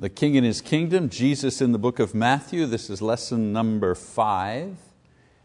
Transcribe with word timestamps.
The 0.00 0.08
King 0.08 0.38
and 0.38 0.46
His 0.46 0.62
Kingdom, 0.62 1.10
Jesus 1.10 1.60
in 1.60 1.72
the 1.72 1.78
book 1.78 1.98
of 1.98 2.14
Matthew. 2.14 2.64
This 2.64 2.88
is 2.88 3.02
lesson 3.02 3.52
number 3.52 3.94
five. 3.94 4.78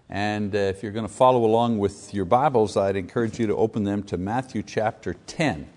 And 0.10 0.56
uh, 0.56 0.60
if 0.60 0.82
you're 0.82 0.94
going 0.94 1.06
to 1.06 1.14
follow 1.14 1.44
along 1.44 1.78
with 1.78 2.14
your 2.14 2.24
Bibles, 2.24 2.78
I'd 2.78 2.96
encourage 2.96 3.38
you 3.38 3.48
to 3.48 3.56
open 3.58 3.84
them 3.84 4.02
to 4.04 4.16
Matthew 4.16 4.64
chapter 4.64 5.18
10. 5.28 5.68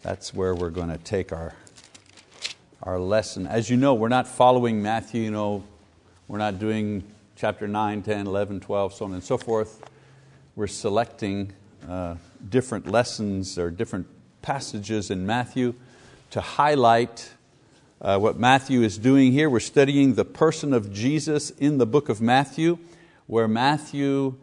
That's 0.00 0.32
where 0.32 0.54
we're 0.54 0.70
going 0.70 0.88
to 0.88 0.96
take 0.96 1.34
our, 1.34 1.54
our 2.82 2.98
lesson. 2.98 3.46
As 3.46 3.68
you 3.68 3.76
know, 3.76 3.92
we're 3.92 4.08
not 4.08 4.26
following 4.26 4.80
Matthew, 4.80 5.24
you 5.24 5.30
know, 5.30 5.62
we're 6.28 6.38
not 6.38 6.58
doing 6.58 7.04
chapter 7.36 7.68
9, 7.68 8.02
10, 8.04 8.26
11, 8.26 8.60
12, 8.60 8.94
so 8.94 9.04
on 9.04 9.12
and 9.12 9.22
so 9.22 9.36
forth. 9.36 9.82
We're 10.56 10.66
selecting 10.66 11.52
uh, 11.86 12.14
different 12.48 12.86
lessons 12.86 13.58
or 13.58 13.70
different 13.70 14.06
passages 14.40 15.10
in 15.10 15.26
Matthew 15.26 15.74
to 16.30 16.40
highlight 16.40 17.32
uh, 18.02 18.18
what 18.18 18.38
Matthew 18.38 18.82
is 18.82 18.98
doing 18.98 19.32
here. 19.32 19.48
We're 19.48 19.60
studying 19.60 20.14
the 20.14 20.24
person 20.24 20.72
of 20.72 20.92
Jesus 20.92 21.50
in 21.50 21.78
the 21.78 21.86
book 21.86 22.08
of 22.08 22.20
Matthew, 22.20 22.78
where 23.28 23.46
Matthew 23.46 24.34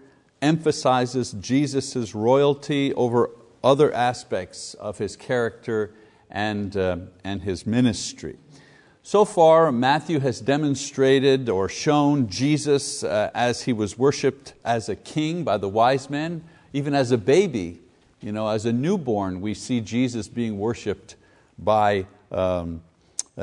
emphasizes 0.41 1.33
Jesus' 1.33 2.15
royalty 2.15 2.93
over 2.93 3.29
other 3.61 3.93
aspects 3.93 4.73
of 4.75 4.97
His 4.97 5.17
character 5.17 5.91
and, 6.31 6.75
uh, 6.77 6.97
and 7.25 7.41
His 7.41 7.67
ministry. 7.67 8.37
So 9.03 9.25
far, 9.25 9.71
Matthew 9.71 10.19
has 10.19 10.39
demonstrated 10.39 11.49
or 11.49 11.67
shown 11.67 12.29
Jesus 12.29 13.03
uh, 13.03 13.29
as 13.33 13.63
He 13.63 13.73
was 13.73 13.97
worshipped 13.97 14.53
as 14.63 14.87
a 14.87 14.95
king 14.95 15.43
by 15.43 15.57
the 15.57 15.67
wise 15.67 16.09
men, 16.09 16.45
even 16.71 16.93
as 16.93 17.11
a 17.11 17.17
baby, 17.17 17.79
you 18.21 18.31
know, 18.31 18.47
as 18.47 18.65
a 18.65 18.71
newborn, 18.71 19.41
we 19.41 19.53
see 19.53 19.81
Jesus 19.81 20.27
being 20.29 20.57
worshipped 20.57 21.15
by 21.57 22.05
um, 22.31 22.81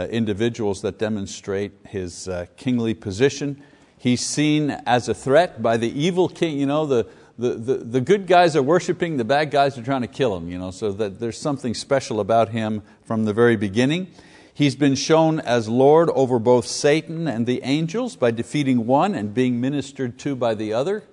individuals 0.05 0.83
that 0.83 0.99
demonstrate 0.99 1.73
his 1.89 2.29
uh, 2.29 2.47
kingly 2.57 2.95
position. 2.95 3.63
He's 3.99 4.21
seen 4.21 4.71
as 4.71 5.09
a 5.09 5.15
threat 5.15 5.63
by 5.63 5.77
the 5.77 5.89
evil 5.89 6.29
king. 6.29 6.59
You 6.59 6.67
know, 6.67 6.87
the, 6.87 7.07
the, 7.39 7.55
the, 7.55 7.75
the, 7.77 8.01
good 8.01 8.27
guys 8.27 8.55
are 8.57 8.63
worshiping, 8.63 9.17
the 9.17 9.25
bad 9.25 9.51
guys 9.51 9.79
are 9.79 9.83
trying 9.83 10.03
to 10.03 10.09
kill 10.09 10.37
him. 10.37 10.51
You 10.51 10.59
know, 10.59 10.71
so 10.71 10.93
that 10.93 11.19
there's 11.19 11.39
something 11.39 11.75
special 11.75 12.21
about 12.21 12.51
him 12.51 12.83
from 13.05 13.25
the 13.25 13.33
very 13.33 13.57
beginning. 13.57 14.09
He's 14.53 14.75
been 14.75 14.95
shown 14.95 15.41
as 15.41 15.69
Lord 15.69 16.09
over 16.11 16.39
both 16.39 16.67
Satan 16.67 17.29
and 17.29 17.47
the 17.47 17.61
angels 17.63 18.17
by 18.17 18.31
defeating 18.31 18.87
one 18.87 19.15
and 19.15 19.35
being 19.35 19.61
ministered 19.61 20.19
to 20.21 20.35
by 20.35 20.55
the 20.55 20.73
other, 20.73 21.05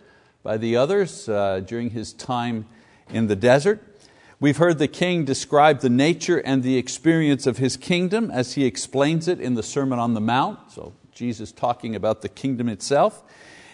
by 0.44 0.56
the 0.56 0.78
others 0.78 1.28
uh, 1.28 1.60
during 1.60 1.90
his 1.90 2.14
time 2.14 2.66
in 3.10 3.28
the 3.28 3.36
desert. 3.36 3.82
We've 4.44 4.58
heard 4.58 4.78
the 4.78 4.90
king 4.90 5.24
describe 5.24 5.80
the 5.80 5.90
nature 5.90 6.38
and 6.38 6.64
the 6.64 6.76
experience 6.76 7.48
of 7.48 7.60
his 7.60 7.78
kingdom 7.78 8.30
as 8.30 8.56
he 8.56 8.66
explains 8.66 9.30
it 9.30 9.40
in 9.40 9.54
the 9.54 9.64
Sermon 9.64 10.00
on 10.00 10.16
the 10.16 10.20
Mount. 10.20 10.70
So, 10.70 10.92
Jesus 11.14 11.54
talking 11.54 11.96
about 11.96 12.22
the 12.24 12.28
kingdom 12.28 12.68
itself. 12.68 13.24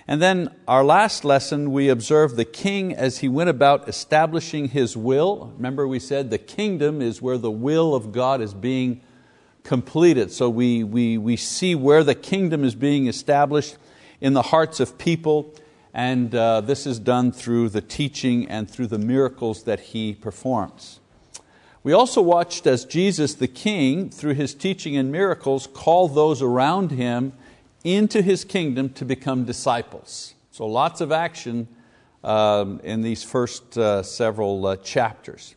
And 0.08 0.22
then, 0.22 0.56
our 0.68 0.84
last 0.84 1.26
lesson, 1.26 1.72
we 1.72 1.90
observed 1.90 2.36
the 2.36 2.46
king 2.46 2.94
as 2.94 3.18
he 3.18 3.28
went 3.28 3.50
about 3.50 3.90
establishing 3.90 4.68
his 4.68 4.96
will. 4.96 5.52
Remember, 5.56 5.88
we 5.88 5.98
said 5.98 6.30
the 6.30 6.38
kingdom 6.38 7.02
is 7.02 7.20
where 7.20 7.40
the 7.40 7.50
will 7.50 7.96
of 7.96 8.12
God 8.12 8.40
is 8.40 8.54
being 8.54 9.02
completed. 9.64 10.32
So, 10.32 10.52
we, 10.52 10.84
we, 10.84 11.18
we 11.18 11.36
see 11.36 11.74
where 11.74 12.04
the 12.04 12.14
kingdom 12.14 12.64
is 12.64 12.76
being 12.76 13.08
established 13.08 13.76
in 14.22 14.34
the 14.34 14.44
hearts 14.44 14.80
of 14.80 15.00
people 15.00 15.52
and 15.94 16.34
uh, 16.36 16.62
this 16.62 16.86
is 16.86 17.00
done 17.00 17.32
through 17.32 17.70
the 17.70 17.82
teaching 17.82 18.48
and 18.48 18.70
through 18.70 18.88
the 18.88 19.00
miracles 19.00 19.64
that 19.64 19.80
He 19.80 20.14
performs. 20.14 21.00
We 21.82 21.94
also 21.94 22.22
watched 22.22 22.68
as 22.68 22.86
Jesus 22.86 23.34
the 23.34 23.48
King, 23.48 24.10
through 24.10 24.34
His 24.34 24.54
teaching 24.54 24.98
and 24.98 25.12
miracles, 25.12 25.68
called 25.68 26.16
those 26.16 26.42
around 26.42 26.92
Him 26.92 27.34
into 27.84 28.22
His 28.22 28.44
kingdom 28.44 28.90
to 28.92 29.06
become 29.06 29.46
disciples. 29.46 30.36
So 30.52 30.68
lots 30.68 31.02
of 31.02 31.12
action 31.12 31.68
um, 32.24 32.82
in 32.84 33.02
these 33.02 33.24
first 33.24 33.78
uh, 33.78 34.04
several 34.04 34.66
uh, 34.66 34.76
chapters. 34.78 35.56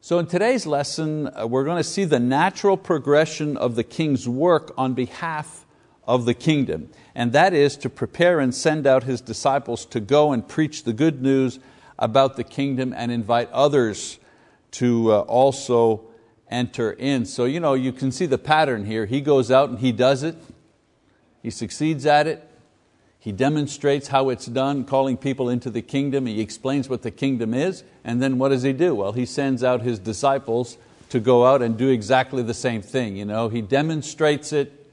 So 0.00 0.18
in 0.18 0.26
today's 0.26 0.66
lesson, 0.66 1.28
uh, 1.28 1.46
we're 1.46 1.64
going 1.64 1.78
to 1.78 1.84
see 1.84 2.04
the 2.04 2.20
natural 2.20 2.76
progression 2.76 3.56
of 3.56 3.76
the 3.76 3.84
King's 3.84 4.28
work 4.28 4.72
on 4.76 4.94
behalf 4.94 5.64
of 6.06 6.24
the 6.24 6.34
kingdom, 6.34 6.88
and 7.16 7.32
that 7.32 7.54
is 7.54 7.78
to 7.78 7.88
prepare 7.88 8.40
and 8.40 8.54
send 8.54 8.86
out 8.86 9.04
His 9.04 9.22
disciples 9.22 9.86
to 9.86 10.00
go 10.00 10.32
and 10.32 10.46
preach 10.46 10.84
the 10.84 10.92
good 10.92 11.22
news 11.22 11.58
about 11.98 12.36
the 12.36 12.44
kingdom 12.44 12.92
and 12.94 13.10
invite 13.10 13.50
others 13.52 14.18
to 14.72 15.10
uh, 15.10 15.20
also 15.20 16.02
enter 16.50 16.92
in. 16.92 17.24
So 17.24 17.46
you, 17.46 17.58
know, 17.58 17.72
you 17.72 17.90
can 17.90 18.12
see 18.12 18.26
the 18.26 18.36
pattern 18.36 18.84
here. 18.84 19.06
He 19.06 19.22
goes 19.22 19.50
out 19.50 19.70
and 19.70 19.78
he 19.78 19.92
does 19.92 20.22
it, 20.22 20.36
he 21.42 21.48
succeeds 21.48 22.04
at 22.04 22.26
it, 22.26 22.46
he 23.18 23.32
demonstrates 23.32 24.08
how 24.08 24.28
it's 24.28 24.44
done, 24.44 24.84
calling 24.84 25.16
people 25.16 25.48
into 25.48 25.70
the 25.70 25.80
kingdom, 25.80 26.26
he 26.26 26.42
explains 26.42 26.90
what 26.90 27.00
the 27.00 27.10
kingdom 27.10 27.54
is, 27.54 27.82
and 28.04 28.20
then 28.20 28.36
what 28.36 28.50
does 28.50 28.62
he 28.62 28.74
do? 28.74 28.94
Well, 28.94 29.12
he 29.12 29.24
sends 29.24 29.64
out 29.64 29.80
his 29.80 29.98
disciples 29.98 30.76
to 31.08 31.18
go 31.18 31.46
out 31.46 31.62
and 31.62 31.78
do 31.78 31.88
exactly 31.88 32.42
the 32.42 32.52
same 32.52 32.82
thing. 32.82 33.16
You 33.16 33.24
know, 33.24 33.48
he 33.48 33.62
demonstrates 33.62 34.52
it, 34.52 34.86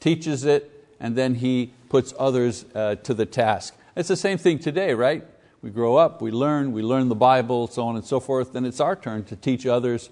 teaches 0.00 0.44
it, 0.44 0.71
and 1.02 1.16
then 1.16 1.34
he 1.34 1.74
puts 1.90 2.14
others 2.18 2.64
uh, 2.74 2.94
to 2.94 3.12
the 3.12 3.26
task. 3.26 3.74
It's 3.94 4.08
the 4.08 4.16
same 4.16 4.38
thing 4.38 4.58
today, 4.58 4.94
right? 4.94 5.26
We 5.60 5.70
grow 5.70 5.96
up, 5.96 6.22
we 6.22 6.30
learn, 6.30 6.72
we 6.72 6.80
learn 6.80 7.08
the 7.08 7.14
Bible, 7.14 7.66
so 7.66 7.82
on 7.82 7.96
and 7.96 8.04
so 8.04 8.20
forth, 8.20 8.54
then 8.54 8.64
it's 8.64 8.80
our 8.80 8.96
turn 8.96 9.24
to 9.24 9.36
teach 9.36 9.66
others 9.66 10.08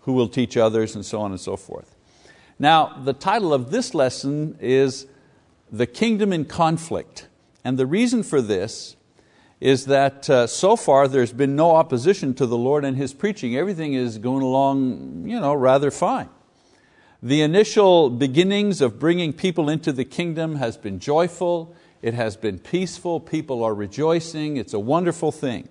who 0.00 0.12
will 0.12 0.28
teach 0.28 0.58
others, 0.58 0.94
and 0.94 1.04
so 1.04 1.22
on 1.22 1.30
and 1.30 1.40
so 1.40 1.56
forth. 1.56 1.96
Now, 2.58 3.00
the 3.02 3.14
title 3.14 3.54
of 3.54 3.70
this 3.70 3.94
lesson 3.94 4.58
is 4.60 5.06
The 5.72 5.86
Kingdom 5.86 6.30
in 6.30 6.44
Conflict. 6.44 7.28
And 7.64 7.78
the 7.78 7.86
reason 7.86 8.22
for 8.22 8.42
this 8.42 8.96
is 9.60 9.86
that 9.86 10.28
uh, 10.28 10.46
so 10.46 10.76
far 10.76 11.08
there's 11.08 11.32
been 11.32 11.56
no 11.56 11.70
opposition 11.70 12.34
to 12.34 12.44
the 12.44 12.58
Lord 12.58 12.84
and 12.84 12.98
His 12.98 13.14
preaching. 13.14 13.56
Everything 13.56 13.94
is 13.94 14.18
going 14.18 14.42
along 14.42 15.26
you 15.26 15.40
know, 15.40 15.54
rather 15.54 15.90
fine. 15.90 16.28
The 17.24 17.40
initial 17.40 18.10
beginnings 18.10 18.82
of 18.82 18.98
bringing 18.98 19.32
people 19.32 19.70
into 19.70 19.92
the 19.92 20.04
kingdom 20.04 20.56
has 20.56 20.76
been 20.76 20.98
joyful, 20.98 21.74
it 22.02 22.12
has 22.12 22.36
been 22.36 22.58
peaceful, 22.58 23.18
people 23.18 23.64
are 23.64 23.74
rejoicing, 23.74 24.58
it's 24.58 24.74
a 24.74 24.78
wonderful 24.78 25.32
thing. 25.32 25.70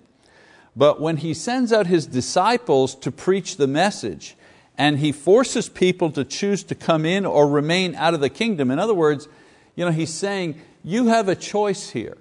But 0.74 1.00
when 1.00 1.18
He 1.18 1.32
sends 1.32 1.72
out 1.72 1.86
His 1.86 2.08
disciples 2.08 2.96
to 2.96 3.12
preach 3.12 3.56
the 3.56 3.68
message, 3.68 4.34
and 4.76 4.98
He 4.98 5.12
forces 5.12 5.68
people 5.68 6.10
to 6.10 6.24
choose 6.24 6.64
to 6.64 6.74
come 6.74 7.06
in 7.06 7.24
or 7.24 7.46
remain 7.46 7.94
out 7.94 8.14
of 8.14 8.20
the 8.20 8.30
kingdom, 8.30 8.72
in 8.72 8.80
other 8.80 8.92
words, 8.92 9.28
you 9.76 9.84
know, 9.84 9.92
He's 9.92 10.12
saying, 10.12 10.60
you 10.82 11.06
have 11.06 11.28
a 11.28 11.36
choice 11.36 11.90
here. 11.90 12.18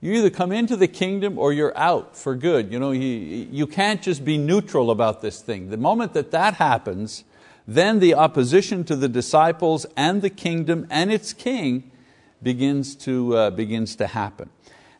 You 0.00 0.14
either 0.14 0.30
come 0.30 0.50
into 0.50 0.74
the 0.74 0.88
kingdom 0.88 1.38
or 1.38 1.52
you're 1.52 1.76
out 1.78 2.16
for 2.16 2.34
good. 2.34 2.72
You, 2.72 2.80
know, 2.80 2.90
you, 2.90 3.00
you 3.06 3.68
can't 3.68 4.02
just 4.02 4.24
be 4.24 4.38
neutral 4.38 4.90
about 4.90 5.22
this 5.22 5.40
thing. 5.40 5.70
The 5.70 5.76
moment 5.76 6.14
that 6.14 6.32
that 6.32 6.54
happens, 6.54 7.22
then 7.66 7.98
the 7.98 8.14
opposition 8.14 8.84
to 8.84 8.96
the 8.96 9.08
disciples 9.08 9.86
and 9.96 10.22
the 10.22 10.30
kingdom 10.30 10.86
and 10.90 11.12
its 11.12 11.32
king 11.32 11.90
begins 12.42 12.94
to, 12.94 13.36
uh, 13.36 13.50
begins 13.50 13.96
to 13.96 14.06
happen. 14.06 14.50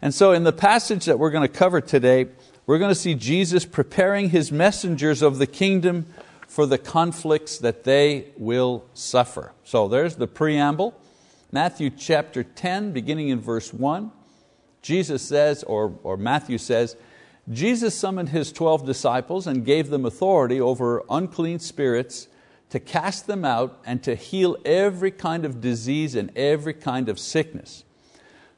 And 0.03 0.13
so 0.13 0.33
in 0.33 0.45
the 0.45 0.53
passage 0.53 1.05
that 1.05 1.19
we're 1.19 1.31
going 1.31 1.47
to 1.47 1.55
cover 1.55 1.81
today, 1.81 2.27
we're 2.67 2.79
going 2.79 2.91
to 2.91 2.95
see 2.95 3.15
Jesus 3.15 3.65
preparing 3.65 4.31
His 4.31 4.51
messengers 4.51 5.23
of 5.23 5.39
the 5.39 5.47
kingdom 5.47 6.07
for 6.49 6.67
the 6.67 6.79
conflicts 6.79 7.59
that 7.59 7.85
they 7.85 8.27
will 8.37 8.85
suffer. 8.95 9.53
So 9.63 9.89
there's 9.89 10.17
the 10.17 10.27
preamble. 10.27 10.99
Matthew 11.53 11.91
chapter 11.91 12.43
10, 12.43 12.93
beginning 12.93 13.29
in 13.29 13.41
verse 13.41 13.73
1, 13.73 14.11
Jesus 14.83 15.23
says, 15.23 15.63
or, 15.63 15.97
or 16.03 16.17
Matthew 16.17 16.59
says, 16.59 16.97
Jesus 17.49 17.95
summoned 17.95 18.31
His 18.31 18.51
12 18.51 18.85
disciples 18.85 19.47
and 19.47 19.65
gave 19.65 19.89
them 19.89 20.05
authority 20.05 20.61
over 20.61 21.05
unclean 21.09 21.61
spirits 21.61 22.27
to 22.71 22.81
cast 22.81 23.27
them 23.27 23.45
out 23.45 23.79
and 23.87 24.03
to 24.03 24.15
heal 24.15 24.57
every 24.65 25.11
kind 25.11 25.45
of 25.45 25.61
disease 25.61 26.15
and 26.15 26.37
every 26.37 26.75
kind 26.75 27.09
of 27.09 27.19
sickness. 27.19 27.85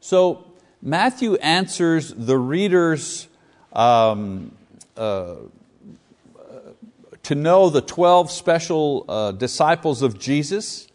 So 0.00 0.47
Matthew 0.81 1.35
answers 1.37 2.15
the 2.15 2.38
readers 2.38 3.29
um, 3.73 4.53
uh, 4.97 5.37
to 7.25 7.35
know 7.35 7.69
the 7.69 7.82
12 7.82 8.31
special 8.31 9.05
uh, 9.09 9.32
disciples 9.32 10.03
of 10.03 10.19
Jesus. 10.19 10.88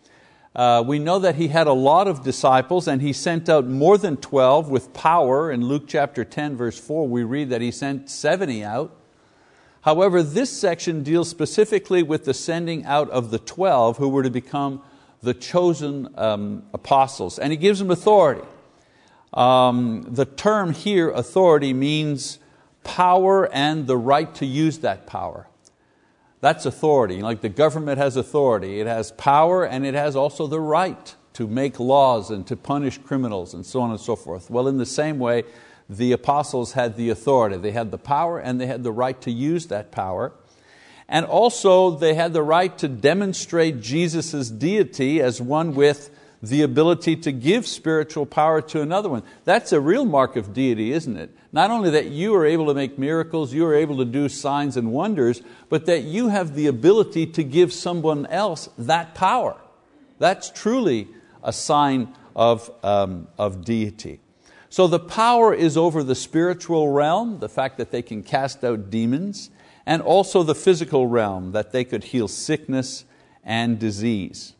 Uh, 0.56 0.84
we 0.86 1.00
know 1.00 1.20
that 1.20 1.36
he 1.36 1.48
had 1.48 1.68
a 1.68 1.74
lot 1.74 2.08
of 2.08 2.24
disciples 2.24 2.88
and 2.88 3.02
he 3.02 3.14
sent 3.14 3.50
out 3.50 3.68
more 3.68 3.98
than 3.98 4.18
12 4.18 4.70
with 4.70 4.94
power. 4.94 5.52
In 5.52 5.66
Luke 5.66 5.84
chapter 5.88 6.24
10 6.24 6.56
verse 6.56 6.80
4 6.80 7.08
we 7.08 7.24
read 7.24 7.50
that 7.50 7.62
he 7.62 7.72
sent 7.72 8.10
70 8.10 8.64
out. 8.64 8.96
However, 9.84 10.24
this 10.24 10.50
section 10.50 11.04
deals 11.04 11.30
specifically 11.30 12.04
with 12.04 12.24
the 12.24 12.34
sending 12.34 12.86
out 12.86 13.10
of 13.10 13.32
the 13.32 13.40
12 13.40 13.98
who 13.98 14.08
were 14.08 14.24
to 14.24 14.30
become 14.30 14.82
the 15.22 15.34
chosen 15.34 16.08
um, 16.18 16.64
apostles, 16.74 17.38
and 17.38 17.52
he 17.52 17.58
gives 17.58 17.80
them 17.80 17.92
authority. 17.92 18.48
Um, 19.34 20.06
the 20.08 20.26
term 20.26 20.74
here, 20.74 21.10
authority, 21.10 21.74
means 21.74 22.40
power 22.84 23.52
and 23.54 23.88
the 23.88 23.98
right 23.98 24.34
to 24.36 24.46
use 24.46 24.80
that 24.80 25.06
power. 25.06 25.48
That's 26.40 26.66
authority. 26.66 27.22
Like 27.22 27.42
the 27.42 27.50
government 27.50 27.98
has 27.98 28.16
authority, 28.16 28.80
it 28.80 28.88
has 28.88 29.12
power 29.14 29.66
and 29.66 29.86
it 29.86 29.96
has 29.96 30.16
also 30.16 30.48
the 30.48 30.60
right 30.60 31.16
to 31.34 31.48
make 31.48 31.80
laws 31.80 32.30
and 32.30 32.46
to 32.48 32.56
punish 32.56 32.98
criminals 33.00 33.54
and 33.54 33.66
so 33.66 33.82
on 33.82 33.92
and 33.92 34.00
so 34.00 34.16
forth. 34.16 34.50
Well, 34.50 34.68
in 34.68 34.78
the 34.78 34.86
same 34.86 35.20
way, 35.20 35.44
the 35.98 36.12
apostles 36.12 36.74
had 36.74 36.96
the 36.96 37.10
authority. 37.10 37.58
They 37.58 37.72
had 37.72 37.92
the 37.92 37.98
power 37.98 38.40
and 38.40 38.60
they 38.60 38.68
had 38.68 38.84
the 38.84 38.92
right 38.92 39.20
to 39.22 39.32
use 39.32 39.68
that 39.68 39.92
power. 39.92 40.34
And 41.08 41.26
also 41.26 41.92
they 41.92 42.14
had 42.14 42.34
the 42.34 42.44
right 42.44 42.78
to 42.80 42.88
demonstrate 42.88 43.82
Jesus' 43.82 44.50
deity 44.50 45.22
as 45.22 45.42
one 45.42 45.76
with 45.76 46.10
the 46.42 46.62
ability 46.62 47.16
to 47.16 47.32
give 47.32 47.66
spiritual 47.66 48.26
power 48.26 48.62
to 48.62 48.82
another 48.82 49.08
one. 49.08 49.24
That's 49.46 49.72
a 49.72 49.80
real 49.80 50.06
mark 50.06 50.36
of 50.36 50.54
deity, 50.54 50.92
isn't 50.92 51.16
it? 51.16 51.34
Not 51.54 51.72
only 51.72 51.92
that 51.92 52.08
you 52.08 52.36
are 52.36 52.46
able 52.46 52.66
to 52.66 52.74
make 52.74 53.00
miracles, 53.00 53.54
you 53.54 53.66
are 53.66 53.74
able 53.74 53.98
to 53.98 54.06
do 54.06 54.28
signs 54.28 54.76
and 54.76 54.92
wonders, 54.92 55.42
but 55.70 55.86
that 55.86 56.04
you 56.04 56.28
have 56.28 56.54
the 56.54 56.68
ability 56.68 57.28
to 57.28 57.44
give 57.44 57.72
someone 57.72 58.26
else 58.26 58.68
that 58.78 59.16
power. 59.16 59.56
That's 60.20 60.50
truly 60.50 61.08
a 61.44 61.54
sign 61.54 62.14
of, 62.36 62.70
um, 62.84 63.28
of 63.38 63.64
deity. 63.64 64.20
So 64.74 64.88
the 64.88 64.98
power 64.98 65.54
is 65.54 65.78
over 65.78 66.02
the 66.02 66.16
spiritual 66.16 66.90
realm, 66.90 67.38
the 67.38 67.48
fact 67.48 67.78
that 67.78 67.92
they 67.92 68.02
can 68.02 68.24
cast 68.24 68.64
out 68.64 68.90
demons, 68.90 69.52
and 69.86 70.02
also 70.02 70.42
the 70.42 70.56
physical 70.56 71.06
realm, 71.06 71.52
that 71.52 71.72
they 71.72 71.84
could 71.84 72.06
heal 72.06 72.28
sickness 72.28 73.06
and 73.44 73.78
disease. 73.78 74.56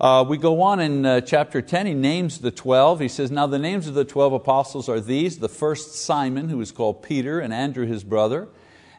Uh, 0.00 0.24
we 0.26 0.38
go 0.38 0.62
on 0.62 0.80
in 0.80 1.04
uh, 1.04 1.20
chapter 1.20 1.60
10, 1.60 1.84
he 1.84 1.92
names 1.92 2.38
the 2.38 2.50
12. 2.50 3.00
He 3.00 3.08
says, 3.08 3.30
Now 3.30 3.46
the 3.46 3.58
names 3.58 3.86
of 3.86 3.92
the 3.92 4.06
12 4.06 4.32
apostles 4.32 4.88
are 4.88 4.98
these 4.98 5.40
the 5.40 5.50
first 5.50 5.94
Simon, 5.94 6.48
who 6.48 6.62
is 6.62 6.72
called 6.72 7.02
Peter, 7.02 7.38
and 7.38 7.52
Andrew 7.52 7.84
his 7.84 8.02
brother, 8.02 8.48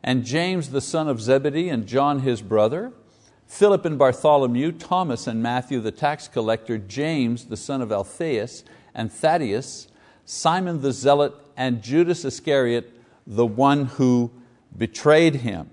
and 0.03 0.23
James 0.23 0.69
the 0.69 0.79
son 0.79 1.07
of 1.07 1.19
Zebedee, 1.19 1.69
and 1.69 1.87
John 1.87 2.19
his 2.19 2.43
brother, 2.43 2.93
Philip 3.47 3.83
and 3.83 3.97
Bartholomew, 3.97 4.73
Thomas 4.73 5.25
and 5.25 5.41
Matthew 5.41 5.79
the 5.79 5.91
tax 5.91 6.27
collector, 6.27 6.77
James 6.77 7.45
the 7.45 7.57
son 7.57 7.81
of 7.81 7.91
Alphaeus, 7.91 8.63
and 8.93 9.11
Thaddeus, 9.11 9.87
Simon 10.25 10.81
the 10.81 10.91
zealot, 10.91 11.33
and 11.55 11.81
Judas 11.81 12.25
Iscariot, 12.25 12.91
the 13.25 13.45
one 13.45 13.85
who 13.85 14.31
betrayed 14.77 15.35
him. 15.35 15.69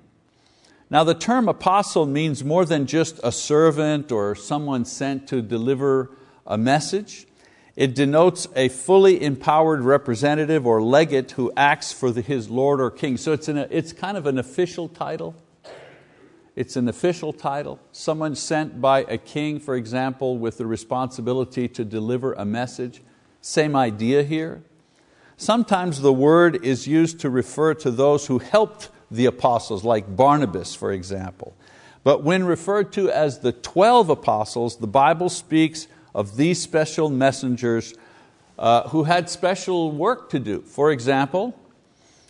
Now 0.91 1.05
the 1.05 1.15
term 1.15 1.49
apostle 1.49 2.07
means 2.07 2.45
more 2.45 2.65
than 2.65 2.87
just 2.87 3.19
a 3.25 3.33
servant 3.33 4.13
or 4.13 4.35
someone 4.35 4.85
sent 4.85 5.27
to 5.29 5.41
deliver 5.41 6.11
a 6.47 6.59
message. 6.59 7.27
It 7.75 7.95
denotes 7.95 8.47
a 8.55 8.69
fully 8.69 9.23
empowered 9.23 9.81
representative 9.81 10.67
or 10.67 10.83
legate 10.83 11.31
who 11.33 11.51
acts 11.57 11.91
for 11.93 12.11
the, 12.11 12.21
his 12.21 12.51
Lord 12.51 12.81
or 12.81 12.91
King. 12.91 13.17
So 13.17 13.33
it's, 13.33 13.49
an, 13.49 13.57
it's 13.71 13.95
kind 13.95 14.19
of 14.19 14.27
an 14.27 14.39
official 14.39 14.89
title. 14.89 15.35
It's 16.55 16.77
an 16.77 16.87
official 16.87 17.33
title. 17.33 17.81
Someone 17.93 18.35
sent 18.35 18.79
by 18.79 19.05
a 19.05 19.17
king, 19.17 19.59
for 19.59 19.75
example, 19.75 20.37
with 20.37 20.59
the 20.59 20.67
responsibility 20.67 21.67
to 21.69 21.85
deliver 21.87 22.35
a 22.35 22.45
message. 22.45 23.01
Same 23.43 23.77
idea 23.77 24.23
here. 24.23 24.63
Sometimes 25.37 26.01
the 26.01 26.13
word 26.13 26.65
is 26.65 26.87
used 26.87 27.21
to 27.21 27.29
refer 27.29 27.75
to 27.75 27.91
those 27.91 28.29
who 28.29 28.39
helped 28.39 28.89
the 29.11 29.27
apostles, 29.27 29.85
like 29.85 30.17
Barnabas, 30.17 30.75
for 30.75 30.93
example. 30.93 31.55
But 32.05 32.23
when 32.23 32.45
referred 32.45 32.93
to 32.95 33.11
as 33.11 33.41
the 33.41 33.53
12 33.53 34.09
apostles, 34.09 34.77
the 34.77 34.87
Bible 34.87 35.29
speaks 35.29 35.89
of 36.15 36.37
these 36.37 36.63
special 36.63 37.11
messengers 37.11 37.95
uh, 38.59 38.89
who 38.89 39.05
had 39.05 39.29
special 39.29 39.91
work 39.91 40.31
to 40.31 40.39
do. 40.39 40.63
For 40.63 40.93
example, 40.93 41.59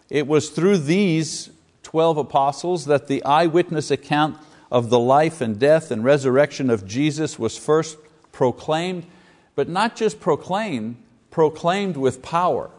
it 0.08 0.26
was 0.26 0.48
through 0.48 0.78
these 0.78 1.50
12 1.82 2.16
apostles 2.16 2.86
that 2.86 3.06
the 3.06 3.22
eyewitness 3.24 3.90
account 3.90 4.38
of 4.70 4.88
the 4.88 4.98
life 4.98 5.42
and 5.42 5.58
death 5.58 5.90
and 5.90 6.02
resurrection 6.02 6.70
of 6.70 6.86
Jesus 6.86 7.38
was 7.38 7.58
first 7.58 7.98
proclaimed, 8.32 9.04
but 9.54 9.68
not 9.68 9.96
just 9.96 10.20
proclaimed, 10.20 10.96
proclaimed 11.30 11.96
with 11.96 12.22
power. 12.22 12.70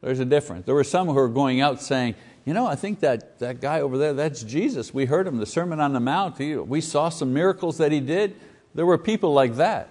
There's 0.00 0.20
a 0.20 0.24
difference. 0.24 0.66
There 0.66 0.74
were 0.74 0.84
some 0.84 1.08
who 1.08 1.14
were 1.14 1.28
going 1.28 1.60
out 1.60 1.82
saying, 1.82 2.14
you 2.44 2.54
know, 2.54 2.66
I 2.66 2.76
think 2.76 3.00
that, 3.00 3.40
that 3.40 3.60
guy 3.60 3.80
over 3.80 3.98
there, 3.98 4.12
that's 4.12 4.42
Jesus. 4.42 4.94
We 4.94 5.06
heard 5.06 5.26
him, 5.26 5.38
the 5.38 5.46
Sermon 5.46 5.80
on 5.80 5.92
the 5.92 6.00
Mount. 6.00 6.38
He, 6.38 6.54
we 6.56 6.80
saw 6.80 7.08
some 7.08 7.34
miracles 7.34 7.78
that 7.78 7.90
he 7.90 7.98
did. 8.00 8.36
There 8.74 8.86
were 8.86 8.98
people 8.98 9.32
like 9.32 9.56
that. 9.56 9.90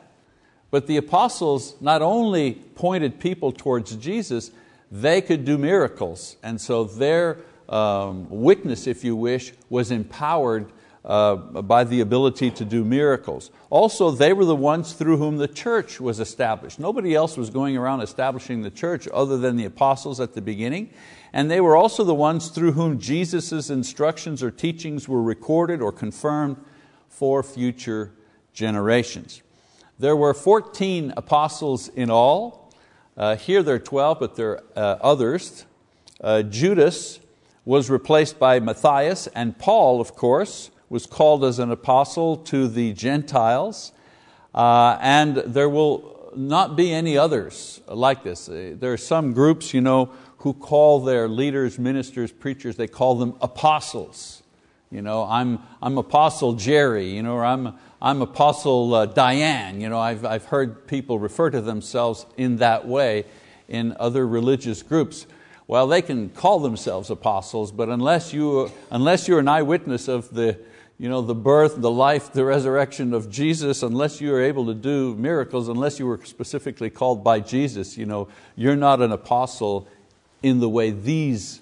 But 0.71 0.87
the 0.87 0.97
apostles 0.97 1.75
not 1.81 2.01
only 2.01 2.53
pointed 2.53 3.19
people 3.19 3.51
towards 3.51 3.95
Jesus, 3.97 4.51
they 4.91 5.21
could 5.21 5.43
do 5.43 5.57
miracles. 5.57 6.37
And 6.43 6.59
so 6.61 6.85
their 6.85 7.39
um, 7.67 8.27
witness, 8.29 8.87
if 8.87 9.03
you 9.03 9.15
wish, 9.15 9.53
was 9.69 9.91
empowered 9.91 10.71
uh, 11.05 11.35
by 11.35 11.83
the 11.83 12.01
ability 12.01 12.49
to 12.49 12.65
do 12.65 12.83
miracles. 12.83 13.51
Also, 13.69 14.09
they 14.09 14.33
were 14.33 14.45
the 14.45 14.55
ones 14.55 14.93
through 14.93 15.17
whom 15.17 15.37
the 15.37 15.47
church 15.47 16.01
was 16.01 16.19
established. 16.19 16.79
Nobody 16.79 17.13
else 17.13 17.37
was 17.37 17.51
going 17.51 17.77
around 17.77 18.01
establishing 18.01 18.63
the 18.63 18.71
church 18.71 19.07
other 19.13 19.37
than 19.37 19.55
the 19.55 19.65
apostles 19.65 20.19
at 20.19 20.33
the 20.33 20.41
beginning. 20.41 20.89
And 21.31 21.51
they 21.51 21.61
were 21.61 21.75
also 21.75 22.03
the 22.03 22.15
ones 22.15 22.49
through 22.49 22.71
whom 22.71 22.99
Jesus' 22.99 23.69
instructions 23.69 24.41
or 24.41 24.49
teachings 24.49 25.07
were 25.07 25.21
recorded 25.21 25.79
or 25.79 25.91
confirmed 25.91 26.57
for 27.07 27.43
future 27.43 28.11
generations. 28.53 29.43
There 29.99 30.15
were 30.15 30.33
14 30.33 31.13
apostles 31.15 31.87
in 31.89 32.09
all. 32.09 32.73
Uh, 33.15 33.35
here 33.35 33.61
there 33.61 33.75
are 33.75 33.79
12, 33.79 34.19
but 34.19 34.35
there 34.35 34.53
are 34.53 34.63
uh, 34.75 34.97
others. 35.01 35.65
Uh, 36.19 36.41
Judas 36.41 37.19
was 37.63 37.89
replaced 37.89 38.39
by 38.39 38.59
Matthias, 38.59 39.27
and 39.27 39.57
Paul, 39.57 40.01
of 40.01 40.15
course, 40.15 40.71
was 40.95 41.05
called 41.05 41.43
as 41.43 41.59
an 41.59 41.71
apostle 41.71 42.37
to 42.37 42.69
the 42.69 42.93
Gentiles. 42.93 43.91
Uh, 44.53 44.97
and 45.01 45.35
there 45.35 45.67
will 45.67 46.31
not 46.37 46.77
be 46.77 46.93
any 46.93 47.17
others 47.17 47.81
like 47.89 48.23
this. 48.23 48.47
Uh, 48.47 48.75
there 48.79 48.93
are 48.93 48.97
some 48.97 49.33
groups, 49.33 49.73
you 49.73 49.81
know, 49.81 50.09
who 50.37 50.53
call 50.53 51.01
their 51.01 51.27
leaders, 51.27 51.77
ministers, 51.77 52.31
preachers, 52.31 52.77
they 52.77 52.87
call 52.87 53.15
them 53.15 53.35
apostles. 53.41 54.41
You 54.89 55.01
know, 55.01 55.23
I'm, 55.23 55.59
I'm 55.81 55.97
Apostle 55.97 56.53
Jerry, 56.53 57.09
you 57.09 57.23
know, 57.23 57.33
or 57.33 57.43
I'm, 57.43 57.73
I'm 58.01 58.21
Apostle 58.21 58.95
uh, 58.95 59.05
Diane. 59.05 59.81
You 59.81 59.89
know, 59.89 59.99
I've, 59.99 60.23
I've 60.23 60.45
heard 60.45 60.87
people 60.87 61.19
refer 61.19 61.49
to 61.49 61.59
themselves 61.59 62.25
in 62.37 62.55
that 62.57 62.87
way 62.87 63.25
in 63.67 63.97
other 63.99 64.25
religious 64.25 64.81
groups. 64.81 65.25
Well, 65.67 65.87
they 65.87 66.01
can 66.01 66.29
call 66.29 66.59
themselves 66.59 67.09
apostles, 67.09 67.73
but 67.73 67.89
unless, 67.89 68.31
you, 68.31 68.71
unless 68.91 69.27
you're 69.27 69.39
an 69.39 69.49
eyewitness 69.49 70.07
of 70.07 70.33
the, 70.33 70.57
you 70.97 71.09
know, 71.09 71.21
the 71.21 71.35
birth, 71.35 71.81
the 71.81 71.91
life, 71.91 72.31
the 72.31 72.45
resurrection 72.45 73.13
of 73.13 73.29
Jesus, 73.29 73.83
unless 73.83 74.21
you 74.21 74.33
are 74.33 74.41
able 74.41 74.65
to 74.67 74.73
do 74.73 75.13
miracles, 75.15 75.67
unless 75.67 75.99
you 75.99 76.07
were 76.07 76.19
specifically 76.23 76.89
called 76.89 77.23
by 77.23 77.41
Jesus, 77.41 77.97
you 77.97 78.05
know, 78.05 78.29
you're 78.55 78.77
not 78.77 79.01
an 79.01 79.11
apostle 79.11 79.87
in 80.41 80.59
the 80.59 80.69
way 80.69 80.91
these 80.91 81.59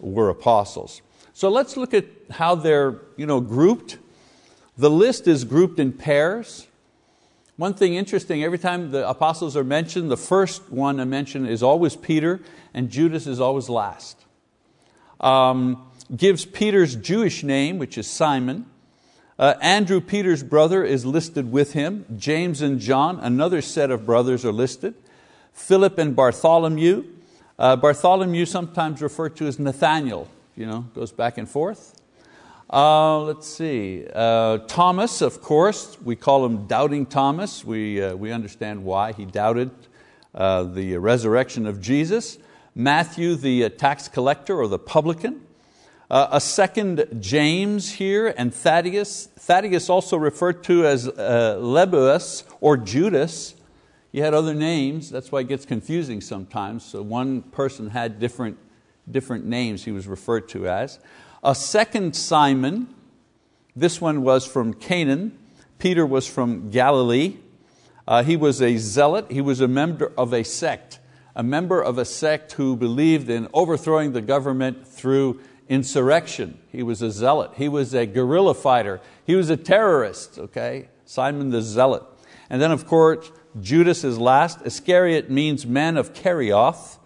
were 0.00 0.28
apostles. 0.28 1.00
So 1.32 1.48
let's 1.48 1.76
look 1.76 1.94
at 1.94 2.06
how 2.30 2.56
they're 2.56 3.00
you 3.16 3.26
know, 3.26 3.40
grouped. 3.40 3.98
The 4.76 4.90
list 4.90 5.28
is 5.28 5.44
grouped 5.44 5.78
in 5.78 5.92
pairs. 5.92 6.66
One 7.56 7.74
thing 7.74 7.94
interesting, 7.94 8.42
every 8.42 8.58
time 8.58 8.90
the 8.90 9.08
apostles 9.08 9.56
are 9.56 9.62
mentioned, 9.62 10.10
the 10.10 10.16
first 10.16 10.72
one 10.72 10.98
I 10.98 11.04
mention 11.04 11.46
is 11.46 11.62
always 11.62 11.94
Peter, 11.94 12.40
and 12.74 12.90
Judas 12.90 13.28
is 13.28 13.40
always 13.40 13.68
last. 13.68 14.18
Um, 15.20 15.86
gives 16.14 16.44
Peter's 16.44 16.96
Jewish 16.96 17.44
name, 17.44 17.78
which 17.78 17.96
is 17.96 18.08
Simon. 18.08 18.66
Uh, 19.42 19.58
Andrew, 19.60 20.00
Peter's 20.00 20.44
brother, 20.44 20.84
is 20.84 21.04
listed 21.04 21.50
with 21.50 21.72
him. 21.72 22.06
James 22.16 22.62
and 22.62 22.78
John, 22.78 23.18
another 23.18 23.60
set 23.60 23.90
of 23.90 24.06
brothers, 24.06 24.44
are 24.44 24.52
listed. 24.52 24.94
Philip 25.52 25.98
and 25.98 26.14
Bartholomew, 26.14 27.04
uh, 27.58 27.74
Bartholomew 27.74 28.46
sometimes 28.46 29.02
referred 29.02 29.34
to 29.38 29.48
as 29.48 29.58
Nathaniel, 29.58 30.28
you 30.54 30.64
know, 30.64 30.82
goes 30.94 31.10
back 31.10 31.38
and 31.38 31.48
forth. 31.48 32.00
Uh, 32.72 33.18
let's 33.22 33.48
see, 33.48 34.06
uh, 34.14 34.58
Thomas, 34.68 35.20
of 35.20 35.40
course, 35.42 35.98
we 36.04 36.14
call 36.14 36.46
him 36.46 36.68
Doubting 36.68 37.04
Thomas. 37.04 37.64
We, 37.64 38.00
uh, 38.00 38.14
we 38.14 38.30
understand 38.30 38.84
why 38.84 39.10
he 39.10 39.24
doubted 39.24 39.72
uh, 40.36 40.62
the 40.62 40.98
resurrection 40.98 41.66
of 41.66 41.80
Jesus. 41.80 42.38
Matthew, 42.76 43.34
the 43.34 43.70
tax 43.70 44.06
collector 44.06 44.60
or 44.60 44.68
the 44.68 44.78
publican. 44.78 45.40
A 46.14 46.42
second 46.42 47.06
James 47.20 47.92
here, 47.92 48.34
and 48.36 48.52
Thaddeus. 48.52 49.28
Thaddeus 49.34 49.88
also 49.88 50.18
referred 50.18 50.62
to 50.64 50.86
as 50.86 51.08
Lebbaeus 51.08 52.44
or 52.60 52.76
Judas. 52.76 53.54
He 54.12 54.18
had 54.18 54.34
other 54.34 54.52
names, 54.52 55.08
that's 55.08 55.32
why 55.32 55.40
it 55.40 55.48
gets 55.48 55.64
confusing 55.64 56.20
sometimes. 56.20 56.84
So 56.84 57.00
one 57.00 57.40
person 57.40 57.88
had 57.88 58.20
different, 58.20 58.58
different 59.10 59.46
names 59.46 59.84
he 59.84 59.90
was 59.90 60.06
referred 60.06 60.50
to 60.50 60.68
as. 60.68 60.98
A 61.42 61.54
second 61.54 62.14
Simon, 62.14 62.94
this 63.74 63.98
one 63.98 64.20
was 64.20 64.46
from 64.46 64.74
Canaan. 64.74 65.38
Peter 65.78 66.04
was 66.04 66.26
from 66.26 66.68
Galilee. 66.68 67.38
Uh, 68.06 68.22
he 68.22 68.36
was 68.36 68.60
a 68.60 68.76
zealot, 68.76 69.30
he 69.30 69.40
was 69.40 69.62
a 69.62 69.68
member 69.68 70.12
of 70.18 70.34
a 70.34 70.42
sect, 70.42 70.98
a 71.34 71.42
member 71.42 71.80
of 71.80 71.96
a 71.96 72.04
sect 72.04 72.52
who 72.52 72.76
believed 72.76 73.30
in 73.30 73.48
overthrowing 73.54 74.12
the 74.12 74.20
government 74.20 74.86
through 74.86 75.40
insurrection. 75.68 76.58
He 76.70 76.82
was 76.82 77.02
a 77.02 77.10
zealot. 77.10 77.52
He 77.56 77.68
was 77.68 77.94
a 77.94 78.06
guerrilla 78.06 78.54
fighter. 78.54 79.00
He 79.24 79.34
was 79.34 79.50
a 79.50 79.56
terrorist, 79.56 80.38
okay? 80.38 80.88
Simon 81.04 81.50
the 81.50 81.62
Zealot. 81.62 82.04
And 82.50 82.60
then 82.60 82.70
of 82.70 82.86
course, 82.86 83.30
Judas 83.60 84.04
is 84.04 84.18
last. 84.18 84.60
Iscariot 84.64 85.30
means 85.30 85.66
man 85.66 85.96
of 85.96 86.14
Kerioth. 86.14 86.98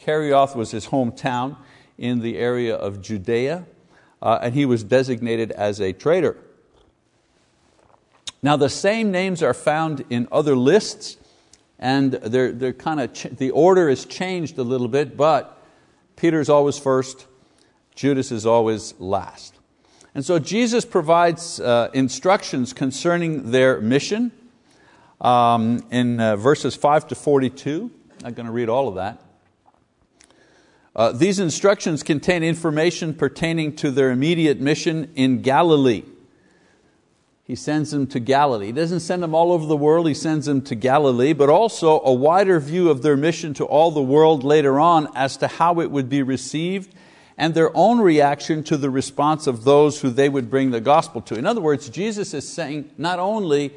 Kerioth 0.00 0.56
was 0.56 0.70
his 0.70 0.86
hometown 0.86 1.56
in 1.98 2.20
the 2.20 2.38
area 2.38 2.74
of 2.74 3.00
Judea, 3.00 3.64
uh, 4.20 4.38
and 4.42 4.54
he 4.54 4.66
was 4.66 4.82
designated 4.82 5.52
as 5.52 5.80
a 5.80 5.92
traitor. 5.92 6.36
Now 8.42 8.56
the 8.56 8.68
same 8.68 9.12
names 9.12 9.42
are 9.42 9.54
found 9.54 10.04
in 10.10 10.26
other 10.32 10.56
lists, 10.56 11.16
and 11.78 12.12
they're, 12.12 12.50
they're 12.50 12.72
kind 12.72 13.00
of 13.00 13.38
the 13.38 13.50
order 13.50 13.88
is 13.88 14.04
changed 14.04 14.58
a 14.58 14.64
little 14.64 14.88
bit, 14.88 15.16
but 15.16 15.62
Peter's 16.16 16.48
always 16.48 16.78
first, 16.78 17.26
Judas 17.94 18.32
is 18.32 18.46
always 18.46 18.94
last. 18.98 19.58
And 20.14 20.24
so 20.24 20.38
Jesus 20.38 20.84
provides 20.84 21.58
uh, 21.60 21.90
instructions 21.94 22.72
concerning 22.72 23.50
their 23.50 23.80
mission 23.80 24.30
um, 25.20 25.84
in 25.90 26.20
uh, 26.20 26.36
verses 26.36 26.74
5 26.74 27.08
to 27.08 27.14
42. 27.14 27.90
I'm 28.10 28.24
not 28.24 28.34
going 28.34 28.46
to 28.46 28.52
read 28.52 28.68
all 28.68 28.88
of 28.88 28.96
that. 28.96 29.22
Uh, 30.94 31.12
these 31.12 31.38
instructions 31.38 32.02
contain 32.02 32.42
information 32.42 33.14
pertaining 33.14 33.74
to 33.76 33.90
their 33.90 34.10
immediate 34.10 34.60
mission 34.60 35.10
in 35.14 35.40
Galilee. 35.40 36.02
He 37.44 37.56
sends 37.56 37.90
them 37.90 38.06
to 38.08 38.20
Galilee. 38.20 38.66
He 38.66 38.72
doesn't 38.72 39.00
send 39.00 39.22
them 39.22 39.34
all 39.34 39.52
over 39.52 39.64
the 39.64 39.76
world, 39.76 40.06
He 40.06 40.14
sends 40.14 40.44
them 40.44 40.60
to 40.62 40.74
Galilee, 40.74 41.32
but 41.32 41.48
also 41.48 42.00
a 42.02 42.12
wider 42.12 42.60
view 42.60 42.90
of 42.90 43.00
their 43.00 43.16
mission 43.16 43.54
to 43.54 43.64
all 43.64 43.90
the 43.90 44.02
world 44.02 44.44
later 44.44 44.78
on 44.78 45.08
as 45.14 45.38
to 45.38 45.48
how 45.48 45.80
it 45.80 45.90
would 45.90 46.10
be 46.10 46.22
received 46.22 46.94
and 47.36 47.54
their 47.54 47.74
own 47.76 48.00
reaction 48.00 48.62
to 48.64 48.76
the 48.76 48.90
response 48.90 49.46
of 49.46 49.64
those 49.64 50.00
who 50.00 50.10
they 50.10 50.28
would 50.28 50.50
bring 50.50 50.70
the 50.70 50.80
gospel 50.80 51.20
to. 51.22 51.34
In 51.34 51.46
other 51.46 51.60
words, 51.60 51.88
Jesus 51.88 52.34
is 52.34 52.48
saying 52.48 52.90
not 52.98 53.18
only 53.18 53.72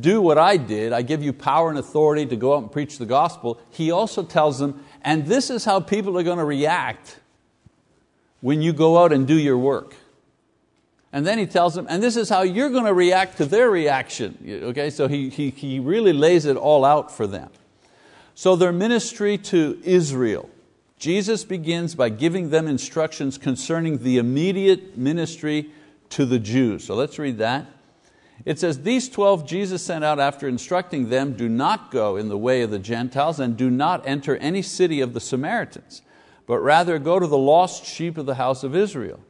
do 0.00 0.20
what 0.20 0.38
I 0.38 0.56
did, 0.56 0.92
I 0.92 1.02
give 1.02 1.22
you 1.22 1.32
power 1.32 1.68
and 1.68 1.78
authority 1.78 2.24
to 2.26 2.36
go 2.36 2.54
out 2.54 2.62
and 2.62 2.72
preach 2.72 2.98
the 2.98 3.06
gospel, 3.06 3.60
he 3.70 3.90
also 3.90 4.22
tells 4.22 4.58
them, 4.58 4.82
and 5.02 5.26
this 5.26 5.50
is 5.50 5.64
how 5.64 5.80
people 5.80 6.18
are 6.18 6.22
going 6.22 6.38
to 6.38 6.44
react 6.44 7.18
when 8.40 8.62
you 8.62 8.72
go 8.72 9.02
out 9.02 9.12
and 9.12 9.26
do 9.26 9.38
your 9.38 9.58
work. 9.58 9.94
And 11.12 11.26
then 11.26 11.38
he 11.38 11.46
tells 11.46 11.74
them, 11.74 11.86
and 11.88 12.02
this 12.02 12.16
is 12.16 12.28
how 12.28 12.42
you're 12.42 12.70
going 12.70 12.86
to 12.86 12.94
react 12.94 13.36
to 13.36 13.46
their 13.46 13.70
reaction. 13.70 14.62
Okay, 14.64 14.90
so 14.90 15.06
he, 15.06 15.28
he, 15.28 15.50
he 15.50 15.78
really 15.78 16.12
lays 16.12 16.44
it 16.44 16.56
all 16.56 16.84
out 16.84 17.12
for 17.12 17.26
them. 17.26 17.50
So 18.34 18.56
their 18.56 18.72
ministry 18.72 19.38
to 19.38 19.80
Israel, 19.84 20.50
Jesus 20.98 21.44
begins 21.44 21.94
by 21.94 22.08
giving 22.08 22.50
them 22.50 22.66
instructions 22.66 23.36
concerning 23.36 23.98
the 23.98 24.18
immediate 24.18 24.96
ministry 24.96 25.70
to 26.10 26.24
the 26.24 26.38
Jews. 26.38 26.84
So 26.84 26.94
let's 26.94 27.18
read 27.18 27.38
that. 27.38 27.66
It 28.44 28.58
says, 28.58 28.82
These 28.82 29.08
12 29.08 29.46
Jesus 29.46 29.84
sent 29.84 30.04
out 30.04 30.18
after 30.18 30.48
instructing 30.48 31.08
them, 31.08 31.34
Do 31.34 31.48
not 31.48 31.90
go 31.90 32.16
in 32.16 32.28
the 32.28 32.38
way 32.38 32.62
of 32.62 32.70
the 32.70 32.78
Gentiles, 32.78 33.40
and 33.40 33.56
do 33.56 33.70
not 33.70 34.06
enter 34.06 34.36
any 34.36 34.62
city 34.62 35.00
of 35.00 35.14
the 35.14 35.20
Samaritans, 35.20 36.02
but 36.46 36.58
rather 36.58 36.98
go 36.98 37.18
to 37.18 37.26
the 37.26 37.38
lost 37.38 37.84
sheep 37.84 38.18
of 38.18 38.26
the 38.26 38.34
house 38.36 38.64
of 38.64 38.76
Israel. 38.76 39.20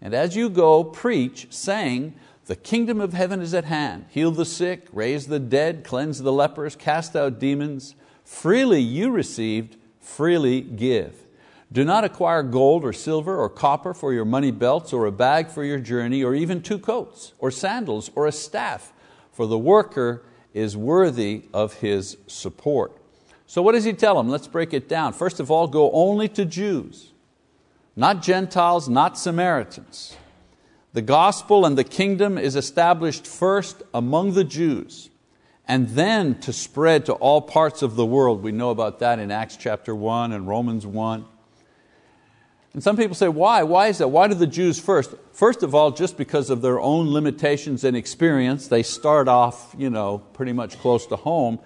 And 0.00 0.14
as 0.14 0.36
you 0.36 0.48
go, 0.48 0.84
preach, 0.84 1.46
saying, 1.50 2.14
The 2.46 2.56
kingdom 2.56 3.00
of 3.00 3.12
heaven 3.12 3.40
is 3.40 3.54
at 3.54 3.64
hand. 3.64 4.06
Heal 4.10 4.32
the 4.32 4.44
sick, 4.44 4.88
raise 4.92 5.26
the 5.26 5.38
dead, 5.38 5.84
cleanse 5.84 6.20
the 6.20 6.32
lepers, 6.32 6.76
cast 6.76 7.16
out 7.16 7.38
demons. 7.38 7.94
Freely 8.24 8.80
you 8.80 9.10
received, 9.10 9.76
freely 10.02 10.60
give. 10.60 11.14
Do 11.72 11.84
not 11.84 12.04
acquire 12.04 12.42
gold 12.42 12.84
or 12.84 12.92
silver 12.92 13.38
or 13.38 13.48
copper 13.48 13.94
for 13.94 14.12
your 14.12 14.26
money 14.26 14.50
belts 14.50 14.92
or 14.92 15.06
a 15.06 15.12
bag 15.12 15.48
for 15.48 15.64
your 15.64 15.78
journey 15.78 16.22
or 16.22 16.34
even 16.34 16.60
two 16.60 16.78
coats 16.78 17.32
or 17.38 17.50
sandals 17.50 18.10
or 18.14 18.26
a 18.26 18.32
staff, 18.32 18.92
for 19.30 19.46
the 19.46 19.58
worker 19.58 20.22
is 20.52 20.76
worthy 20.76 21.44
of 21.54 21.74
his 21.74 22.18
support. 22.26 22.98
So 23.46 23.62
what 23.62 23.72
does 23.72 23.84
he 23.84 23.94
tell 23.94 24.16
them? 24.16 24.28
Let's 24.28 24.46
break 24.46 24.74
it 24.74 24.86
down. 24.86 25.14
First 25.14 25.40
of 25.40 25.50
all, 25.50 25.66
go 25.66 25.90
only 25.92 26.28
to 26.30 26.44
Jews, 26.44 27.12
not 27.96 28.20
Gentiles, 28.22 28.88
not 28.88 29.16
Samaritans. 29.16 30.16
The 30.92 31.02
gospel 31.02 31.64
and 31.64 31.78
the 31.78 31.84
kingdom 31.84 32.36
is 32.36 32.54
established 32.54 33.26
first 33.26 33.82
among 33.94 34.34
the 34.34 34.44
Jews 34.44 35.08
and 35.68 35.88
then 35.90 36.38
to 36.40 36.52
spread 36.52 37.06
to 37.06 37.12
all 37.14 37.40
parts 37.40 37.82
of 37.82 37.96
the 37.96 38.06
world. 38.06 38.42
We 38.42 38.52
know 38.52 38.70
about 38.70 38.98
that 38.98 39.18
in 39.18 39.30
Acts 39.30 39.56
chapter 39.56 39.94
1 39.94 40.32
and 40.32 40.46
Romans 40.46 40.86
1. 40.86 41.24
And 42.74 42.82
some 42.82 42.96
people 42.96 43.14
say, 43.14 43.28
why? 43.28 43.62
Why 43.64 43.88
is 43.88 43.98
that? 43.98 44.08
Why 44.08 44.28
do 44.28 44.34
the 44.34 44.46
Jews 44.46 44.80
first? 44.80 45.14
First 45.32 45.62
of 45.62 45.74
all, 45.74 45.90
just 45.90 46.16
because 46.16 46.48
of 46.48 46.62
their 46.62 46.80
own 46.80 47.12
limitations 47.12 47.84
and 47.84 47.96
experience, 47.96 48.68
they 48.68 48.82
start 48.82 49.28
off 49.28 49.74
you 49.76 49.90
know, 49.90 50.18
pretty 50.32 50.52
much 50.52 50.78
close 50.78 51.06
to 51.06 51.16
home. 51.16 51.58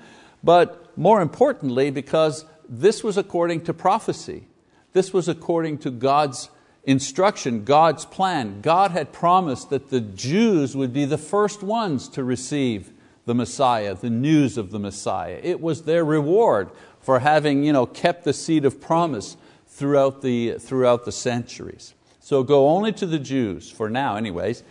But 0.43 0.97
more 0.99 1.21
importantly, 1.21 1.91
because 1.91 2.45
this 2.69 3.05
was 3.05 3.17
according 3.17 3.63
to 3.63 3.75
prophecy. 3.75 4.47
This 4.93 5.13
was 5.13 5.29
according 5.29 5.79
to 5.79 5.91
God's 5.91 6.51
instruction, 6.85 7.65
God's 7.65 8.05
plan. 8.05 8.61
God 8.61 8.93
had 8.93 9.13
promised 9.13 9.71
that 9.71 9.91
the 9.91 10.01
Jews 10.01 10.77
would 10.77 10.93
be 10.93 11.05
the 11.05 11.19
first 11.19 11.63
ones 11.63 12.09
to 12.11 12.25
receive 12.25 12.93
the 13.27 13.35
Messiah, 13.35 13.95
the 13.95 14.09
news 14.09 14.57
of 14.57 14.71
the 14.71 14.79
Messiah. 14.79 15.39
It 15.43 15.61
was 15.61 15.83
their 15.83 16.05
reward 16.05 16.71
for 17.01 17.19
having 17.19 17.65
you 17.65 17.73
know, 17.73 17.85
kept 17.85 18.25
the 18.25 18.33
seed 18.33 18.65
of 18.65 18.81
promise 18.81 19.37
throughout 19.67 20.23
the, 20.23 20.55
throughout 20.55 21.05
the 21.05 21.13
centuries. 21.13 21.95
So 22.21 22.43
go 22.43 22.69
only 22.69 22.93
to 22.93 23.07
the 23.07 23.19
Jews, 23.19 23.71
for 23.71 23.91
now 23.91 24.17
anyways. 24.17 24.63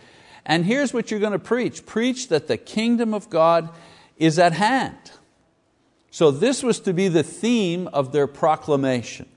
And 0.44 0.64
here's 0.64 0.92
what 0.92 1.10
you're 1.10 1.20
going 1.20 1.32
to 1.32 1.38
preach. 1.38 1.86
Preach 1.86 2.28
that 2.28 2.48
the 2.48 2.56
kingdom 2.56 3.14
of 3.14 3.30
God 3.30 3.68
is 4.16 4.38
at 4.38 4.52
hand. 4.52 4.96
So 6.10 6.30
this 6.30 6.62
was 6.62 6.80
to 6.80 6.94
be 6.94 7.08
the 7.08 7.22
theme 7.22 7.88
of 7.88 8.12
their 8.12 8.26
proclamation. 8.26 9.28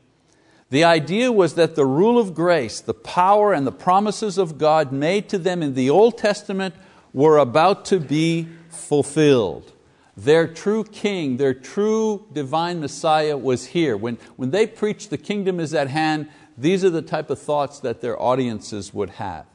The 0.70 0.84
idea 0.84 1.32
was 1.32 1.56
that 1.56 1.76
the 1.76 1.86
rule 1.86 2.20
of 2.20 2.36
grace, 2.36 2.80
the 2.80 2.94
power 2.94 3.54
and 3.54 3.66
the 3.66 3.72
promises 3.72 4.38
of 4.38 4.58
God 4.58 4.92
made 4.92 5.28
to 5.30 5.38
them 5.38 5.64
in 5.64 5.74
the 5.74 5.90
Old 5.90 6.18
Testament 6.18 6.76
were 7.12 7.38
about 7.38 7.86
to 7.86 8.00
be 8.00 8.48
fulfilled. 8.80 9.74
Their 10.18 10.48
true 10.48 10.84
king, 10.84 11.38
their 11.38 11.54
true 11.54 12.26
divine 12.34 12.80
Messiah 12.80 13.38
was 13.38 13.68
here. 13.68 13.96
When, 13.96 14.18
when 14.36 14.52
they 14.52 14.68
preached 14.68 15.10
the 15.10 15.18
kingdom 15.18 15.60
is 15.60 15.74
at 15.74 15.88
hand, 15.88 16.30
these 16.58 16.84
are 16.84 16.90
the 16.90 17.02
type 17.02 17.30
of 17.30 17.40
thoughts 17.40 17.80
that 17.80 18.02
their 18.02 18.22
audiences 18.22 18.94
would 18.94 19.12
have. 19.12 19.46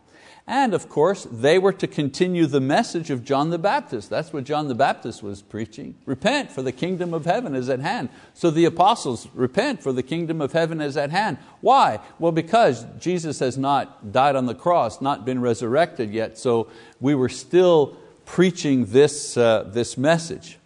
And 0.47 0.75
of 0.75 0.91
course, 0.91 1.27
they 1.31 1.59
were 1.59 1.73
to 1.73 1.87
continue 1.87 2.45
the 2.45 2.61
message 2.61 3.09
of 3.09 3.25
John 3.25 3.49
the 3.49 3.59
Baptist. 3.59 4.11
That's 4.11 4.31
what 4.31 4.45
John 4.45 4.69
the 4.69 4.75
Baptist 4.75 5.23
was 5.23 5.41
preaching. 5.41 5.97
Repent, 6.05 6.51
for 6.51 6.61
the 6.61 6.73
kingdom 6.73 7.15
of 7.15 7.25
heaven 7.25 7.55
is 7.55 7.71
at 7.71 7.81
hand. 7.81 8.11
So 8.35 8.51
the 8.51 8.67
apostles, 8.67 9.27
repent, 9.33 9.83
for 9.83 9.91
the 9.91 10.03
kingdom 10.03 10.43
of 10.43 10.53
heaven 10.53 10.83
is 10.83 10.99
at 10.99 11.11
hand. 11.11 11.39
Why? 11.63 12.01
Well, 12.19 12.33
because 12.33 12.87
Jesus 12.99 13.39
has 13.39 13.57
not 13.57 14.13
died 14.13 14.37
on 14.37 14.45
the 14.45 14.55
cross, 14.55 15.01
not 15.01 15.25
been 15.25 15.41
resurrected 15.41 16.13
yet, 16.13 16.37
so 16.37 16.69
we 17.01 17.15
were 17.15 17.31
still 17.31 17.97
preaching 18.25 18.87
this, 18.87 19.37
uh, 19.37 19.65
this 19.67 19.97
message. 19.97 20.59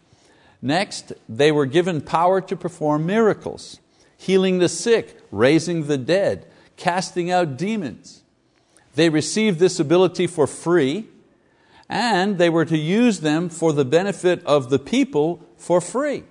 Next, 0.60 1.12
they 1.28 1.52
were 1.52 1.66
given 1.66 2.00
power 2.00 2.40
to 2.40 2.56
perform 2.56 3.06
miracles, 3.06 3.78
healing 4.16 4.58
the 4.58 4.68
sick, 4.68 5.20
raising 5.30 5.86
the 5.86 5.98
dead, 5.98 6.46
casting 6.76 7.30
out 7.30 7.56
demons. 7.56 8.22
They 8.94 9.08
received 9.08 9.60
this 9.60 9.78
ability 9.78 10.26
for 10.26 10.46
free, 10.46 11.06
and 11.88 12.38
they 12.38 12.50
were 12.50 12.64
to 12.64 12.76
use 12.76 13.20
them 13.20 13.48
for 13.48 13.72
the 13.72 13.84
benefit 13.84 14.44
of 14.44 14.70
the 14.70 14.78
people 14.78 15.46
for 15.56 15.80
free. 15.80 16.24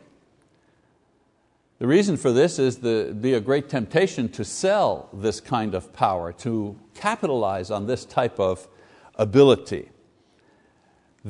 The 1.80 1.88
reason 1.88 2.18
for 2.18 2.32
this 2.32 2.58
is 2.58 2.78
the 2.78 3.16
be 3.20 3.34
a 3.34 3.40
great 3.40 3.70
temptation 3.70 4.30
to 4.30 4.44
sell 4.44 5.10
this 5.14 5.40
kind 5.40 5.76
of 5.76 5.94
power, 5.94 6.34
to 6.34 6.76
capitalize 6.96 7.70
on 7.70 7.86
this 7.86 8.04
type 8.04 8.40
of 8.40 8.68
ability 9.16 9.90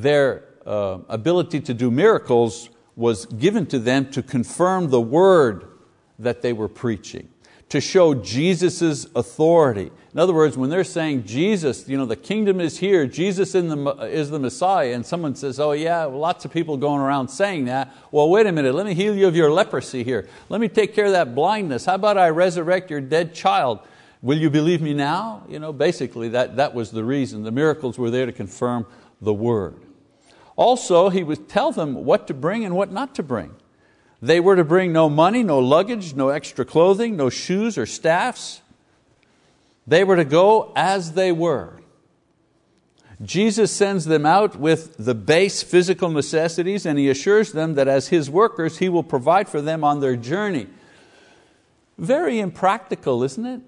their 0.02 0.44
uh, 0.66 1.00
ability 1.10 1.62
to 1.62 1.74
do 1.74 1.90
miracles 1.90 2.70
was 2.96 3.26
given 3.26 3.66
to 3.68 3.80
them 3.80 4.10
to 4.12 4.24
confirm 4.24 4.90
the 4.90 5.02
word 5.02 5.66
that 6.20 6.42
they 6.42 6.52
were 6.52 6.68
preaching, 6.68 7.30
to 7.70 7.80
show 7.80 8.14
Jesus' 8.14 9.06
authority. 9.16 9.92
In 10.14 10.20
other 10.20 10.34
words, 10.34 10.58
when 10.58 10.70
they're 10.70 10.84
saying 10.84 11.26
Jesus, 11.26 11.88
you 11.88 11.98
know, 11.98 12.06
the 12.06 12.16
kingdom 12.16 12.60
is 12.60 12.80
here, 12.80 13.06
Jesus 13.06 13.52
the, 13.52 14.10
is 14.12 14.30
the 14.30 14.40
Messiah, 14.40 14.94
and 14.94 15.06
someone 15.06 15.36
says, 15.36 15.60
oh 15.60 15.74
yeah, 15.74 16.06
lots 16.06 16.44
of 16.44 16.52
people 16.52 16.78
going 16.78 17.02
around 17.02 17.28
saying 17.28 17.66
that, 17.66 17.94
well 18.12 18.30
wait 18.30 18.48
a 18.48 18.52
minute, 18.52 18.74
let 18.74 18.86
me 18.86 18.94
heal 18.94 19.16
you 19.16 19.28
of 19.28 19.36
your 19.36 19.52
leprosy 19.52 20.04
here. 20.04 20.28
Let 20.50 20.60
me 20.60 20.68
take 20.68 20.96
care 20.96 21.06
of 21.06 21.12
that 21.12 21.36
blindness. 21.36 21.86
How 21.86 21.96
about 21.96 22.18
I 22.18 22.30
resurrect 22.30 22.90
your 22.90 23.02
dead 23.02 23.34
child? 23.34 23.80
Will 24.22 24.38
you 24.38 24.50
believe 24.50 24.82
me 24.82 24.94
now? 24.96 25.44
You 25.48 25.60
know, 25.60 25.72
basically 25.72 26.30
that, 26.30 26.56
that 26.56 26.74
was 26.74 26.90
the 26.92 27.04
reason. 27.04 27.44
The 27.44 27.52
miracles 27.52 28.00
were 28.00 28.10
there 28.10 28.26
to 28.26 28.32
confirm 28.32 28.88
the 29.22 29.34
word. 29.34 29.76
Also, 30.58 31.10
he 31.10 31.24
would 31.24 31.48
tell 31.48 31.72
them 31.72 32.04
what 32.04 32.28
to 32.28 32.34
bring 32.34 32.66
and 32.66 32.76
what 32.76 32.92
not 32.92 33.16
to 33.16 33.24
bring. 33.24 33.56
They 34.22 34.40
were 34.40 34.56
to 34.56 34.64
bring 34.64 34.92
no 34.92 35.08
money, 35.08 35.44
no 35.44 35.60
luggage, 35.60 36.16
no 36.16 36.30
extra 36.30 36.66
clothing, 36.66 37.16
no 37.16 37.30
shoes 37.30 37.78
or 37.78 37.86
staffs. 37.86 38.62
They 39.86 40.04
were 40.04 40.16
to 40.16 40.26
go 40.26 40.74
as 40.76 41.14
they 41.14 41.32
were. 41.32 41.80
Jesus 43.22 43.72
sends 43.72 44.06
them 44.06 44.26
out 44.26 44.56
with 44.56 44.98
the 44.98 45.16
base 45.16 45.64
physical 45.64 46.10
necessities 46.10 46.86
and 46.86 46.98
He 46.98 47.10
assures 47.10 47.52
them 47.52 47.76
that 47.76 47.88
as 47.88 48.08
His 48.08 48.30
workers 48.30 48.80
He 48.80 48.90
will 48.90 49.04
provide 49.04 49.48
for 49.48 49.62
them 49.62 49.84
on 49.84 50.00
their 50.00 50.16
journey. 50.16 50.68
Very 52.00 52.40
impractical, 52.40 53.24
isn't 53.24 53.46
it? 53.46 53.62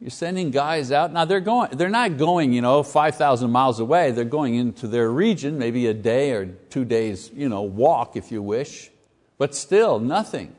You're 0.00 0.10
sending 0.10 0.50
guys 0.50 0.92
out. 0.92 1.12
Now 1.12 1.24
they're, 1.24 1.40
going, 1.40 1.70
they're 1.76 1.88
not 1.88 2.18
going 2.18 2.52
you 2.52 2.60
know, 2.60 2.82
5,000 2.82 3.50
miles 3.50 3.80
away. 3.80 4.10
They're 4.10 4.24
going 4.24 4.54
into 4.54 4.86
their 4.86 5.10
region, 5.10 5.58
maybe 5.58 5.86
a 5.86 5.94
day 5.94 6.32
or 6.32 6.46
two 6.46 6.84
days 6.84 7.30
you 7.34 7.48
know, 7.48 7.62
walk 7.62 8.16
if 8.16 8.30
you 8.30 8.42
wish, 8.42 8.90
but 9.38 9.54
still 9.54 9.98
nothing. 9.98 10.54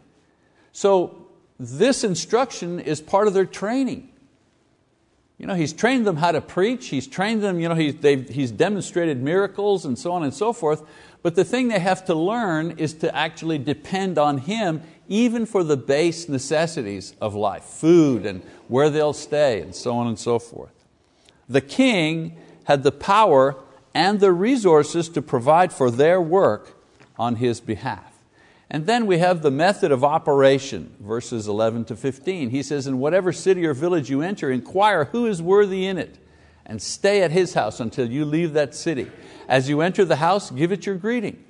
So 0.72 1.28
this 1.60 2.04
instruction 2.04 2.80
is 2.80 3.00
part 3.00 3.28
of 3.28 3.34
their 3.34 3.46
training. 3.46 4.10
You 5.38 5.46
know, 5.46 5.54
he's 5.54 5.72
trained 5.72 6.08
them 6.08 6.18
how 6.18 6.32
to 6.32 6.42
preach, 6.42 6.88
he's 6.88 7.06
trained 7.06 7.44
them, 7.44 7.60
you 7.60 7.70
know, 7.70 7.76
he's, 7.76 7.94
he's 8.02 8.50
demonstrated 8.50 9.22
miracles 9.22 9.86
and 9.86 9.98
so 9.98 10.12
on 10.14 10.24
and 10.24 10.34
so 10.34 10.52
forth, 10.52 10.84
but 11.22 11.36
the 11.36 11.44
thing 11.44 11.68
they 11.68 11.80
have 11.80 12.06
to 12.06 12.16
learn 12.16 12.72
is 12.78 12.94
to 12.96 13.16
actually 13.16 13.58
depend 13.58 14.18
on 14.18 14.38
Him 14.38 14.82
even 15.08 15.46
for 15.46 15.64
the 15.64 15.78
base 15.78 16.28
necessities 16.28 17.14
of 17.22 17.36
life, 17.36 17.64
food 17.64 18.26
and 18.26 18.42
where 18.68 18.90
they'll 18.90 19.14
stay 19.14 19.62
and 19.62 19.74
so 19.74 19.96
on 19.96 20.08
and 20.08 20.20
so 20.20 20.40
forth. 20.40 20.74
The 21.50 21.62
king 21.62 22.38
had 22.66 22.84
the 22.84 22.92
power 22.92 23.56
and 23.94 24.20
the 24.20 24.32
resources 24.32 25.10
to 25.10 25.22
provide 25.22 25.72
for 25.72 25.90
their 25.90 26.22
work 26.22 26.78
on 27.18 27.38
his 27.38 27.60
behalf. 27.60 28.14
And 28.70 28.86
then 28.86 29.06
we 29.06 29.20
have 29.20 29.42
the 29.42 29.52
method 29.52 29.92
of 29.92 30.04
operation, 30.04 30.94
verses 31.00 31.48
11 31.48 31.86
to 31.86 31.96
15. 31.96 32.50
He 32.50 32.62
says, 32.62 32.86
In 32.86 33.00
whatever 33.00 33.32
city 33.32 33.66
or 33.66 33.74
village 33.74 34.10
you 34.10 34.22
enter, 34.22 34.52
inquire 34.52 35.06
who 35.06 35.26
is 35.26 35.42
worthy 35.42 35.86
in 35.86 35.98
it, 35.98 36.18
and 36.66 36.82
stay 36.82 37.24
at 37.24 37.32
his 37.32 37.54
house 37.54 37.80
until 37.80 38.12
you 38.12 38.26
leave 38.26 38.54
that 38.54 38.76
city. 38.76 39.10
As 39.48 39.70
you 39.70 39.80
enter 39.80 40.04
the 40.04 40.18
house, 40.18 40.52
give 40.52 40.74
it 40.74 40.86
your 40.86 40.96
greeting. 40.96 41.42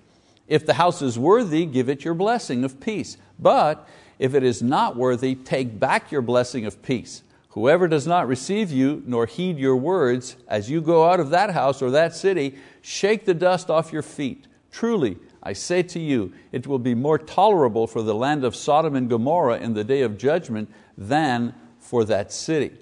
If 0.48 0.66
the 0.66 0.76
house 0.76 1.02
is 1.02 1.20
worthy, 1.20 1.66
give 1.66 1.90
it 1.90 2.06
your 2.06 2.14
blessing 2.14 2.64
of 2.64 2.80
peace. 2.80 3.18
But 3.38 3.88
if 4.20 4.34
it 4.34 4.44
is 4.44 4.62
not 4.62 4.96
worthy, 4.96 5.36
take 5.36 5.80
back 5.80 6.12
your 6.12 6.22
blessing 6.22 6.66
of 6.66 6.82
peace. 6.82 7.24
Whoever 7.50 7.88
does 7.88 8.06
not 8.06 8.28
receive 8.28 8.72
you 8.72 9.04
nor 9.06 9.26
heed 9.26 9.58
your 9.58 9.76
words, 9.76 10.38
as 10.48 10.70
you 10.70 10.80
go 10.80 11.10
out 11.10 11.20
of 11.20 11.32
that 11.32 11.52
house 11.52 11.82
or 11.82 11.92
that 11.92 12.16
city, 12.16 12.56
shake 12.82 13.26
the 13.26 13.34
dust 13.34 13.70
off 13.70 13.92
your 13.92 14.04
feet. 14.04 14.46
Truly, 14.72 15.18
I 15.42 15.54
say 15.54 15.82
to 15.84 16.00
you, 16.00 16.34
it 16.52 16.68
will 16.68 16.80
be 16.80 16.94
more 16.94 17.18
tolerable 17.18 17.88
for 17.88 18.02
the 18.02 18.14
land 18.14 18.44
of 18.44 18.56
Sodom 18.56 18.96
and 18.96 19.10
Gomorrah 19.10 19.58
in 19.58 19.74
the 19.74 19.84
day 19.84 20.02
of 20.02 20.18
judgment 20.18 20.70
than 20.98 21.56
for 21.80 22.04
that 22.06 22.32
city. 22.32 22.74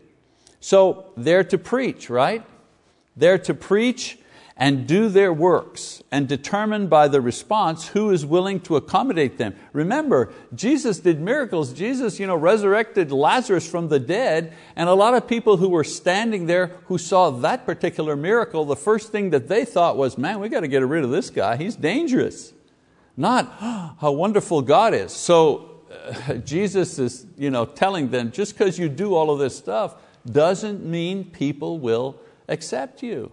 So 0.59 1.11
they're 1.15 1.43
to 1.45 1.57
preach, 1.57 2.09
right? 2.09 2.43
They're 3.15 3.37
to 3.39 3.53
preach 3.53 4.17
and 4.57 4.87
do 4.87 5.09
their 5.09 5.33
works 5.33 6.01
and 6.11 6.29
determine 6.29 6.87
by 6.87 7.09
the 7.09 7.19
response 7.19 7.89
who 7.89 8.09
is 8.09 8.25
willing 8.25 8.61
to 8.61 8.77
accommodate 8.77 9.37
them. 9.37 9.53
Remember, 9.73 10.31
Jesus 10.53 10.99
did 10.99 11.19
miracles. 11.19 11.73
Jesus 11.73 12.19
you 12.19 12.27
know, 12.27 12.37
resurrected 12.37 13.11
Lazarus 13.11 13.69
from 13.69 13.89
the 13.89 13.99
dead, 13.99 14.53
and 14.77 14.87
a 14.87 14.93
lot 14.93 15.13
of 15.13 15.27
people 15.27 15.57
who 15.57 15.67
were 15.67 15.83
standing 15.83 16.45
there 16.45 16.67
who 16.85 16.97
saw 16.97 17.31
that 17.31 17.65
particular 17.65 18.15
miracle, 18.15 18.63
the 18.63 18.77
first 18.77 19.11
thing 19.11 19.31
that 19.31 19.49
they 19.49 19.65
thought 19.65 19.97
was, 19.97 20.17
man, 20.17 20.39
we 20.39 20.47
got 20.47 20.61
to 20.61 20.69
get 20.69 20.85
rid 20.85 21.03
of 21.03 21.09
this 21.09 21.29
guy, 21.29 21.57
he's 21.57 21.75
dangerous. 21.75 22.53
Not 23.17 23.53
oh, 23.61 23.95
how 23.99 24.11
wonderful 24.13 24.61
God 24.61 24.93
is. 24.93 25.11
So 25.11 25.81
uh, 25.91 26.33
Jesus 26.45 26.97
is 26.97 27.25
you 27.37 27.49
know, 27.49 27.65
telling 27.65 28.09
them, 28.09 28.31
just 28.31 28.57
because 28.57 28.79
you 28.79 28.87
do 28.87 29.15
all 29.15 29.31
of 29.31 29.39
this 29.39 29.57
stuff 29.57 29.95
doesn't 30.29 30.85
mean 30.85 31.25
people 31.25 31.77
will 31.77 32.19
accept 32.47 33.03
you. 33.03 33.31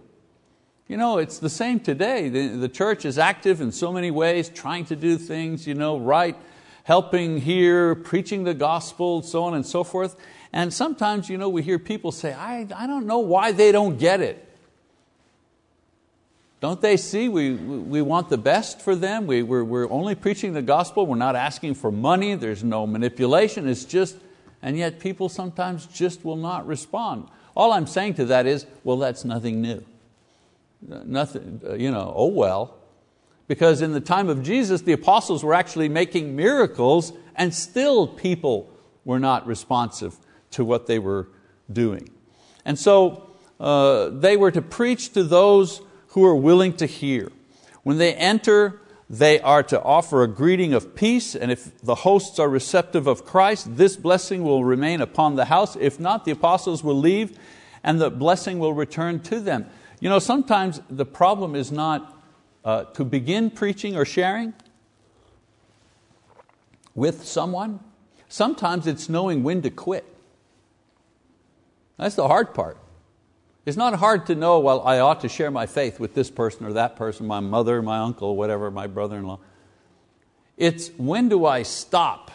You 0.93 0.97
know, 0.97 1.17
it's 1.17 1.39
the 1.39 1.49
same 1.49 1.79
today. 1.79 2.29
The, 2.29 2.49
the 2.49 2.69
church 2.69 3.03
is 3.03 3.17
active 3.17 3.61
in 3.61 3.71
so 3.71 3.91
many 3.91 4.11
ways, 4.11 4.47
trying 4.47 4.85
to 4.85 4.95
do 4.95 5.17
things 5.17 5.65
you 5.65 5.73
know, 5.73 5.97
right, 5.97 6.35
helping 6.83 7.39
here, 7.39 7.95
preaching 7.95 8.43
the 8.43 8.53
gospel, 8.53 9.23
so 9.23 9.43
on 9.45 9.55
and 9.55 9.65
so 9.65 9.83
forth. 9.83 10.15
And 10.53 10.71
sometimes 10.71 11.29
you 11.29 11.39
know, 11.39 11.49
we 11.49 11.63
hear 11.63 11.79
people 11.79 12.11
say, 12.11 12.31
I, 12.31 12.67
I 12.75 12.85
don't 12.85 13.07
know 13.07 13.17
why 13.17 13.53
they 13.53 13.71
don't 13.71 13.97
get 13.97 14.21
it. 14.21 14.47
Don't 16.59 16.79
they 16.79 16.95
see 16.95 17.27
we, 17.27 17.55
we 17.55 18.03
want 18.03 18.29
the 18.29 18.37
best 18.37 18.79
for 18.79 18.95
them? 18.95 19.25
We, 19.25 19.41
we're, 19.41 19.63
we're 19.63 19.89
only 19.89 20.13
preaching 20.13 20.53
the 20.53 20.61
gospel, 20.61 21.07
we're 21.07 21.15
not 21.15 21.35
asking 21.35 21.73
for 21.73 21.91
money, 21.91 22.35
there's 22.35 22.63
no 22.63 22.85
manipulation, 22.85 23.67
it's 23.67 23.83
just, 23.83 24.15
and 24.61 24.77
yet 24.77 24.99
people 24.99 25.27
sometimes 25.27 25.87
just 25.87 26.23
will 26.23 26.37
not 26.37 26.67
respond. 26.67 27.29
All 27.55 27.73
I'm 27.73 27.87
saying 27.87 28.13
to 28.13 28.25
that 28.25 28.45
is, 28.45 28.67
well, 28.83 28.97
that's 28.97 29.25
nothing 29.25 29.59
new 29.59 29.83
nothing, 30.87 31.61
you 31.77 31.91
know, 31.91 32.13
oh 32.15 32.27
well. 32.27 32.77
Because 33.47 33.81
in 33.81 33.91
the 33.91 34.01
time 34.01 34.29
of 34.29 34.41
Jesus, 34.41 34.81
the 34.81 34.93
apostles 34.93 35.43
were 35.43 35.53
actually 35.53 35.89
making 35.89 36.35
miracles 36.35 37.13
and 37.35 37.53
still 37.53 38.07
people 38.07 38.69
were 39.05 39.19
not 39.19 39.45
responsive 39.45 40.15
to 40.51 40.63
what 40.63 40.87
they 40.87 40.99
were 40.99 41.27
doing. 41.71 42.09
And 42.65 42.79
so 42.79 43.31
uh, 43.59 44.09
they 44.09 44.37
were 44.37 44.51
to 44.51 44.61
preach 44.61 45.13
to 45.13 45.23
those 45.23 45.81
who 46.09 46.25
are 46.25 46.35
willing 46.35 46.73
to 46.77 46.85
hear. 46.85 47.31
When 47.83 47.97
they 47.97 48.13
enter, 48.13 48.79
they 49.09 49.39
are 49.41 49.63
to 49.63 49.81
offer 49.81 50.23
a 50.23 50.27
greeting 50.27 50.73
of 50.73 50.95
peace, 50.95 51.35
and 51.35 51.51
if 51.51 51.79
the 51.81 51.95
hosts 51.95 52.39
are 52.39 52.49
receptive 52.49 53.07
of 53.07 53.25
Christ, 53.25 53.75
this 53.75 53.97
blessing 53.97 54.43
will 54.43 54.63
remain 54.63 55.01
upon 55.01 55.35
the 55.35 55.45
house. 55.45 55.75
If 55.75 55.99
not, 55.99 56.25
the 56.25 56.31
apostles 56.31 56.83
will 56.83 56.97
leave 56.97 57.37
and 57.83 57.99
the 57.99 58.09
blessing 58.09 58.59
will 58.59 58.73
return 58.73 59.19
to 59.19 59.39
them. 59.39 59.65
You 60.03 60.09
know, 60.09 60.19
sometimes 60.19 60.81
the 60.89 61.05
problem 61.05 61.55
is 61.55 61.71
not 61.71 62.21
uh, 62.65 62.83
to 62.95 63.05
begin 63.05 63.49
preaching 63.49 63.95
or 63.95 64.03
sharing 64.03 64.53
with 66.93 67.23
someone. 67.23 67.79
Sometimes 68.27 68.85
it's 68.85 69.07
knowing 69.07 69.43
when 69.43 69.61
to 69.61 69.69
quit. 69.69 70.03
That's 71.95 72.15
the 72.15 72.27
hard 72.27 72.53
part. 72.53 72.77
It's 73.65 73.77
not 73.77 73.93
hard 73.93 74.25
to 74.25 74.35
know, 74.35 74.59
well, 74.59 74.81
I 74.81 74.99
ought 74.99 75.21
to 75.21 75.29
share 75.29 75.49
my 75.49 75.67
faith 75.67 76.01
with 76.01 76.15
this 76.15 76.29
person 76.29 76.65
or 76.65 76.73
that 76.73 76.97
person, 76.97 77.25
my 77.25 77.39
mother, 77.39 77.81
my 77.81 77.99
uncle, 77.99 78.35
whatever, 78.35 78.69
my 78.69 78.87
brother 78.87 79.15
in 79.15 79.25
law. 79.25 79.39
It's 80.57 80.89
when 80.97 81.29
do 81.29 81.45
I 81.45 81.63
stop? 81.63 82.29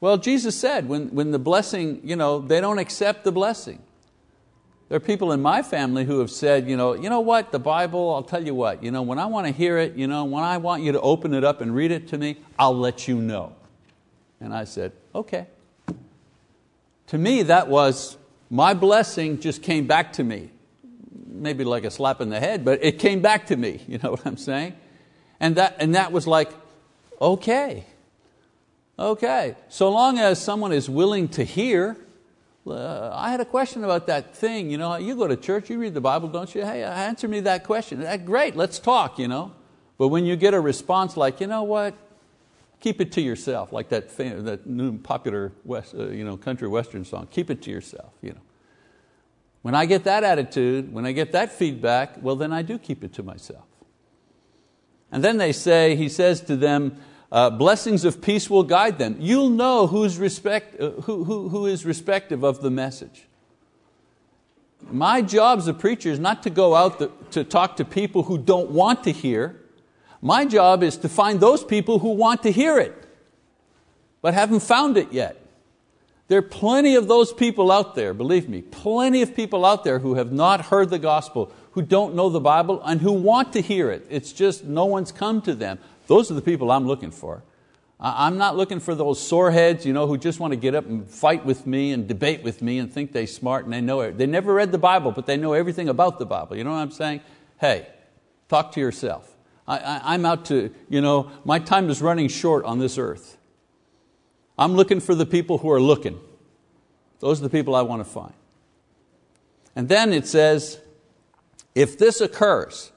Well, 0.00 0.16
Jesus 0.16 0.58
said 0.58 0.88
when, 0.88 1.10
when 1.10 1.30
the 1.30 1.38
blessing, 1.38 2.00
you 2.04 2.16
know, 2.16 2.38
they 2.38 2.62
don't 2.62 2.78
accept 2.78 3.24
the 3.24 3.32
blessing. 3.32 3.82
There 4.94 4.98
are 4.98 5.00
people 5.04 5.32
in 5.32 5.42
my 5.42 5.60
family 5.60 6.04
who 6.04 6.20
have 6.20 6.30
said, 6.30 6.68
you 6.68 6.76
know, 6.76 6.92
you 6.92 7.10
know 7.10 7.18
what, 7.18 7.50
the 7.50 7.58
Bible, 7.58 8.14
I'll 8.14 8.22
tell 8.22 8.46
you 8.46 8.54
what, 8.54 8.80
you 8.80 8.92
know, 8.92 9.02
when 9.02 9.18
I 9.18 9.26
want 9.26 9.44
to 9.48 9.52
hear 9.52 9.76
it, 9.76 9.96
you 9.96 10.06
know, 10.06 10.24
when 10.24 10.44
I 10.44 10.58
want 10.58 10.84
you 10.84 10.92
to 10.92 11.00
open 11.00 11.34
it 11.34 11.42
up 11.42 11.60
and 11.60 11.74
read 11.74 11.90
it 11.90 12.06
to 12.10 12.16
me, 12.16 12.36
I'll 12.60 12.78
let 12.78 13.08
you 13.08 13.16
know. 13.16 13.56
And 14.38 14.54
I 14.54 14.62
said, 14.62 14.92
okay. 15.12 15.48
To 17.08 17.18
me, 17.18 17.42
that 17.42 17.66
was 17.66 18.16
my 18.50 18.72
blessing 18.72 19.40
just 19.40 19.64
came 19.64 19.88
back 19.88 20.12
to 20.12 20.22
me. 20.22 20.50
Maybe 21.26 21.64
like 21.64 21.82
a 21.82 21.90
slap 21.90 22.20
in 22.20 22.30
the 22.30 22.38
head, 22.38 22.64
but 22.64 22.78
it 22.84 23.00
came 23.00 23.20
back 23.20 23.48
to 23.48 23.56
me, 23.56 23.82
you 23.88 23.98
know 23.98 24.12
what 24.12 24.24
I'm 24.24 24.36
saying? 24.36 24.76
And 25.40 25.56
that, 25.56 25.74
and 25.80 25.96
that 25.96 26.12
was 26.12 26.28
like, 26.28 26.52
okay, 27.20 27.84
okay. 28.96 29.56
So 29.68 29.90
long 29.90 30.20
as 30.20 30.40
someone 30.40 30.70
is 30.70 30.88
willing 30.88 31.26
to 31.30 31.42
hear, 31.42 31.96
uh, 32.66 33.10
I 33.14 33.30
had 33.30 33.40
a 33.40 33.44
question 33.44 33.84
about 33.84 34.06
that 34.06 34.34
thing. 34.34 34.70
You, 34.70 34.78
know, 34.78 34.96
you 34.96 35.16
go 35.16 35.26
to 35.26 35.36
church, 35.36 35.68
you 35.70 35.78
read 35.78 35.94
the 35.94 36.00
Bible, 36.00 36.28
don't 36.28 36.52
you? 36.54 36.64
Hey, 36.64 36.82
answer 36.82 37.28
me 37.28 37.40
that 37.40 37.64
question. 37.64 38.00
That, 38.00 38.24
great, 38.24 38.56
let's 38.56 38.78
talk. 38.78 39.18
You 39.18 39.28
know? 39.28 39.52
But 39.98 40.08
when 40.08 40.24
you 40.24 40.36
get 40.36 40.54
a 40.54 40.60
response 40.60 41.16
like, 41.16 41.40
you 41.40 41.46
know 41.46 41.62
what, 41.62 41.94
keep 42.80 43.00
it 43.00 43.12
to 43.12 43.20
yourself, 43.20 43.72
like 43.72 43.90
that, 43.90 44.10
fam- 44.10 44.44
that 44.44 44.66
new 44.66 44.98
popular 44.98 45.52
West, 45.64 45.94
uh, 45.94 46.08
you 46.08 46.24
know, 46.24 46.36
country 46.36 46.68
western 46.68 47.04
song, 47.04 47.28
keep 47.30 47.50
it 47.50 47.62
to 47.62 47.70
yourself. 47.70 48.12
You 48.22 48.30
know? 48.30 48.40
When 49.62 49.74
I 49.74 49.86
get 49.86 50.04
that 50.04 50.24
attitude, 50.24 50.92
when 50.92 51.06
I 51.06 51.12
get 51.12 51.32
that 51.32 51.52
feedback, 51.52 52.22
well, 52.22 52.36
then 52.36 52.52
I 52.52 52.62
do 52.62 52.78
keep 52.78 53.04
it 53.04 53.12
to 53.14 53.22
myself. 53.22 53.64
And 55.12 55.22
then 55.22 55.38
they 55.38 55.52
say, 55.52 55.96
he 55.96 56.08
says 56.08 56.40
to 56.42 56.56
them, 56.56 56.96
uh, 57.34 57.50
blessings 57.50 58.04
of 58.04 58.22
peace 58.22 58.48
will 58.48 58.62
guide 58.62 58.96
them. 58.96 59.16
You'll 59.18 59.50
know 59.50 59.88
who's 59.88 60.18
respect, 60.18 60.80
uh, 60.80 60.90
who, 60.90 61.24
who, 61.24 61.48
who 61.48 61.66
is 61.66 61.84
respective 61.84 62.44
of 62.44 62.62
the 62.62 62.70
message. 62.70 63.24
My 64.88 65.20
job 65.20 65.58
as 65.58 65.66
a 65.66 65.74
preacher 65.74 66.10
is 66.10 66.20
not 66.20 66.44
to 66.44 66.50
go 66.50 66.76
out 66.76 67.00
the, 67.00 67.10
to 67.32 67.42
talk 67.42 67.76
to 67.78 67.84
people 67.84 68.22
who 68.22 68.38
don't 68.38 68.70
want 68.70 69.02
to 69.04 69.10
hear. 69.10 69.60
My 70.22 70.44
job 70.44 70.84
is 70.84 70.96
to 70.98 71.08
find 71.08 71.40
those 71.40 71.64
people 71.64 71.98
who 71.98 72.10
want 72.10 72.44
to 72.44 72.52
hear 72.52 72.78
it, 72.78 73.04
but 74.22 74.32
haven't 74.32 74.60
found 74.60 74.96
it 74.96 75.12
yet. 75.12 75.40
There 76.28 76.38
are 76.38 76.42
plenty 76.42 76.94
of 76.94 77.08
those 77.08 77.32
people 77.32 77.72
out 77.72 77.96
there, 77.96 78.14
believe 78.14 78.48
me, 78.48 78.62
plenty 78.62 79.22
of 79.22 79.34
people 79.34 79.66
out 79.66 79.82
there 79.82 79.98
who 79.98 80.14
have 80.14 80.30
not 80.30 80.66
heard 80.66 80.88
the 80.88 81.00
gospel, 81.00 81.52
who 81.72 81.82
don't 81.82 82.14
know 82.14 82.30
the 82.30 82.40
Bible, 82.40 82.80
and 82.84 83.00
who 83.00 83.12
want 83.12 83.52
to 83.54 83.60
hear 83.60 83.90
it. 83.90 84.06
It's 84.08 84.32
just 84.32 84.62
no 84.64 84.84
one's 84.84 85.10
come 85.10 85.42
to 85.42 85.54
them. 85.54 85.80
Those 86.06 86.30
are 86.30 86.34
the 86.34 86.42
people 86.42 86.70
I'm 86.70 86.86
looking 86.86 87.10
for. 87.10 87.42
I'm 88.00 88.36
not 88.36 88.56
looking 88.56 88.80
for 88.80 88.94
those 88.94 89.18
soreheads 89.18 89.86
you 89.86 89.92
know, 89.92 90.06
who 90.06 90.18
just 90.18 90.40
want 90.40 90.52
to 90.52 90.56
get 90.56 90.74
up 90.74 90.84
and 90.84 91.08
fight 91.08 91.44
with 91.46 91.66
me 91.66 91.92
and 91.92 92.06
debate 92.06 92.42
with 92.42 92.60
me 92.60 92.78
and 92.78 92.92
think 92.92 93.12
they're 93.12 93.26
smart 93.26 93.64
and 93.64 93.72
they 93.72 93.80
know 93.80 94.00
it. 94.00 94.18
They 94.18 94.26
never 94.26 94.52
read 94.52 94.72
the 94.72 94.78
Bible, 94.78 95.12
but 95.12 95.26
they 95.26 95.36
know 95.36 95.52
everything 95.52 95.88
about 95.88 96.18
the 96.18 96.26
Bible. 96.26 96.56
You 96.56 96.64
know 96.64 96.72
what 96.72 96.78
I'm 96.78 96.90
saying? 96.90 97.20
Hey, 97.58 97.88
talk 98.48 98.72
to 98.72 98.80
yourself. 98.80 99.30
I, 99.66 100.14
am 100.14 100.26
out 100.26 100.44
to, 100.46 100.74
you 100.90 101.00
know, 101.00 101.30
my 101.44 101.58
time 101.58 101.88
is 101.88 102.02
running 102.02 102.28
short 102.28 102.66
on 102.66 102.78
this 102.78 102.98
earth. 102.98 103.38
I'm 104.58 104.74
looking 104.74 105.00
for 105.00 105.14
the 105.14 105.24
people 105.24 105.58
who 105.58 105.70
are 105.70 105.80
looking. 105.80 106.20
Those 107.20 107.40
are 107.40 107.44
the 107.44 107.50
people 107.50 107.74
I 107.74 107.82
want 107.82 108.04
to 108.04 108.10
find. 108.10 108.34
And 109.74 109.88
then 109.88 110.12
it 110.12 110.26
says, 110.26 110.78
if 111.74 111.98
this 111.98 112.20
occurs, 112.20 112.92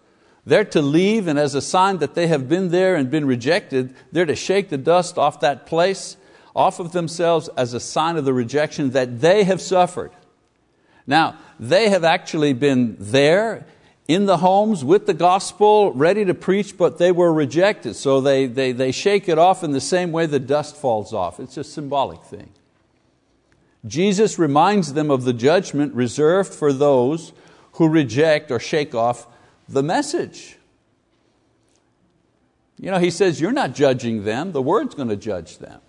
they're 0.48 0.64
to 0.64 0.82
leave, 0.82 1.28
and 1.28 1.38
as 1.38 1.56
a 1.56 1.62
sign 1.62 1.98
that 1.98 2.16
they 2.16 2.28
have 2.28 2.48
been 2.48 2.70
there 2.70 2.96
and 2.96 3.12
been 3.12 3.26
rejected, 3.26 3.94
they're 4.14 4.26
to 4.26 4.36
shake 4.36 4.70
the 4.70 4.78
dust 4.78 5.18
off 5.18 5.42
that 5.42 5.66
place, 5.66 6.16
off 6.56 6.80
of 6.80 6.94
themselves, 6.94 7.50
as 7.58 7.74
a 7.74 7.82
sign 7.82 8.16
of 8.16 8.24
the 8.24 8.34
rejection 8.34 8.92
that 8.92 9.20
they 9.20 9.44
have 9.44 9.60
suffered. 9.60 10.12
Now, 11.06 11.36
they 11.60 11.90
have 11.90 12.06
actually 12.06 12.54
been 12.54 12.96
there 12.98 13.66
in 14.08 14.26
the 14.26 14.38
homes 14.38 14.86
with 14.86 15.06
the 15.06 15.14
gospel, 15.14 15.92
ready 15.92 16.24
to 16.24 16.34
preach, 16.34 16.78
but 16.78 16.98
they 16.98 17.12
were 17.12 17.34
rejected. 17.34 17.98
So 17.98 18.22
they, 18.22 18.46
they, 18.46 18.72
they 18.72 18.94
shake 18.94 19.28
it 19.28 19.38
off 19.38 19.66
in 19.66 19.72
the 19.72 19.82
same 19.82 20.14
way 20.14 20.28
the 20.28 20.40
dust 20.40 20.78
falls 20.78 21.14
off. 21.14 21.42
It's 21.42 21.58
a 21.58 21.64
symbolic 21.66 22.24
thing. 22.24 22.52
Jesus 23.86 24.40
reminds 24.40 24.94
them 24.94 25.12
of 25.12 25.26
the 25.26 25.34
judgment 25.34 25.94
reserved 25.94 26.54
for 26.54 26.72
those 26.72 27.34
who 27.74 27.90
reject 27.90 28.50
or 28.50 28.62
shake 28.62 28.96
off 28.96 29.28
the 29.68 29.84
message. 29.84 30.58
You 32.80 32.92
know, 32.92 33.00
he 33.00 33.10
says, 33.10 33.42
You're 33.42 33.52
not 33.52 33.74
judging 33.74 34.24
them, 34.24 34.52
the 34.52 34.62
word's 34.62 34.96
going 34.96 35.10
to 35.10 35.16
judge 35.16 35.58
them. 35.58 35.82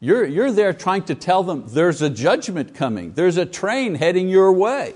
You're, 0.00 0.26
you're 0.26 0.52
there 0.52 0.74
trying 0.74 1.04
to 1.04 1.14
tell 1.14 1.42
them 1.42 1.64
there's 1.68 2.02
a 2.02 2.10
judgment 2.10 2.74
coming, 2.74 3.12
there's 3.12 3.36
a 3.36 3.46
train 3.46 3.94
heading 3.94 4.28
your 4.28 4.52
way. 4.52 4.94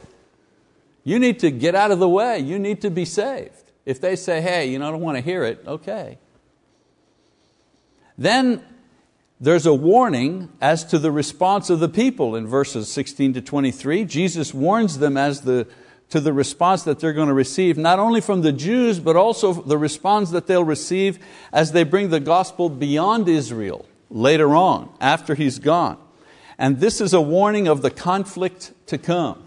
You 1.05 1.18
need 1.18 1.38
to 1.40 1.51
get 1.51 1.74
out 1.74 1.90
of 1.90 1.98
the 1.98 2.09
way, 2.09 2.38
you 2.38 2.59
need 2.59 2.83
to 2.83 2.90
be 2.90 3.05
saved. 3.05 3.72
If 3.87 4.01
they 4.01 4.16
say, 4.16 4.40
Hey, 4.40 4.70
you 4.70 4.79
know, 4.79 4.88
I 4.88 4.90
don't 4.90 5.01
want 5.01 5.16
to 5.16 5.22
hear 5.22 5.44
it, 5.44 5.64
okay. 5.66 6.18
Then 8.18 8.62
there's 9.40 9.66
a 9.66 9.74
warning 9.74 10.53
as 10.61 10.85
to 10.87 10.98
the 10.98 11.12
response 11.12 11.70
of 11.70 11.79
the 11.79 11.88
people 11.88 12.35
in 12.35 12.46
verses 12.46 12.90
16 12.92 13.35
to 13.35 13.40
23. 13.40 14.05
Jesus 14.05 14.53
warns 14.53 14.98
them 14.98 15.16
as 15.16 15.42
the, 15.42 15.68
to 16.10 16.20
the 16.20 16.32
response 16.32 16.84
that 16.84 17.00
they're 17.00 17.12
going 17.12 17.28
to 17.28 17.34
receive, 17.34 17.76
not 17.76 17.98
only 17.98 18.20
from 18.20 18.42
the 18.42 18.52
Jews, 18.52 18.98
but 18.98 19.16
also 19.16 19.52
the 19.52 19.76
response 19.76 20.30
that 20.30 20.46
they'll 20.46 20.64
receive 20.64 21.18
as 21.52 21.72
they 21.72 21.84
bring 21.84 22.08
the 22.08 22.20
gospel 22.20 22.70
beyond 22.70 23.28
Israel 23.28 23.84
later 24.10 24.54
on, 24.54 24.90
after 25.00 25.34
he's 25.34 25.58
gone. 25.58 25.98
And 26.58 26.80
this 26.80 27.00
is 27.00 27.12
a 27.12 27.20
warning 27.20 27.68
of 27.68 27.82
the 27.82 27.90
conflict 27.90 28.72
to 28.86 28.98
come. 28.98 29.42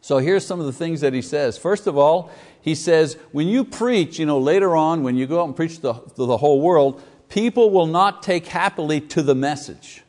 So 0.00 0.18
here's 0.18 0.46
some 0.46 0.58
of 0.58 0.66
the 0.66 0.72
things 0.72 1.00
that 1.00 1.12
he 1.12 1.22
says. 1.22 1.56
First 1.56 1.86
of 1.86 1.96
all, 1.96 2.30
he 2.60 2.74
says, 2.74 3.16
when 3.30 3.46
you 3.46 3.64
preach, 3.64 4.18
you 4.18 4.26
know, 4.26 4.38
later 4.38 4.74
on, 4.74 5.02
when 5.02 5.16
you 5.16 5.26
go 5.26 5.40
out 5.40 5.46
and 5.46 5.56
preach 5.56 5.76
to 5.76 6.02
the 6.16 6.36
whole 6.36 6.60
world, 6.60 7.02
people 7.28 7.70
will 7.70 7.86
not 7.86 8.22
take 8.22 8.46
happily 8.46 9.00
to 9.00 9.22
the 9.22 9.34
message. 9.34 10.02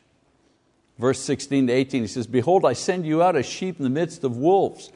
Verse 0.98 1.20
16 1.20 1.68
to 1.68 1.72
18, 1.72 2.02
he 2.02 2.08
says, 2.08 2.26
Behold, 2.26 2.66
I 2.66 2.72
send 2.72 3.06
you 3.06 3.22
out 3.22 3.36
as 3.36 3.46
sheep 3.46 3.78
in 3.78 3.84
the 3.84 3.90
midst 3.90 4.24
of 4.24 4.36
wolves. 4.36 4.90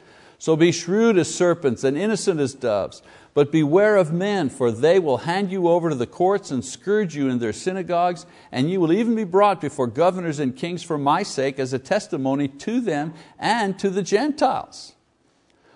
So 0.45 0.55
be 0.55 0.71
shrewd 0.71 1.17
as 1.17 1.33
serpents 1.33 1.83
and 1.83 1.97
innocent 1.97 2.39
as 2.39 2.53
doves. 2.53 3.01
But 3.33 3.51
beware 3.51 3.97
of 3.97 4.13
men, 4.13 4.49
for 4.49 4.69
they 4.71 4.99
will 4.99 5.17
hand 5.17 5.51
you 5.51 5.67
over 5.67 5.89
to 5.89 5.95
the 5.95 6.05
courts 6.05 6.51
and 6.51 6.63
scourge 6.63 7.15
you 7.15 7.29
in 7.29 7.39
their 7.39 7.51
synagogues, 7.51 8.27
and 8.51 8.69
you 8.69 8.79
will 8.79 8.93
even 8.93 9.15
be 9.15 9.23
brought 9.23 9.59
before 9.59 9.87
governors 9.87 10.37
and 10.37 10.55
kings 10.55 10.83
for 10.83 10.99
my 10.99 11.23
sake 11.23 11.57
as 11.57 11.73
a 11.73 11.79
testimony 11.79 12.47
to 12.47 12.79
them 12.79 13.15
and 13.39 13.79
to 13.79 13.89
the 13.89 14.03
Gentiles. 14.03 14.93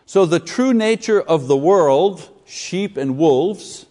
So 0.06 0.28
the 0.28 0.40
true 0.40 0.72
nature 0.72 1.20
of 1.20 1.48
the 1.48 1.58
world, 1.58 2.30
sheep 2.46 2.96
and 2.96 3.18
wolves, 3.18 3.88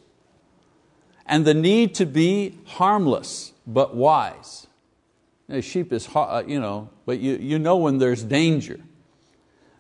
and 1.26 1.44
the 1.44 1.54
need 1.54 1.92
to 1.96 2.06
be 2.06 2.56
harmless 2.66 3.52
but 3.66 3.96
wise. 3.96 4.68
A 5.48 5.60
sheep 5.60 5.92
is, 5.92 6.08
uh, 6.14 6.44
you 6.46 6.60
know, 6.60 6.88
but 7.04 7.18
you, 7.18 7.34
you 7.34 7.58
know 7.58 7.78
when 7.78 7.98
there's 7.98 8.22
danger. 8.22 8.78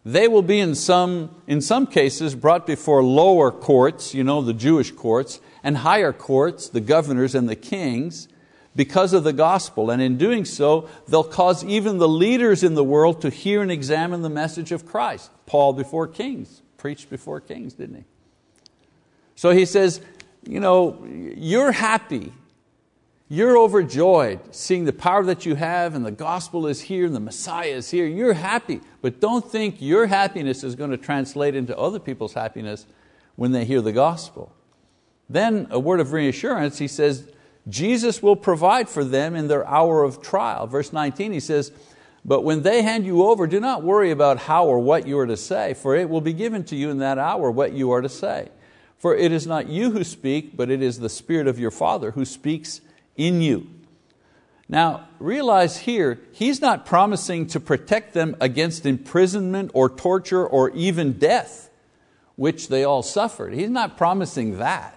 They 0.04 0.28
will 0.28 0.42
be 0.42 0.60
in 0.60 0.74
some, 0.74 1.34
in 1.46 1.60
some 1.60 1.86
cases 1.86 2.34
brought 2.34 2.66
before 2.66 3.02
lower 3.02 3.50
courts, 3.50 4.14
you 4.14 4.24
know, 4.24 4.40
the 4.40 4.54
Jewish 4.54 4.90
courts, 4.90 5.40
and 5.62 5.78
higher 5.78 6.12
courts, 6.12 6.68
the 6.68 6.80
governors 6.80 7.34
and 7.34 7.48
the 7.48 7.56
kings, 7.56 8.28
because 8.76 9.12
of 9.12 9.24
the 9.24 9.32
gospel. 9.32 9.90
And 9.90 10.00
in 10.00 10.16
doing 10.16 10.44
so, 10.44 10.88
they'll 11.08 11.24
cause 11.24 11.64
even 11.64 11.98
the 11.98 12.08
leaders 12.08 12.62
in 12.62 12.74
the 12.74 12.84
world 12.84 13.20
to 13.22 13.30
hear 13.30 13.60
and 13.60 13.72
examine 13.72 14.22
the 14.22 14.30
message 14.30 14.72
of 14.72 14.86
Christ. 14.86 15.30
Paul 15.46 15.72
before 15.72 16.06
kings, 16.06 16.62
preached 16.76 17.10
before 17.10 17.40
kings, 17.40 17.74
didn't 17.74 17.96
he? 17.96 18.04
So 19.34 19.50
he 19.50 19.66
says, 19.66 20.00
you 20.46 20.60
know, 20.60 21.04
you're 21.06 21.72
happy. 21.72 22.32
You're 23.30 23.58
overjoyed 23.58 24.54
seeing 24.54 24.86
the 24.86 24.92
power 24.92 25.22
that 25.24 25.44
you 25.44 25.54
have 25.54 25.94
and 25.94 26.04
the 26.04 26.10
gospel 26.10 26.66
is 26.66 26.80
here 26.82 27.04
and 27.04 27.14
the 27.14 27.20
Messiah 27.20 27.68
is 27.68 27.90
here. 27.90 28.06
You're 28.06 28.32
happy, 28.32 28.80
but 29.02 29.20
don't 29.20 29.44
think 29.44 29.82
your 29.82 30.06
happiness 30.06 30.64
is 30.64 30.74
going 30.74 30.90
to 30.90 30.96
translate 30.96 31.54
into 31.54 31.76
other 31.76 31.98
people's 31.98 32.32
happiness 32.32 32.86
when 33.36 33.52
they 33.52 33.66
hear 33.66 33.82
the 33.82 33.92
gospel. 33.92 34.54
Then 35.28 35.66
a 35.70 35.78
word 35.78 36.00
of 36.00 36.12
reassurance, 36.12 36.78
he 36.78 36.88
says, 36.88 37.30
Jesus 37.68 38.22
will 38.22 38.36
provide 38.36 38.88
for 38.88 39.04
them 39.04 39.36
in 39.36 39.48
their 39.48 39.66
hour 39.68 40.04
of 40.04 40.22
trial. 40.22 40.66
Verse 40.66 40.90
19, 40.90 41.32
he 41.32 41.40
says, 41.40 41.70
but 42.24 42.42
when 42.42 42.62
they 42.62 42.82
hand 42.82 43.04
you 43.06 43.24
over, 43.24 43.46
do 43.46 43.60
not 43.60 43.82
worry 43.82 44.10
about 44.10 44.38
how 44.38 44.66
or 44.66 44.78
what 44.78 45.06
you 45.06 45.18
are 45.18 45.26
to 45.26 45.36
say, 45.36 45.74
for 45.74 45.94
it 45.94 46.08
will 46.08 46.20
be 46.20 46.32
given 46.32 46.64
to 46.64 46.76
you 46.76 46.90
in 46.90 46.98
that 46.98 47.18
hour 47.18 47.50
what 47.50 47.72
you 47.72 47.90
are 47.90 48.00
to 48.00 48.08
say. 48.08 48.48
For 48.96 49.14
it 49.14 49.32
is 49.32 49.46
not 49.46 49.68
you 49.68 49.90
who 49.92 50.02
speak, 50.02 50.56
but 50.56 50.70
it 50.70 50.82
is 50.82 50.98
the 50.98 51.08
Spirit 51.08 51.46
of 51.46 51.58
your 51.58 51.70
Father 51.70 52.10
who 52.10 52.24
speaks 52.24 52.80
in 53.18 53.42
you. 53.42 53.66
Now, 54.68 55.08
realize 55.18 55.78
here, 55.78 56.20
He's 56.32 56.60
not 56.60 56.86
promising 56.86 57.46
to 57.48 57.60
protect 57.60 58.14
them 58.14 58.36
against 58.40 58.86
imprisonment 58.86 59.70
or 59.74 59.90
torture 59.90 60.46
or 60.46 60.70
even 60.70 61.14
death, 61.14 61.70
which 62.36 62.68
they 62.68 62.84
all 62.84 63.02
suffered. 63.02 63.52
He's 63.52 63.70
not 63.70 63.96
promising 63.96 64.58
that. 64.58 64.94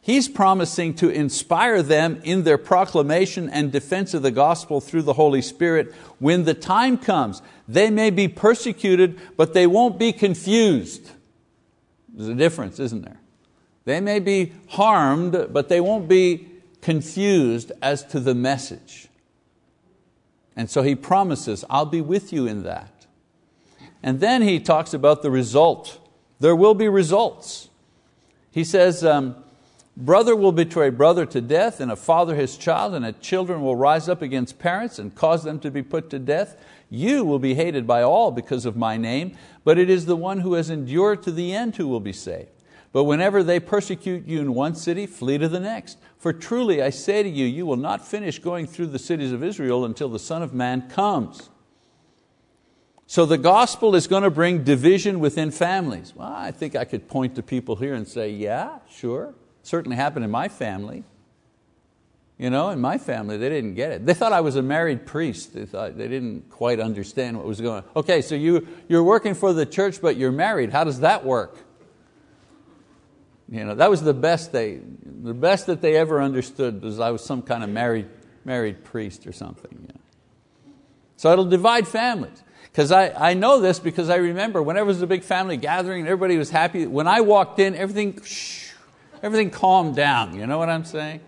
He's 0.00 0.26
promising 0.26 0.94
to 0.94 1.10
inspire 1.10 1.82
them 1.82 2.22
in 2.24 2.44
their 2.44 2.56
proclamation 2.56 3.50
and 3.50 3.70
defense 3.70 4.14
of 4.14 4.22
the 4.22 4.30
gospel 4.30 4.80
through 4.80 5.02
the 5.02 5.12
Holy 5.12 5.42
Spirit 5.42 5.92
when 6.18 6.44
the 6.44 6.54
time 6.54 6.96
comes. 6.96 7.42
They 7.68 7.90
may 7.90 8.08
be 8.08 8.26
persecuted, 8.26 9.20
but 9.36 9.52
they 9.52 9.66
won't 9.66 9.98
be 9.98 10.14
confused. 10.14 11.10
There's 12.08 12.30
a 12.30 12.34
difference, 12.34 12.78
isn't 12.80 13.02
there? 13.02 13.20
They 13.84 14.00
may 14.00 14.18
be 14.18 14.54
harmed, 14.68 15.48
but 15.52 15.68
they 15.68 15.80
won't 15.80 16.08
be 16.08 16.48
confused 16.88 17.70
as 17.82 18.02
to 18.02 18.18
the 18.18 18.34
message. 18.34 19.08
And 20.56 20.70
so 20.70 20.80
he 20.80 20.94
promises, 20.94 21.62
I'll 21.68 21.84
be 21.84 22.00
with 22.00 22.32
you 22.32 22.46
in 22.46 22.62
that. 22.62 23.04
And 24.02 24.20
then 24.20 24.40
he 24.40 24.58
talks 24.58 24.94
about 24.94 25.20
the 25.20 25.30
result. 25.30 25.98
There 26.40 26.56
will 26.56 26.72
be 26.72 26.88
results. 26.88 27.68
He 28.50 28.64
says, 28.64 29.04
um, 29.04 29.36
Brother 29.98 30.34
will 30.34 30.50
betray 30.50 30.88
brother 30.88 31.26
to 31.26 31.42
death, 31.42 31.78
and 31.78 31.92
a 31.92 31.96
father 31.96 32.34
his 32.34 32.56
child, 32.56 32.94
and 32.94 33.04
a 33.04 33.12
children 33.12 33.60
will 33.60 33.76
rise 33.76 34.08
up 34.08 34.22
against 34.22 34.58
parents 34.58 34.98
and 34.98 35.14
cause 35.14 35.44
them 35.44 35.60
to 35.60 35.70
be 35.70 35.82
put 35.82 36.08
to 36.08 36.18
death. 36.18 36.56
You 36.88 37.22
will 37.22 37.38
be 37.38 37.52
hated 37.52 37.86
by 37.86 38.02
all 38.02 38.30
because 38.30 38.64
of 38.64 38.78
my 38.78 38.96
name, 38.96 39.36
but 39.62 39.78
it 39.78 39.90
is 39.90 40.06
the 40.06 40.16
one 40.16 40.40
who 40.40 40.54
has 40.54 40.70
endured 40.70 41.22
to 41.24 41.32
the 41.32 41.52
end 41.52 41.76
who 41.76 41.86
will 41.86 42.00
be 42.00 42.14
saved. 42.14 42.57
But 42.92 43.04
whenever 43.04 43.42
they 43.42 43.60
persecute 43.60 44.26
you 44.26 44.40
in 44.40 44.54
one 44.54 44.74
city, 44.74 45.06
flee 45.06 45.38
to 45.38 45.48
the 45.48 45.60
next. 45.60 45.98
For 46.16 46.32
truly 46.32 46.82
I 46.82 46.90
say 46.90 47.22
to 47.22 47.28
you, 47.28 47.44
you 47.44 47.66
will 47.66 47.76
not 47.76 48.06
finish 48.06 48.38
going 48.38 48.66
through 48.66 48.86
the 48.86 48.98
cities 48.98 49.30
of 49.32 49.44
Israel 49.44 49.84
until 49.84 50.08
the 50.08 50.18
Son 50.18 50.42
of 50.42 50.54
Man 50.54 50.88
comes. 50.88 51.50
So 53.06 53.24
the 53.24 53.38
gospel 53.38 53.94
is 53.94 54.06
going 54.06 54.22
to 54.22 54.30
bring 54.30 54.64
division 54.64 55.20
within 55.20 55.50
families. 55.50 56.14
Well, 56.14 56.30
I 56.30 56.50
think 56.50 56.76
I 56.76 56.84
could 56.84 57.08
point 57.08 57.36
to 57.36 57.42
people 57.42 57.76
here 57.76 57.94
and 57.94 58.06
say, 58.06 58.30
yeah, 58.30 58.80
sure. 58.90 59.34
Certainly 59.62 59.96
happened 59.96 60.24
in 60.24 60.30
my 60.30 60.48
family. 60.48 61.04
You 62.38 62.50
know, 62.50 62.70
in 62.70 62.80
my 62.80 62.98
family, 62.98 63.36
they 63.36 63.48
didn't 63.48 63.74
get 63.74 63.92
it. 63.92 64.06
They 64.06 64.14
thought 64.14 64.32
I 64.32 64.40
was 64.40 64.56
a 64.56 64.62
married 64.62 65.06
priest. 65.06 65.54
They, 65.54 65.64
thought, 65.64 65.96
they 65.96 66.06
didn't 66.06 66.50
quite 66.50 66.80
understand 66.80 67.36
what 67.36 67.46
was 67.46 67.60
going 67.60 67.82
on. 67.82 67.90
Okay, 67.96 68.22
so 68.22 68.34
you, 68.34 68.68
you're 68.88 69.02
working 69.02 69.34
for 69.34 69.52
the 69.52 69.66
church, 69.66 70.00
but 70.00 70.16
you're 70.16 70.30
married. 70.30 70.70
How 70.70 70.84
does 70.84 71.00
that 71.00 71.24
work? 71.24 71.58
You 73.50 73.64
know, 73.64 73.74
that 73.74 73.88
was 73.88 74.02
the 74.02 74.14
best, 74.14 74.52
they, 74.52 74.80
the 75.04 75.34
best 75.34 75.66
that 75.66 75.80
they 75.80 75.96
ever 75.96 76.20
understood 76.20 76.82
was 76.82 77.00
I 77.00 77.10
was 77.10 77.24
some 77.24 77.42
kind 77.42 77.64
of 77.64 77.70
married, 77.70 78.08
married 78.44 78.84
priest 78.84 79.26
or 79.26 79.32
something. 79.32 79.70
You 79.72 79.88
know. 79.88 80.00
So 81.16 81.32
it'll 81.32 81.46
divide 81.46 81.88
families. 81.88 82.42
Because 82.64 82.92
I, 82.92 83.30
I 83.30 83.34
know 83.34 83.60
this 83.60 83.78
because 83.78 84.10
I 84.10 84.16
remember 84.16 84.62
whenever 84.62 84.84
there 84.84 84.94
was 84.94 85.02
a 85.02 85.06
big 85.06 85.24
family 85.24 85.56
gathering 85.56 86.00
and 86.00 86.08
everybody 86.08 86.36
was 86.36 86.50
happy, 86.50 86.86
when 86.86 87.08
I 87.08 87.22
walked 87.22 87.58
in, 87.58 87.74
everything, 87.74 88.22
shh, 88.22 88.72
everything 89.22 89.50
calmed 89.50 89.96
down. 89.96 90.38
You 90.38 90.46
know 90.46 90.58
what 90.58 90.68
I'm 90.68 90.84
saying? 90.84 91.20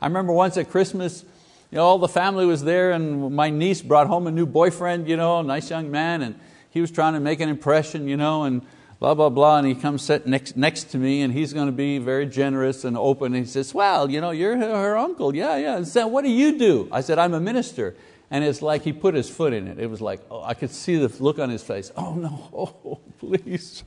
I 0.00 0.06
remember 0.06 0.32
once 0.32 0.56
at 0.56 0.70
Christmas, 0.70 1.24
you 1.70 1.78
know, 1.78 1.84
all 1.84 1.98
the 1.98 2.08
family 2.08 2.46
was 2.46 2.62
there 2.62 2.92
and 2.92 3.34
my 3.34 3.50
niece 3.50 3.82
brought 3.82 4.06
home 4.06 4.26
a 4.26 4.30
new 4.30 4.46
boyfriend, 4.46 5.08
you 5.08 5.16
know, 5.16 5.40
a 5.40 5.42
nice 5.42 5.70
young 5.70 5.90
man, 5.90 6.22
and 6.22 6.38
he 6.70 6.80
was 6.80 6.90
trying 6.90 7.14
to 7.14 7.20
make 7.20 7.40
an 7.40 7.48
impression, 7.48 8.06
you 8.06 8.16
know, 8.16 8.44
and 8.44 8.62
blah, 9.04 9.12
blah, 9.12 9.28
blah, 9.28 9.58
and 9.58 9.66
he 9.66 9.74
comes 9.74 10.00
sit 10.00 10.26
next, 10.26 10.56
next 10.56 10.84
to 10.84 10.96
me 10.96 11.20
and 11.20 11.30
he's 11.30 11.52
going 11.52 11.66
to 11.66 11.72
be 11.72 11.98
very 11.98 12.24
generous 12.24 12.84
and 12.84 12.96
open. 12.96 13.34
And 13.34 13.44
he 13.44 13.50
says, 13.50 13.74
well, 13.74 14.10
you 14.10 14.18
know, 14.18 14.30
you're 14.30 14.56
her, 14.56 14.96
uncle, 14.96 15.36
yeah, 15.36 15.58
yeah. 15.58 15.76
And 15.76 15.86
said, 15.86 16.06
what 16.06 16.24
do 16.24 16.30
you 16.30 16.58
do? 16.58 16.88
I 16.90 17.02
said, 17.02 17.18
I'm 17.18 17.34
a 17.34 17.40
minister. 17.40 17.94
And 18.30 18.42
it's 18.42 18.62
like 18.62 18.80
he 18.80 18.94
put 18.94 19.14
his 19.14 19.28
foot 19.28 19.52
in 19.52 19.68
it. 19.68 19.78
It 19.78 19.90
was 19.90 20.00
like, 20.00 20.22
oh, 20.30 20.42
I 20.42 20.54
could 20.54 20.70
see 20.70 20.96
the 20.96 21.14
look 21.22 21.38
on 21.38 21.50
his 21.50 21.62
face. 21.62 21.92
Oh 21.94 22.14
no, 22.14 22.48
oh, 22.54 23.00
please. 23.18 23.84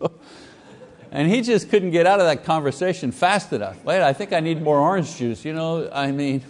And 1.11 1.31
he 1.31 1.41
just 1.41 1.71
couldn't 1.71 1.89
get 1.89 2.05
out 2.05 2.19
of 2.19 2.27
that 2.27 2.43
conversation 2.43 3.11
fast 3.11 3.51
enough. 3.53 3.83
Wait, 3.83 4.03
I 4.03 4.13
think 4.13 4.33
I 4.33 4.39
need 4.39 4.61
more 4.61 4.77
orange 4.77 5.15
juice. 5.15 5.43
You 5.43 5.53
know, 5.53 5.89
I 5.91 6.11
mean, 6.11 6.43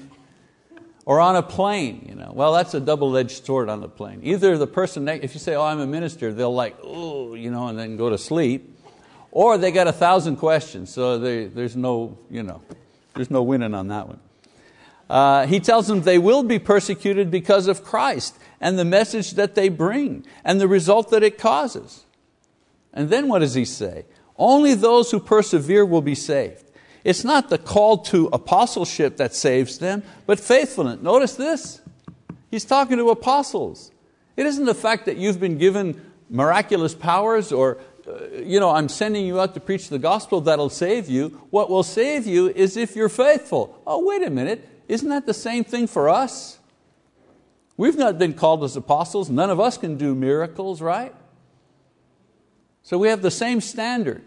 or 1.08 1.22
on 1.22 1.38
a 1.38 1.42
plane. 1.42 2.06
You 2.10 2.16
know. 2.16 2.32
Well, 2.36 2.52
that's 2.52 2.74
a 2.74 2.82
double-edged 2.82 3.46
sword 3.46 3.70
on 3.70 3.80
the 3.80 3.88
plane. 3.88 4.20
Either 4.24 4.58
the 4.58 4.68
person, 4.68 5.08
if 5.08 5.34
you 5.34 5.40
say, 5.40 5.56
oh, 5.56 5.64
I'm 5.64 5.80
a 5.80 5.88
minister, 5.88 6.34
they'll 6.34 6.54
like, 6.54 6.76
oh, 6.84 7.34
you 7.34 7.50
know, 7.50 7.68
and 7.68 7.80
then 7.80 7.96
go 7.96 8.10
to 8.10 8.18
sleep. 8.18 8.78
Or 9.32 9.58
they 9.58 9.72
got 9.72 9.88
a 9.88 9.94
thousand 9.94 10.36
questions, 10.36 10.94
so 10.94 11.18
they, 11.18 11.46
there's, 11.46 11.76
no, 11.76 12.18
you 12.30 12.44
know, 12.44 12.62
there's 13.14 13.32
no 13.32 13.42
winning 13.42 13.74
on 13.74 13.88
that 13.88 14.08
one. 14.08 14.20
Uh, 15.10 15.48
he 15.48 15.60
tells 15.60 15.88
them 15.88 16.02
they 16.02 16.18
will 16.18 16.44
be 16.44 16.60
persecuted 16.60 17.32
because 17.32 17.68
of 17.68 17.84
Christ 17.84 18.36
and 18.60 18.78
the 18.78 18.86
message 18.86 19.32
that 19.32 19.56
they 19.56 19.70
bring 19.70 20.26
and 20.44 20.60
the 20.60 20.68
result 20.68 21.12
that 21.12 21.24
it 21.24 21.38
causes. 21.38 22.04
And 22.94 23.10
then 23.10 23.30
what 23.30 23.40
does 23.40 23.54
he 23.54 23.64
say? 23.64 24.06
Only 24.36 24.74
those 24.74 25.12
who 25.12 25.20
persevere 25.20 25.86
will 25.86 26.02
be 26.02 26.16
saved. 26.16 26.67
It's 27.08 27.24
not 27.24 27.48
the 27.48 27.58
call 27.58 28.00
to 28.00 28.28
apostleship 28.34 29.16
that 29.16 29.34
saves 29.34 29.78
them, 29.78 30.04
but 30.26 30.42
faithfulness. 30.42 31.02
Notice 31.02 31.36
this. 31.36 31.80
He's 32.52 32.66
talking 32.66 32.98
to 32.98 33.12
apostles. 33.12 33.92
It 34.36 34.46
isn't 34.46 34.66
the 34.66 34.76
fact 34.76 35.06
that 35.06 35.16
you've 35.16 35.40
been 35.40 35.58
given 35.58 36.02
miraculous 36.30 36.94
powers 36.94 37.54
or 37.54 37.78
uh, 38.06 38.28
you 38.44 38.60
know, 38.60 38.72
I'm 38.72 38.90
sending 38.90 39.26
you 39.26 39.40
out 39.40 39.54
to 39.54 39.62
preach 39.62 39.88
the 39.88 40.00
gospel 40.00 40.42
that'll 40.42 40.70
save 40.70 41.08
you. 41.08 41.30
What 41.50 41.70
will 41.70 41.84
save 41.84 42.28
you 42.28 42.50
is 42.50 42.76
if 42.76 42.94
you're 42.94 43.08
faithful. 43.08 43.82
Oh, 43.88 44.06
wait 44.06 44.22
a 44.22 44.30
minute. 44.30 44.68
Isn't 44.90 45.08
that 45.08 45.26
the 45.26 45.34
same 45.34 45.64
thing 45.64 45.88
for 45.88 46.10
us? 46.10 46.60
We've 47.78 47.98
not 47.98 48.20
been 48.20 48.34
called 48.34 48.66
as 48.66 48.76
apostles. 48.76 49.30
None 49.30 49.50
of 49.50 49.62
us 49.62 49.78
can 49.78 49.96
do 49.96 50.14
miracles, 50.14 50.82
right? 50.82 51.16
So 52.84 52.98
we 52.98 53.08
have 53.08 53.22
the 53.22 53.32
same 53.32 53.62
standard. 53.62 54.24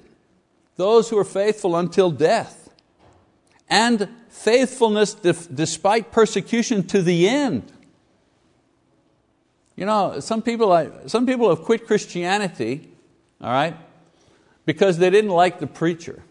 Those 0.76 1.10
who 1.10 1.18
are 1.18 1.24
faithful 1.24 1.76
until 1.76 2.10
death 2.10 2.59
and 3.70 4.08
faithfulness 4.28 5.14
despite 5.14 6.10
persecution 6.10 6.86
to 6.88 7.00
the 7.00 7.28
end. 7.28 7.72
You 9.76 9.86
know, 9.86 10.20
some 10.20 10.42
people, 10.42 11.02
some 11.06 11.24
people 11.24 11.48
have 11.48 11.62
quit 11.64 11.86
Christianity, 11.86 12.90
all 13.40 13.50
right, 13.50 13.76
because 14.66 14.98
they 14.98 15.08
didn't 15.08 15.30
like 15.30 15.60
the 15.60 15.66
preacher. 15.66 16.22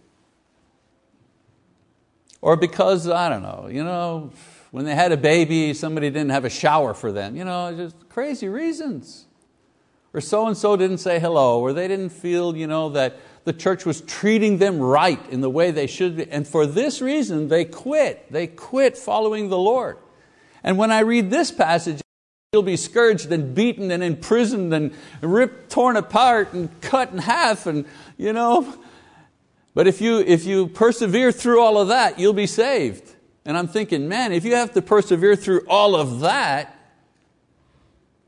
Or 2.41 2.55
because, 2.55 3.09
I 3.09 3.27
don't 3.27 3.41
know, 3.41 3.67
you 3.71 3.83
know, 3.83 4.31
when 4.71 4.85
they 4.85 4.95
had 4.95 5.11
a 5.11 5.17
baby, 5.17 5.73
somebody 5.73 6.09
didn't 6.09 6.29
have 6.29 6.45
a 6.45 6.49
shower 6.49 6.93
for 6.93 7.11
them. 7.11 7.35
You 7.35 7.43
know, 7.43 7.75
just 7.75 8.07
crazy 8.07 8.47
reasons. 8.47 9.25
Or 10.13 10.21
so 10.21 10.47
and 10.47 10.55
so 10.55 10.77
didn't 10.77 10.99
say 10.99 11.19
hello, 11.19 11.59
or 11.59 11.73
they 11.73 11.87
didn't 11.87 12.09
feel 12.09 12.55
you 12.55 12.67
know, 12.67 12.89
that 12.89 13.17
the 13.49 13.53
church 13.53 13.83
was 13.83 14.01
treating 14.01 14.59
them 14.59 14.79
right 14.79 15.19
in 15.31 15.41
the 15.41 15.49
way 15.49 15.71
they 15.71 15.87
should 15.87 16.17
be. 16.17 16.29
And 16.29 16.47
for 16.47 16.67
this 16.67 17.01
reason, 17.01 17.47
they 17.47 17.65
quit. 17.65 18.31
They 18.31 18.45
quit 18.45 18.95
following 18.95 19.49
the 19.49 19.57
Lord. 19.57 19.97
And 20.63 20.77
when 20.77 20.91
I 20.91 20.99
read 20.99 21.31
this 21.31 21.49
passage, 21.49 21.99
you'll 22.53 22.61
be 22.61 22.77
scourged 22.77 23.31
and 23.31 23.55
beaten 23.55 23.89
and 23.89 24.03
imprisoned 24.03 24.71
and 24.71 24.93
ripped, 25.21 25.71
torn 25.71 25.97
apart 25.97 26.53
and 26.53 26.69
cut 26.81 27.11
in 27.11 27.17
half 27.17 27.65
and 27.65 27.85
you 28.17 28.33
know. 28.33 28.71
But 29.73 29.87
if 29.87 29.99
you, 29.99 30.19
if 30.19 30.45
you 30.45 30.67
persevere 30.67 31.31
through 31.31 31.59
all 31.59 31.79
of 31.79 31.87
that, 31.87 32.19
you'll 32.19 32.33
be 32.33 32.45
saved. 32.45 33.15
And 33.45 33.57
I'm 33.57 33.67
thinking, 33.67 34.07
man, 34.07 34.31
if 34.31 34.45
you 34.45 34.53
have 34.53 34.73
to 34.73 34.81
persevere 34.83 35.35
through 35.35 35.65
all 35.67 35.95
of 35.95 36.19
that, 36.19 36.77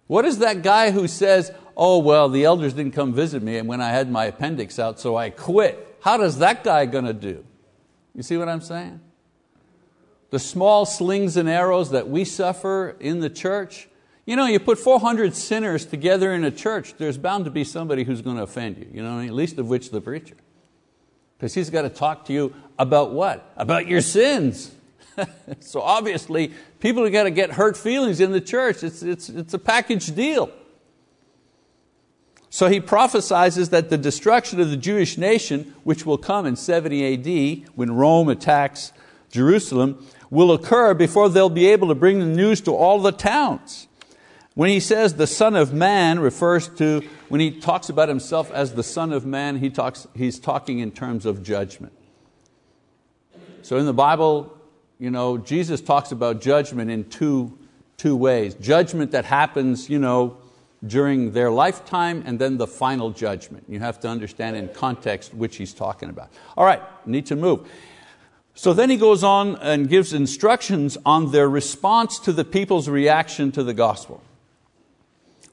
what 0.08 0.26
is 0.26 0.40
that 0.40 0.64
guy 0.64 0.90
who 0.90 1.08
says, 1.08 1.52
oh, 1.84 1.98
well, 1.98 2.30
the 2.30 2.46
elders 2.46 2.74
didn't 2.74 2.94
come 2.94 3.12
visit 3.12 3.42
me 3.42 3.58
and 3.58 3.68
when 3.68 3.82
I 3.82 3.90
had 3.90 4.10
my 4.10 4.26
appendix 4.26 4.78
out, 4.78 5.00
so 5.00 5.16
I 5.16 5.32
quit. 5.32 5.98
How 6.02 6.16
does 6.16 6.38
that 6.38 6.64
guy 6.64 6.86
going 6.86 7.06
to 7.06 7.14
do? 7.14 7.44
You 8.14 8.22
see 8.22 8.38
what 8.38 8.48
I'm 8.48 8.62
saying? 8.62 9.02
The 10.30 10.38
small 10.38 10.86
slings 10.86 11.38
and 11.38 11.50
arrows 11.50 11.90
that 11.90 12.08
we 12.08 12.24
suffer 12.24 12.96
in 13.00 13.20
the 13.20 13.32
church, 13.32 13.90
you 14.28 14.36
know, 14.36 14.46
you 14.46 14.60
put 14.60 14.78
400 14.78 15.34
sinners 15.36 15.84
together 15.88 16.32
in 16.34 16.44
a 16.44 16.52
church, 16.52 16.94
there's 17.00 17.18
bound 17.18 17.46
to 17.46 17.52
be 17.52 17.64
somebody 17.64 18.04
who's 18.04 18.22
going 18.22 18.38
to 18.38 18.44
offend 18.44 18.78
you, 18.78 18.88
you 18.94 19.02
know, 19.02 19.20
at 19.20 19.34
least 19.34 19.58
of 19.58 19.68
which 19.68 19.90
the 19.90 20.02
preacher. 20.02 20.36
Because 21.40 21.56
he's 21.56 21.72
got 21.72 21.82
to 21.82 21.90
talk 21.90 22.26
to 22.26 22.34
you 22.34 22.54
about 22.78 23.12
what? 23.12 23.52
About 23.58 23.88
your 23.88 24.02
sins. 24.02 24.72
so 25.60 25.82
obviously, 25.82 26.54
people 26.80 27.04
have 27.04 27.12
got 27.12 27.24
to 27.24 27.32
get 27.32 27.54
hurt 27.54 27.76
feelings 27.76 28.20
in 28.20 28.32
the 28.32 28.40
church. 28.40 28.84
It's, 28.84 29.02
it's, 29.02 29.30
it's 29.30 29.56
a 29.56 29.60
package 29.60 30.14
deal. 30.14 30.52
So 32.54 32.68
he 32.68 32.82
prophesies 32.82 33.70
that 33.70 33.90
the 33.90 33.98
destruction 33.98 34.60
of 34.60 34.70
the 34.70 34.78
Jewish 34.78 35.18
nation, 35.18 35.74
which 35.86 36.06
will 36.06 36.18
come 36.18 36.46
in 36.46 36.58
70 36.58 37.64
AD 37.64 37.70
when 37.76 37.94
Rome 37.94 38.28
attacks 38.28 38.92
Jerusalem, 39.32 40.06
will 40.30 40.52
occur 40.52 40.94
before 40.94 41.30
they'll 41.30 41.50
be 41.50 41.68
able 41.68 41.88
to 41.88 41.96
bring 41.96 42.20
the 42.20 42.26
news 42.26 42.60
to 42.62 42.76
all 42.76 43.00
the 43.00 43.14
towns. 43.14 43.88
When 44.54 44.70
he 44.70 44.82
says 44.82 45.14
the 45.14 45.28
Son 45.28 45.56
of 45.56 45.74
Man 45.74 46.20
refers 46.20 46.68
to, 46.76 47.08
when 47.30 47.40
he 47.40 47.52
talks 47.52 47.88
about 47.88 48.10
himself 48.10 48.52
as 48.52 48.74
the 48.74 48.84
Son 48.84 49.14
of 49.14 49.26
Man, 49.26 49.56
he 49.56 49.70
talks, 49.70 50.06
he's 50.14 50.38
talking 50.38 50.80
in 50.80 50.92
terms 50.92 51.26
of 51.26 51.44
judgment. 51.44 51.94
So 53.62 53.78
in 53.78 53.86
the 53.86 53.94
Bible, 53.94 54.58
you 55.00 55.10
know, 55.10 55.38
Jesus 55.38 55.80
talks 55.80 56.12
about 56.12 56.42
judgment 56.42 56.92
in 56.92 57.06
two, 57.06 57.58
two 57.96 58.18
ways. 58.18 58.56
Judgment 58.56 59.12
that 59.12 59.24
happens 59.24 59.90
you 59.90 60.00
know, 60.00 60.36
during 60.86 61.32
their 61.32 61.52
lifetime 61.52 62.24
and 62.26 62.40
then 62.40 62.58
the 62.58 62.68
final 62.68 63.12
judgment. 63.12 63.66
You 63.68 63.80
have 63.80 64.00
to 64.02 64.08
understand 64.08 64.56
in 64.56 64.70
context 64.70 65.34
which 65.34 65.58
he's 65.58 65.74
talking 65.74 66.10
about. 66.10 66.30
All 66.58 66.66
right, 66.66 66.82
need 67.06 67.28
to 67.28 67.36
move. 67.36 67.70
So 68.54 68.74
then 68.74 68.90
he 68.90 68.98
goes 68.98 69.24
on 69.24 69.56
and 69.58 69.88
gives 69.88 70.14
instructions 70.14 70.98
on 71.06 71.32
their 71.32 71.50
response 71.50 72.20
to 72.20 72.34
the 72.34 72.44
people's 72.44 72.90
reaction 72.90 73.52
to 73.54 73.64
the 73.64 73.74
gospel. 73.74 74.22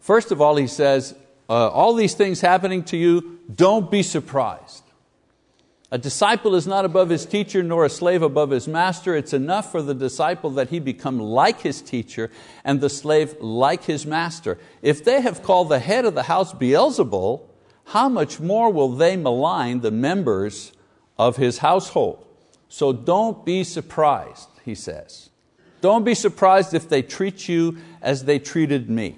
First 0.01 0.33
of 0.33 0.41
all, 0.41 0.57
he 0.57 0.67
says, 0.67 1.15
uh, 1.49 1.69
all 1.69 1.95
these 1.95 2.15
things 2.15 2.41
happening 2.41 2.83
to 2.85 2.97
you, 2.97 3.39
don't 3.55 3.91
be 3.91 4.03
surprised. 4.03 4.83
A 5.91 5.97
disciple 5.97 6.55
is 6.55 6.67
not 6.67 6.85
above 6.85 7.09
his 7.09 7.25
teacher, 7.25 7.63
nor 7.63 7.87
a 7.87 7.91
slave 7.91 8.21
above 8.21 8.51
his 8.51 8.69
master. 8.69 9.17
It's 9.17 9.33
enough 9.33 9.73
for 9.73 9.81
the 9.81 9.95
disciple 9.95 10.51
that 10.51 10.69
he 10.69 10.81
become 10.81 11.19
like 11.19 11.63
his 11.63 11.81
teacher 11.81 12.31
and 12.63 12.81
the 12.81 12.91
slave 12.91 13.37
like 13.41 13.85
his 13.85 14.05
master. 14.05 14.59
If 14.83 15.03
they 15.03 15.23
have 15.23 15.43
called 15.43 15.71
the 15.71 15.79
head 15.79 16.05
of 16.05 16.15
the 16.15 16.25
house 16.25 16.53
Beelzebul, 16.53 17.41
how 17.87 18.11
much 18.11 18.39
more 18.39 18.71
will 18.71 18.91
they 18.91 19.17
malign 19.17 19.81
the 19.81 19.91
members 19.91 20.73
of 21.17 21.39
his 21.39 21.59
household? 21.59 22.27
So 22.69 22.93
don't 22.93 23.47
be 23.47 23.65
surprised, 23.65 24.51
he 24.67 24.75
says. 24.75 25.31
Don't 25.81 26.05
be 26.05 26.15
surprised 26.15 26.75
if 26.75 26.87
they 26.87 27.01
treat 27.01 27.49
you 27.49 27.79
as 28.03 28.27
they 28.27 28.39
treated 28.39 28.91
me. 28.91 29.17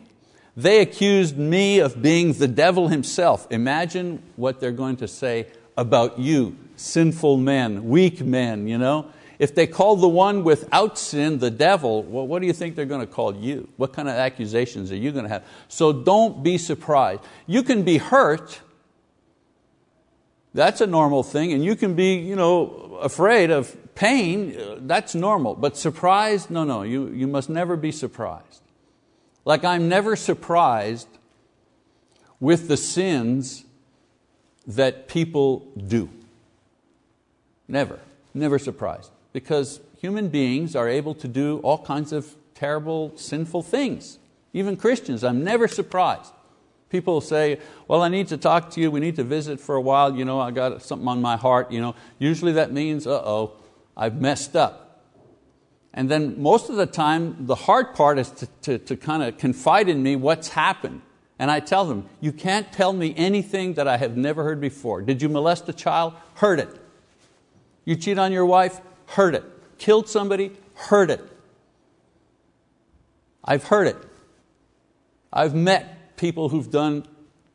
They 0.57 0.81
accused 0.81 1.37
me 1.37 1.81
of 1.81 2.01
being 2.01 2.35
the 2.35 2.47
devil 2.47 2.87
himself. 2.89 3.49
Imagine 3.51 4.23
what 4.37 4.61
they're 4.61 4.71
going 4.71 4.97
to 4.99 5.09
say 5.09 5.47
about 5.81 6.19
you, 6.19 6.57
sinful 6.77 7.39
men, 7.39 7.89
weak 7.89 8.21
men, 8.21 8.69
you 8.69 8.77
know? 8.77 9.11
If 9.39 9.55
they 9.55 9.67
call 9.67 9.97
the 9.97 10.09
one 10.09 10.45
without 10.45 10.99
sin 10.99 11.39
the 11.39 11.51
devil, 11.51 12.03
well, 12.03 12.27
what 12.27 12.43
do 12.43 12.47
you 12.47 12.53
think 12.53 12.77
they're 12.77 12.85
going 12.85 13.01
to 13.01 13.07
call 13.07 13.35
you? 13.35 13.67
What 13.79 13.95
kind 13.95 14.07
of 14.07 14.15
accusations 14.15 14.93
are 14.93 14.97
you 14.97 15.11
going 15.11 15.25
to 15.25 15.31
have? 15.31 15.47
So 15.69 15.95
don't 15.95 16.43
be 16.43 16.59
surprised. 16.59 17.23
You 17.47 17.63
can 17.63 17.83
be 17.83 17.97
hurt, 17.97 18.61
that's 20.53 20.83
a 20.83 20.87
normal 20.87 21.23
thing, 21.23 21.55
and 21.55 21.65
you 21.65 21.75
can 21.75 21.95
be 21.95 22.17
you 22.17 22.37
know, 22.37 22.99
afraid 23.01 23.51
of 23.51 23.95
pain, 23.95 24.87
that's 24.87 25.15
normal. 25.15 25.55
But 25.55 25.79
surprised, 25.79 26.51
no, 26.51 26.65
no, 26.65 26.83
you, 26.83 27.09
you 27.09 27.27
must 27.27 27.49
never 27.49 27.77
be 27.77 27.93
surprised. 27.93 28.61
Like 29.47 29.65
I'm 29.65 29.89
never 29.89 30.17
surprised 30.17 31.09
with 32.39 32.69
the 32.69 32.77
sins 32.77 33.65
that 34.67 35.09
people 35.09 35.67
do. 35.77 36.09
Never, 37.69 38.01
never 38.35 38.59
surprised. 38.59 39.11
Because 39.33 39.81
human 39.99 40.29
beings 40.29 40.75
are 40.75 40.89
able 40.89 41.15
to 41.15 41.29
do 41.29 41.59
all 41.59 41.79
kinds 41.79 42.13
of 42.13 42.35
terrible, 42.55 43.13
sinful 43.17 43.63
things. 43.63 44.19
Even 44.53 44.77
Christians, 44.77 45.23
I'm 45.23 45.45
never 45.45 45.69
surprised. 45.69 46.33
People 46.89 47.21
say, 47.21 47.61
well, 47.87 48.03
I 48.03 48.09
need 48.09 48.27
to 48.29 48.37
talk 48.37 48.71
to 48.71 48.81
you, 48.81 48.91
we 48.91 48.99
need 48.99 49.17
to 49.17 49.25
visit 49.25 49.61
for 49.61 49.77
a 49.77 49.81
while, 49.81 50.17
you 50.17 50.25
know, 50.25 50.41
I 50.41 50.51
got 50.51 50.83
something 50.83 51.07
on 51.07 51.23
my 51.23 51.37
heart. 51.37 51.71
You 51.71 51.81
know. 51.81 51.95
Usually 52.19 52.53
that 52.53 52.73
means, 52.73 53.07
uh-oh, 53.07 53.53
I've 53.97 54.21
messed 54.21 54.57
up. 54.57 55.05
And 55.95 56.09
then 56.09 56.41
most 56.41 56.69
of 56.69 56.77
the 56.77 56.87
time, 56.87 57.47
the 57.47 57.55
hard 57.55 57.95
part 57.95 58.19
is 58.19 58.31
to, 58.33 58.47
to, 58.63 58.79
to 58.79 58.97
kind 58.97 59.23
of 59.23 59.39
confide 59.39 59.89
in 59.89 60.03
me 60.03 60.17
what's 60.17 60.49
happened. 60.49 61.03
And 61.41 61.51
I 61.51 61.61
tell 61.61 61.87
them, 61.87 62.07
you 62.21 62.33
can't 62.33 62.71
tell 62.71 62.93
me 62.93 63.15
anything 63.17 63.73
that 63.75 63.89
I 63.89 63.97
have 63.97 64.15
never 64.15 64.45
heard 64.45 64.61
before. 64.61 65.01
Did 65.01 65.23
you 65.23 65.31
molest 65.31 65.67
a 65.71 65.73
child? 65.73 66.13
Heard 66.35 66.61
it. 66.61 66.69
You 67.87 67.97
cheat 67.97 68.19
on 68.19 68.31
your 68.31 68.45
wife? 68.45 68.79
Heard 69.07 69.35
it. 69.35 69.45
Killed 69.79 70.07
somebody? 70.07 70.53
Heard 70.75 71.11
it. 71.11 71.27
I've 73.43 73.65
heard 73.65 73.87
it. 73.87 73.97
I've 75.33 75.55
met 75.55 76.19
people 76.19 76.51
who've 76.51 76.71
done, 76.71 77.07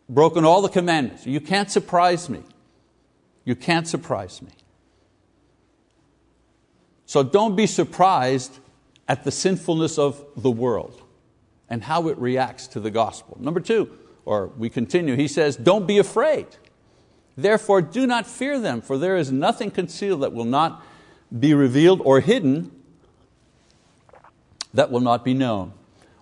broken 0.09 0.45
all 0.45 0.63
the 0.63 0.69
commandments. 0.69 1.27
You 1.27 1.39
can't 1.39 1.69
surprise 1.69 2.27
me. 2.27 2.41
You 3.43 3.55
can't 3.55 3.87
surprise 3.87 4.41
me. 4.41 4.49
So 7.05 7.21
don't 7.21 7.55
be 7.55 7.67
surprised 7.67 8.57
at 9.07 9.23
the 9.23 9.31
sinfulness 9.31 9.99
of 9.99 10.25
the 10.35 10.49
world 10.49 11.03
and 11.69 11.83
how 11.83 12.07
it 12.07 12.17
reacts 12.17 12.67
to 12.67 12.79
the 12.79 12.91
gospel. 12.91 13.37
Number 13.39 13.59
two, 13.59 13.97
or 14.23 14.47
we 14.57 14.69
continue, 14.69 15.15
he 15.15 15.27
says, 15.27 15.55
Don't 15.55 15.87
be 15.87 15.97
afraid. 15.97 16.47
Therefore, 17.37 17.81
do 17.81 18.07
not 18.07 18.25
fear 18.25 18.59
them, 18.59 18.81
for 18.81 18.97
there 18.97 19.17
is 19.17 19.31
nothing 19.31 19.71
concealed 19.71 20.21
that 20.21 20.33
will 20.33 20.45
not 20.45 20.83
be 21.37 21.53
revealed 21.53 22.01
or 22.03 22.21
hidden 22.21 22.71
that 24.73 24.91
will 24.91 24.99
not 24.99 25.25
be 25.25 25.33
known. 25.33 25.73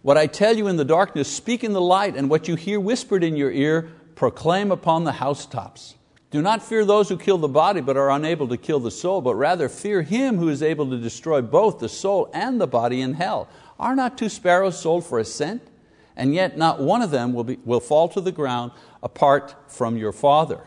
What 0.01 0.17
I 0.17 0.27
tell 0.27 0.55
you 0.55 0.67
in 0.67 0.77
the 0.77 0.85
darkness, 0.85 1.27
speak 1.27 1.63
in 1.63 1.73
the 1.73 1.81
light, 1.81 2.15
and 2.15 2.29
what 2.29 2.47
you 2.47 2.55
hear 2.55 2.79
whispered 2.79 3.23
in 3.23 3.35
your 3.35 3.51
ear, 3.51 3.89
proclaim 4.15 4.71
upon 4.71 5.03
the 5.03 5.13
housetops. 5.13 5.95
Do 6.29 6.41
not 6.41 6.63
fear 6.63 6.83
those 6.83 7.09
who 7.09 7.17
kill 7.17 7.37
the 7.37 7.47
body 7.47 7.79
but 7.79 7.95
are 7.95 8.09
unable 8.09 8.47
to 8.47 8.57
kill 8.57 8.79
the 8.79 8.91
soul, 8.91 9.21
but 9.21 9.35
rather 9.35 9.69
fear 9.69 10.01
Him 10.01 10.37
who 10.37 10.49
is 10.49 10.63
able 10.63 10.89
to 10.89 10.97
destroy 10.97 11.41
both 11.41 11.79
the 11.79 11.89
soul 11.89 12.29
and 12.33 12.59
the 12.59 12.67
body 12.67 13.01
in 13.01 13.13
hell. 13.13 13.47
Are 13.83 13.97
not 13.97 14.17
two 14.17 14.29
sparrows 14.29 14.79
sold 14.79 15.05
for 15.05 15.19
a 15.19 15.25
cent? 15.25 15.61
And 16.15 16.33
yet 16.33 16.57
not 16.57 16.79
one 16.79 17.01
of 17.01 17.11
them 17.11 17.33
will, 17.33 17.43
be, 17.43 17.59
will 17.65 17.81
fall 17.81 18.07
to 18.09 18.21
the 18.21 18.31
ground 18.31 18.71
apart 19.01 19.55
from 19.67 19.97
your 19.97 20.13
Father. 20.13 20.61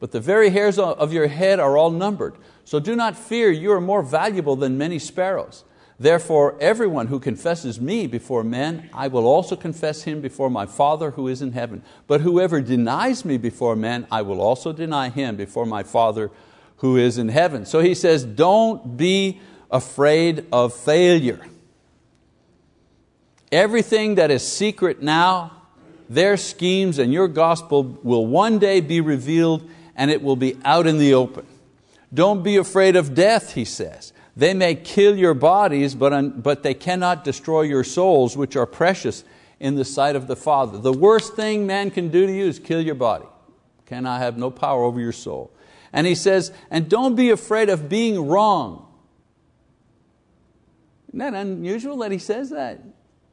But 0.00 0.10
the 0.10 0.18
very 0.18 0.50
hairs 0.50 0.76
of 0.76 1.12
your 1.12 1.28
head 1.28 1.60
are 1.60 1.78
all 1.78 1.92
numbered. 1.92 2.34
So 2.64 2.80
do 2.80 2.96
not 2.96 3.16
fear, 3.16 3.52
you 3.52 3.70
are 3.70 3.80
more 3.80 4.02
valuable 4.02 4.56
than 4.56 4.76
many 4.76 4.98
sparrows. 4.98 5.62
Therefore, 6.00 6.56
everyone 6.60 7.06
who 7.06 7.20
confesses 7.20 7.80
me 7.80 8.08
before 8.08 8.42
men, 8.42 8.90
I 8.92 9.06
will 9.06 9.28
also 9.28 9.54
confess 9.54 10.02
him 10.02 10.20
before 10.20 10.50
my 10.50 10.66
Father 10.66 11.12
who 11.12 11.28
is 11.28 11.42
in 11.42 11.52
heaven. 11.52 11.84
But 12.08 12.22
whoever 12.22 12.60
denies 12.60 13.24
me 13.24 13.36
before 13.36 13.76
men, 13.76 14.08
I 14.10 14.22
will 14.22 14.40
also 14.40 14.72
deny 14.72 15.10
him 15.10 15.36
before 15.36 15.66
my 15.66 15.84
Father 15.84 16.32
who 16.78 16.96
is 16.96 17.16
in 17.16 17.28
heaven. 17.28 17.64
So 17.64 17.78
he 17.78 17.94
says, 17.94 18.24
don't 18.24 18.96
be 18.96 19.40
afraid 19.70 20.46
of 20.50 20.74
failure. 20.74 21.40
Everything 23.52 24.14
that 24.14 24.30
is 24.30 24.46
secret 24.46 25.02
now, 25.02 25.52
their 26.08 26.36
schemes 26.36 26.98
and 26.98 27.12
your 27.12 27.28
gospel 27.28 27.82
will 28.02 28.26
one 28.26 28.58
day 28.58 28.80
be 28.80 29.00
revealed 29.00 29.68
and 29.96 30.10
it 30.10 30.22
will 30.22 30.36
be 30.36 30.56
out 30.64 30.86
in 30.86 30.98
the 30.98 31.14
open. 31.14 31.46
Don't 32.12 32.42
be 32.42 32.56
afraid 32.56 32.96
of 32.96 33.14
death, 33.14 33.54
he 33.54 33.64
says. 33.64 34.12
They 34.36 34.54
may 34.54 34.74
kill 34.74 35.16
your 35.16 35.34
bodies, 35.34 35.94
but, 35.94 36.42
but 36.42 36.62
they 36.62 36.74
cannot 36.74 37.24
destroy 37.24 37.62
your 37.62 37.84
souls, 37.84 38.36
which 38.36 38.56
are 38.56 38.66
precious 38.66 39.24
in 39.58 39.74
the 39.74 39.84
sight 39.84 40.16
of 40.16 40.26
the 40.26 40.36
Father. 40.36 40.78
The 40.78 40.92
worst 40.92 41.34
thing 41.34 41.66
man 41.66 41.90
can 41.90 42.08
do 42.08 42.26
to 42.26 42.32
you 42.32 42.46
is 42.46 42.58
kill 42.58 42.80
your 42.80 42.94
body. 42.94 43.26
Cannot 43.86 44.20
have 44.20 44.38
no 44.38 44.50
power 44.50 44.82
over 44.84 44.98
your 45.00 45.12
soul. 45.12 45.52
And 45.92 46.06
he 46.06 46.14
says, 46.14 46.52
and 46.70 46.88
don't 46.88 47.16
be 47.16 47.30
afraid 47.30 47.68
of 47.68 47.88
being 47.88 48.28
wrong. 48.28 48.86
Isn't 51.08 51.18
that 51.18 51.34
unusual 51.34 51.98
that 51.98 52.12
he 52.12 52.18
says 52.18 52.50
that? 52.50 52.80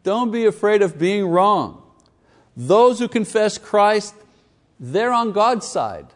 Don't 0.07 0.31
be 0.31 0.45
afraid 0.45 0.81
of 0.81 0.97
being 0.97 1.27
wrong. 1.27 1.83
Those 2.55 2.97
who 2.97 3.09
confess 3.09 3.57
Christ, 3.57 4.15
they're 4.79 5.11
on 5.11 5.33
God's 5.33 5.67
side. 5.67 6.07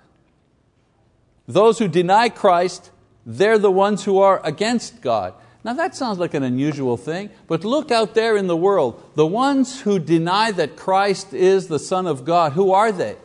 Those 1.46 1.78
who 1.78 1.90
deny 1.90 2.30
Christ, 2.30 2.90
they're 3.26 3.58
the 3.58 3.70
ones 3.70 4.06
who 4.06 4.20
are 4.20 4.40
against 4.46 5.02
God. 5.02 5.34
Now 5.66 5.74
that 5.74 5.94
sounds 5.94 6.20
like 6.20 6.34
an 6.34 6.42
unusual 6.42 6.96
thing, 6.96 7.32
but 7.48 7.66
look 7.66 7.92
out 7.92 8.16
there 8.16 8.38
in 8.38 8.48
the 8.48 8.56
world. 8.56 9.04
The 9.16 9.28
ones 9.28 9.82
who 9.82 10.00
deny 10.00 10.52
that 10.52 10.78
Christ 10.78 11.34
is 11.34 11.68
the 11.68 11.78
Son 11.78 12.08
of 12.08 12.24
God, 12.24 12.54
who 12.54 12.72
are 12.72 12.94
they? 12.94 13.18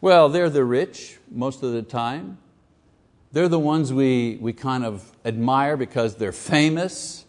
Well, 0.00 0.28
they're 0.28 0.48
the 0.48 0.64
rich 0.64 1.18
most 1.28 1.64
of 1.64 1.72
the 1.72 1.82
time. 1.82 2.38
They're 3.32 3.48
the 3.48 3.58
ones 3.58 3.92
we, 3.92 4.38
we 4.40 4.52
kind 4.52 4.84
of 4.84 5.10
admire 5.24 5.76
because 5.76 6.14
they're 6.14 6.30
famous 6.30 7.24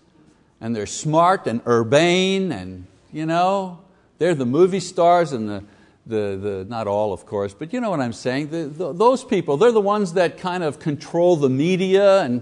and 0.64 0.74
they're 0.74 0.86
smart 0.86 1.46
and 1.46 1.62
urbane 1.68 2.54
and 2.54 2.88
you 3.12 3.26
know, 3.26 3.80
they're 4.18 4.34
the 4.34 4.46
movie 4.46 4.80
stars 4.80 5.34
and 5.34 5.50
the, 5.50 5.64
the, 6.08 6.38
the, 6.38 6.66
not 6.70 6.88
all 6.88 7.12
of 7.12 7.26
course, 7.26 7.54
but 7.54 7.74
you 7.74 7.82
know 7.82 7.90
what 7.90 8.00
I'm 8.00 8.14
saying. 8.14 8.50
The, 8.50 8.64
the, 8.64 8.94
those 8.94 9.26
people, 9.26 9.58
they're 9.58 9.74
the 9.74 9.82
ones 9.82 10.14
that 10.14 10.38
kind 10.38 10.64
of 10.64 10.80
control 10.80 11.36
the 11.36 11.50
media 11.50 12.22
and 12.22 12.42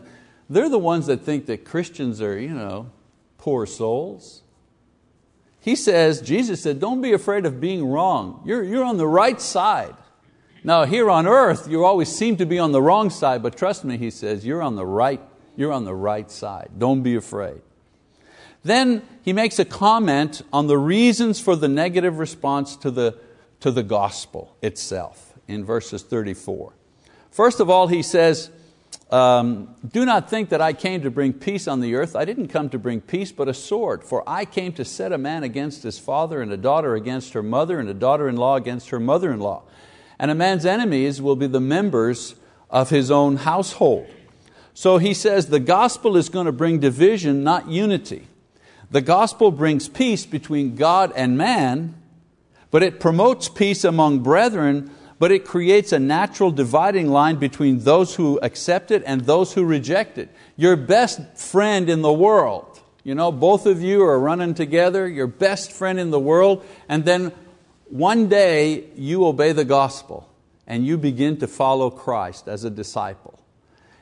they're 0.52 0.70
the 0.70 0.80
ones 0.80 1.08
that 1.08 1.22
think 1.22 1.48
that 1.48 1.66
Christians 1.66 2.22
are 2.22 2.40
you 2.40 2.54
know, 2.54 2.92
poor 3.40 3.66
souls. 3.66 4.44
He 5.60 5.76
says, 5.76 6.22
Jesus 6.22 6.62
said, 6.62 6.80
don't 6.80 7.02
be 7.02 7.14
afraid 7.14 7.48
of 7.48 7.60
being 7.60 7.84
wrong. 7.84 8.44
You're, 8.46 8.64
you're 8.64 8.86
on 8.86 8.98
the 8.98 9.08
right 9.08 9.42
side. 9.42 9.96
Now 10.64 10.86
here 10.86 11.10
on 11.10 11.26
earth, 11.26 11.68
you 11.68 11.84
always 11.86 12.16
seem 12.16 12.38
to 12.38 12.46
be 12.46 12.60
on 12.60 12.72
the 12.72 12.84
wrong 12.84 13.10
side, 13.10 13.42
but 13.42 13.58
trust 13.58 13.84
me, 13.84 13.98
he 13.98 14.12
says, 14.12 14.46
you're 14.46 14.62
on 14.62 14.76
the 14.76 14.86
right, 14.86 15.22
you're 15.56 15.74
on 15.74 15.86
the 15.86 15.96
right 15.96 16.30
side. 16.30 16.70
Don't 16.78 17.02
be 17.02 17.16
afraid. 17.16 17.62
Then 18.64 19.02
he 19.24 19.34
makes 19.34 19.60
a 19.60 19.66
comment 19.66 20.42
on 20.54 20.68
the 20.68 20.78
reasons 20.78 21.40
for 21.40 21.56
the 21.56 21.68
negative 21.68 22.20
response 22.20 22.76
to 22.78 22.92
the 22.92 23.18
to 23.62 23.72
the 23.72 23.84
gospel 23.84 24.56
itself 24.62 25.34
in 25.48 25.64
verses 25.64 26.04
34. 26.04 26.74
First 27.30 27.60
of 27.60 27.70
all, 27.70 27.88
he 27.88 28.02
says, 28.02 28.50
um, 29.10 29.76
Do 29.90 30.04
not 30.04 30.30
think 30.30 30.50
that 30.50 30.62
I 30.62 30.74
came 30.74 31.02
to 31.04 31.12
bring 31.12 31.32
peace 31.32 31.68
on 31.68 31.80
the 31.80 31.96
earth. 31.96 32.16
I 32.16 32.26
didn't 32.26 32.50
come 32.50 32.70
to 32.70 32.80
bring 32.80 33.00
peace, 33.00 33.32
but 33.32 33.48
a 33.48 33.54
sword. 33.54 34.04
For 34.04 34.24
I 34.28 34.46
came 34.46 34.74
to 34.74 34.84
set 34.84 35.14
a 35.14 35.18
man 35.18 35.44
against 35.44 35.84
his 35.84 35.98
father, 35.98 36.42
and 36.42 36.52
a 36.52 36.58
daughter 36.58 36.96
against 36.96 37.34
her 37.34 37.44
mother, 37.44 37.80
and 37.80 37.88
a 37.88 37.94
daughter 37.94 38.28
in 38.28 38.36
law 38.36 38.56
against 38.56 38.90
her 38.90 39.00
mother 39.00 39.32
in 39.32 39.40
law. 39.40 39.64
And 40.20 40.30
a 40.30 40.36
man's 40.36 40.66
enemies 40.66 41.22
will 41.22 41.36
be 41.36 41.48
the 41.48 41.62
members 41.62 42.36
of 42.70 42.90
his 42.90 43.12
own 43.12 43.38
household. 43.38 44.08
So 44.74 44.98
he 44.98 45.14
says 45.14 45.48
the 45.48 45.60
gospel 45.60 46.18
is 46.18 46.30
going 46.30 46.46
to 46.46 46.52
bring 46.52 46.80
division, 46.80 47.44
not 47.44 47.70
unity. 47.70 48.28
The 48.92 49.02
gospel 49.02 49.52
brings 49.52 49.88
peace 49.88 50.26
between 50.26 50.76
God 50.76 51.14
and 51.16 51.38
man, 51.38 51.96
but 52.72 52.84
it 52.84 53.00
promotes 53.00 53.48
peace 53.48 53.86
among 53.86 54.20
brethren, 54.20 54.92
but 55.18 55.32
it 55.32 55.46
creates 55.46 55.94
a 55.94 56.00
natural 56.00 56.52
dividing 56.52 57.08
line 57.08 57.38
between 57.38 57.80
those 57.80 58.16
who 58.16 58.38
accept 58.42 58.92
it 58.92 59.02
and 59.06 59.22
those 59.22 59.54
who 59.54 59.64
reject 59.64 60.18
it. 60.18 60.30
Your 60.58 60.76
best 60.76 61.38
friend 61.38 61.90
in 61.90 62.02
the 62.02 62.12
world, 62.12 62.82
you 63.04 63.16
know, 63.16 63.32
both 63.32 63.66
of 63.66 63.82
you 63.82 64.04
are 64.04 64.20
running 64.20 64.54
together, 64.54 65.08
your 65.08 65.28
best 65.28 65.72
friend 65.72 65.98
in 65.98 66.12
the 66.12 66.20
world, 66.20 66.66
and 66.90 67.06
then 67.06 67.32
one 67.90 68.28
day 68.28 68.90
you 68.96 69.26
obey 69.26 69.54
the 69.54 69.66
gospel 69.66 70.30
and 70.68 70.86
you 70.86 70.98
begin 70.98 71.38
to 71.38 71.48
follow 71.48 71.90
Christ 71.90 72.48
as 72.48 72.66
a 72.66 72.70
disciple. 72.70 73.40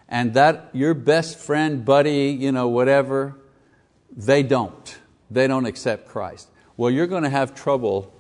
And 0.08 0.34
that 0.34 0.70
your 0.74 0.96
best 0.96 1.38
friend, 1.38 1.86
buddy, 1.86 2.30
you 2.40 2.52
know, 2.52 2.68
whatever, 2.68 3.36
they 4.16 4.44
don't. 4.44 4.98
They 5.32 5.48
don't 5.48 5.66
accept 5.66 6.08
Christ. 6.08 6.50
Well, 6.78 6.90
you're 6.90 7.08
going 7.08 7.24
to 7.24 7.30
have 7.30 7.54
trouble 7.54 8.14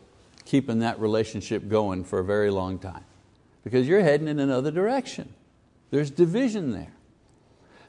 keeping 0.46 0.80
that 0.80 1.00
relationship 1.00 1.68
going 1.68 2.04
for 2.04 2.20
a 2.20 2.24
very 2.24 2.50
long 2.50 2.80
time 2.80 3.06
because 3.64 3.88
you're 3.88 4.02
heading 4.02 4.28
in 4.28 4.40
another 4.40 4.72
direction. 4.72 5.34
There's 5.92 6.12
division 6.12 6.72
there. 6.72 6.94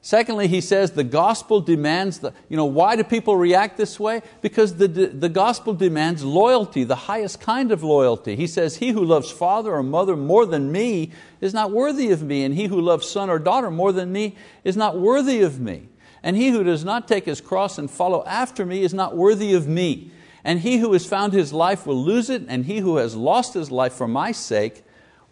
Secondly, 0.03 0.49
he 0.49 0.63
says 0.63 0.93
the 0.93 1.05
gospel 1.05 1.61
demands, 1.61 2.21
the, 2.21 2.33
you 2.49 2.57
know, 2.57 2.65
why 2.65 2.97
do 2.97 3.05
people 3.05 3.37
react 3.37 3.77
this 3.77 4.01
way? 4.01 4.23
Because 4.41 4.77
the, 4.77 4.89
the 4.89 5.29
gospel 5.29 5.75
demands 5.75 6.25
loyalty, 6.25 6.85
the 6.85 6.95
highest 6.95 7.41
kind 7.41 7.71
of 7.71 7.83
loyalty. 7.83 8.35
He 8.35 8.46
says, 8.46 8.77
He 8.77 8.90
who 8.90 9.05
loves 9.05 9.31
father 9.31 9.73
or 9.73 9.83
mother 9.83 10.17
more 10.17 10.46
than 10.46 10.73
me 10.73 11.13
is 11.42 11.53
not 11.53 11.71
worthy 11.71 12.11
of 12.13 12.23
me, 12.23 12.44
and 12.44 12.55
he 12.55 12.67
who 12.67 12.81
loves 12.81 13.11
son 13.11 13.29
or 13.29 13.38
daughter 13.38 13.71
more 13.71 13.92
than 13.92 14.11
me 14.11 14.37
is 14.65 14.75
not 14.75 14.98
worthy 14.98 15.42
of 15.42 15.61
me. 15.61 15.90
And 16.23 16.37
he 16.37 16.50
who 16.50 16.62
does 16.62 16.85
not 16.85 17.08
take 17.08 17.25
his 17.25 17.40
cross 17.40 17.79
and 17.79 17.90
follow 17.90 18.25
after 18.25 18.66
me 18.66 18.83
is 18.83 18.92
not 18.92 19.16
worthy 19.16 19.54
of 19.54 19.66
me. 19.66 20.10
And 20.44 20.60
he 20.60 20.79
who 20.79 20.92
has 20.92 21.06
found 21.06 21.33
his 21.33 21.52
life 21.52 21.87
will 21.87 22.02
lose 22.02 22.31
it, 22.31 22.42
and 22.48 22.64
he 22.64 22.79
who 22.79 22.96
has 22.96 23.14
lost 23.14 23.54
his 23.54 23.71
life 23.71 23.92
for 23.92 24.08
my 24.08 24.33
sake 24.33 24.85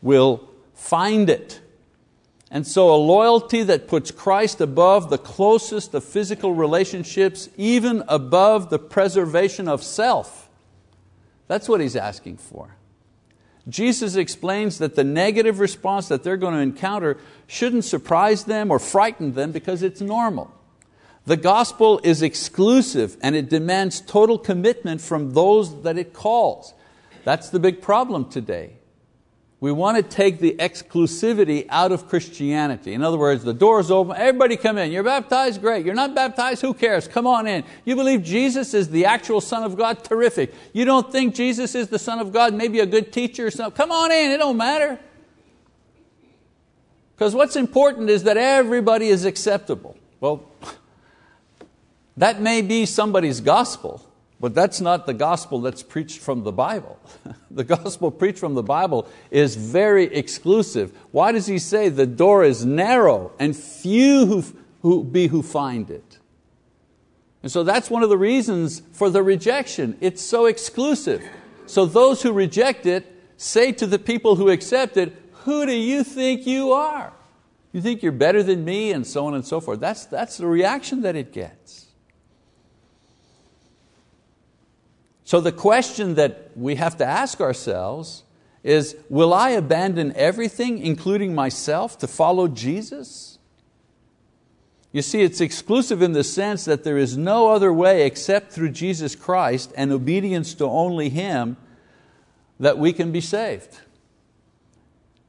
will 0.03 0.49
find 0.74 1.30
it. 1.30 1.61
And 2.51 2.66
so, 2.66 2.95
a 2.95 2.97
loyalty 2.97 3.62
that 3.64 3.89
puts 3.89 4.11
Christ 4.11 4.61
above 4.61 5.11
the 5.11 5.18
closest 5.18 5.93
of 5.93 6.05
physical 6.05 6.55
relationships, 6.55 7.49
even 7.57 8.03
above 8.09 8.70
the 8.70 8.78
preservation 8.78 9.68
of 9.68 9.82
self. 9.82 10.49
That's 11.47 11.68
what 11.68 11.80
he's 11.80 11.97
asking 11.97 12.39
for. 12.39 12.76
Jesus 13.68 14.16
explains 14.16 14.78
that 14.78 14.95
the 14.95 15.05
negative 15.05 15.61
response 15.61 16.09
that 16.09 16.22
they're 16.22 16.39
going 16.39 16.55
to 16.55 16.61
encounter 16.61 17.18
shouldn't 17.47 17.84
surprise 17.84 18.45
them 18.45 18.70
or 18.70 18.78
frighten 18.78 19.34
them 19.34 19.53
because 19.53 19.82
it's 19.82 20.01
normal. 20.01 20.51
The 21.29 21.37
gospel 21.37 22.01
is 22.03 22.22
exclusive 22.22 23.18
and 23.20 23.37
it 23.37 23.51
demands 23.51 24.01
total 24.01 24.39
commitment 24.39 25.03
from 25.03 25.35
those 25.35 25.83
that 25.83 25.99
it 25.99 26.14
calls. 26.14 26.72
That's 27.22 27.51
the 27.51 27.61
big 27.61 27.83
problem 27.83 28.31
today. 28.31 28.79
We 29.61 29.70
want 29.70 29.99
to 29.99 30.03
take 30.03 30.39
the 30.39 30.57
exclusivity 30.59 31.66
out 31.68 31.93
of 31.93 32.09
Christianity. 32.09 32.95
In 32.95 33.03
other 33.03 33.18
words, 33.18 33.45
the 33.45 33.53
door's 33.53 33.91
open, 33.91 34.16
everybody 34.16 34.57
come 34.57 34.79
in. 34.79 34.91
You're 34.91 35.03
baptized? 35.03 35.61
Great. 35.61 35.85
You're 35.85 35.95
not 35.95 36.14
baptized? 36.14 36.62
Who 36.62 36.72
cares? 36.72 37.07
Come 37.07 37.26
on 37.26 37.47
in. 37.47 37.62
You 37.85 37.95
believe 37.95 38.22
Jesus 38.22 38.72
is 38.72 38.89
the 38.89 39.05
actual 39.05 39.43
Son 39.43 39.64
of 39.64 39.76
God? 39.76 40.03
Terrific. 40.03 40.55
You 40.72 40.87
don't 40.87 41.12
think 41.12 41.35
Jesus 41.35 41.74
is 41.74 41.89
the 41.89 41.99
Son 41.99 42.20
of 42.20 42.33
God, 42.33 42.55
maybe 42.55 42.81
a 42.81 42.87
good 42.87 43.12
teacher 43.12 43.49
or 43.49 43.51
something? 43.51 43.76
Come 43.76 43.93
on 43.93 44.11
in, 44.12 44.31
it 44.31 44.39
don't 44.39 44.57
matter. 44.57 44.99
Because 47.14 47.35
what's 47.35 47.57
important 47.57 48.09
is 48.09 48.22
that 48.22 48.39
everybody 48.39 49.09
is 49.09 49.26
acceptable. 49.26 49.95
Well, 50.20 50.49
that 52.19 52.41
may 52.41 52.62
be 52.62 52.85
somebody's 52.85 53.41
gospel, 53.41 54.05
but 54.41 54.55
that's 54.55 54.81
not 54.81 55.07
the 55.07 55.14
gospel 55.14 55.61
that's 55.61 55.83
preached 55.83 56.21
from 56.21 56.43
the 56.43 56.53
Bible. 56.53 56.99
the 57.51 57.64
gospel 57.64 58.11
preached 58.11 58.39
from 58.39 58.55
the 58.55 58.62
Bible 58.62 59.09
is 59.31 59.57
very 59.57 60.05
exclusive. 60.05 60.93
Why 61.12 61.33
does 61.33 61.47
he 61.47 61.59
say 61.59 61.89
the 61.89 62.07
door 62.07 62.45
is 62.45 62.64
narrow 62.64 63.33
and 63.39 63.57
few 63.57 64.27
who, 64.27 64.45
who 64.83 65.05
be 65.05 65.29
who 65.29 65.43
find 65.43 65.91
it? 65.91 66.19
And 67.43 67.53
so 67.53 67.62
that's 67.62 67.89
one 67.89 68.03
of 68.03 68.09
the 68.09 68.19
reasons 68.19 68.83
for 68.93 69.11
the 69.11 69.23
rejection. 69.23 69.97
It's 70.01 70.23
so 70.23 70.47
exclusive. 70.47 71.23
So 71.66 71.87
those 71.87 72.23
who 72.23 72.33
reject 72.33 72.85
it 72.85 73.07
say 73.37 73.71
to 73.73 73.87
the 73.87 73.99
people 73.99 74.37
who 74.37 74.51
accept 74.51 74.97
it, 74.97 75.14
Who 75.45 75.66
do 75.66 75.73
you 75.73 76.03
think 76.03 76.47
you 76.47 76.73
are? 76.73 77.12
You 77.73 77.81
think 77.81 78.03
you're 78.03 78.12
better 78.12 78.43
than 78.43 78.64
me, 78.64 78.93
and 78.93 79.07
so 79.07 79.27
on 79.27 79.35
and 79.35 79.47
so 79.47 79.61
forth. 79.61 79.79
That's, 79.79 80.07
that's 80.07 80.39
the 80.39 80.47
reaction 80.47 81.03
that 81.03 81.14
it 81.14 81.33
gets. 81.33 81.88
So 85.29 85.43
the 85.43 85.53
question 85.53 86.14
that 86.14 86.53
we 86.57 86.76
have 86.76 86.97
to 86.97 87.05
ask 87.05 87.39
ourselves 87.43 88.22
is 88.64 88.97
Will 89.11 89.35
I 89.35 89.51
abandon 89.51 90.14
everything, 90.16 90.79
including 90.79 91.35
myself, 91.35 91.99
to 91.99 92.07
follow 92.07 92.49
Jesus? 92.49 93.39
You 94.91 95.03
see, 95.03 95.20
it's 95.20 95.43
exclusive 95.43 96.01
in 96.01 96.14
the 96.14 96.24
sense 96.24 96.64
that 96.64 96.83
there 96.83 96.97
is 96.97 97.18
no 97.18 97.51
other 97.51 97.70
way 97.70 98.07
except 98.07 98.53
through 98.53 98.70
Jesus 98.70 99.14
Christ 99.14 99.70
and 99.76 99.93
obedience 99.93 100.55
to 100.55 100.64
only 100.64 101.11
Him 101.11 101.59
that 102.59 102.79
we 102.79 102.95
can 102.95 103.12
be 103.12 103.20
saved. 103.20 103.81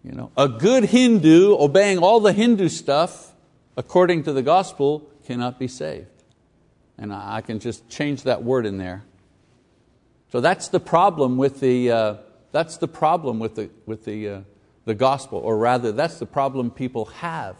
You 0.02 0.14
know, 0.14 0.32
a 0.38 0.47
good 0.47 0.86
Hindu 0.86 1.58
obeying 1.60 1.97
all 1.97 2.22
the 2.22 2.32
Hindu 2.32 2.70
stuff 2.70 3.34
according 3.76 4.24
to 4.24 4.32
the 4.32 4.43
gospel 4.43 5.12
cannot 5.26 5.60
be 5.60 5.68
saved. 5.68 6.24
And 6.97 7.12
I 7.12 7.41
can 7.41 7.60
just 7.60 7.89
change 7.89 8.24
that 8.24 8.45
word 8.45 8.66
in 8.66 8.78
there. 8.78 9.04
So 10.32 10.42
that's 10.42 10.68
the 10.68 10.80
problem 10.80 11.38
with 11.38 11.60
the, 11.60 11.92
uh, 11.92 12.16
that's 12.52 12.78
the, 12.78 12.88
problem 12.88 13.40
with 13.40 13.56
the, 13.56 13.70
with 13.86 14.06
the, 14.06 14.30
uh, 14.30 14.42
the 14.86 14.94
gospel, 14.96 15.40
or 15.40 15.58
rather, 15.58 15.92
that's 15.92 16.20
the 16.20 16.26
problem 16.26 16.72
people 16.72 17.06
have 17.06 17.56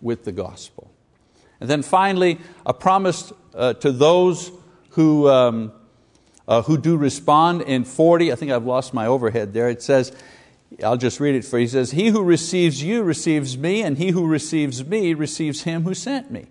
with 0.00 0.24
the 0.24 0.32
gospel. 0.32 0.90
And 1.60 1.68
then 1.68 1.82
finally, 1.82 2.38
a 2.64 2.74
promise 2.74 3.32
uh, 3.54 3.74
to 3.74 3.92
those 3.92 4.50
who, 4.90 5.28
um, 5.28 5.72
uh, 6.48 6.62
who 6.62 6.78
do 6.78 6.96
respond 6.96 7.62
in 7.62 7.84
40. 7.84 8.32
I 8.32 8.36
think 8.36 8.52
I've 8.52 8.66
lost 8.66 8.94
my 8.94 9.06
overhead 9.06 9.52
there. 9.52 9.68
It 9.68 9.82
says, 9.82 10.12
I'll 10.82 10.96
just 10.96 11.20
read 11.20 11.34
it 11.34 11.44
for 11.44 11.58
you. 11.58 11.64
He 11.64 11.68
says, 11.68 11.90
He 11.90 12.08
who 12.08 12.22
receives 12.22 12.82
you 12.82 13.02
receives 13.02 13.56
me, 13.56 13.82
and 13.82 13.96
he 13.96 14.10
who 14.10 14.26
receives 14.26 14.84
me 14.84 15.14
receives 15.14 15.62
him 15.62 15.82
who 15.82 15.94
sent 15.94 16.30
me. 16.30 16.46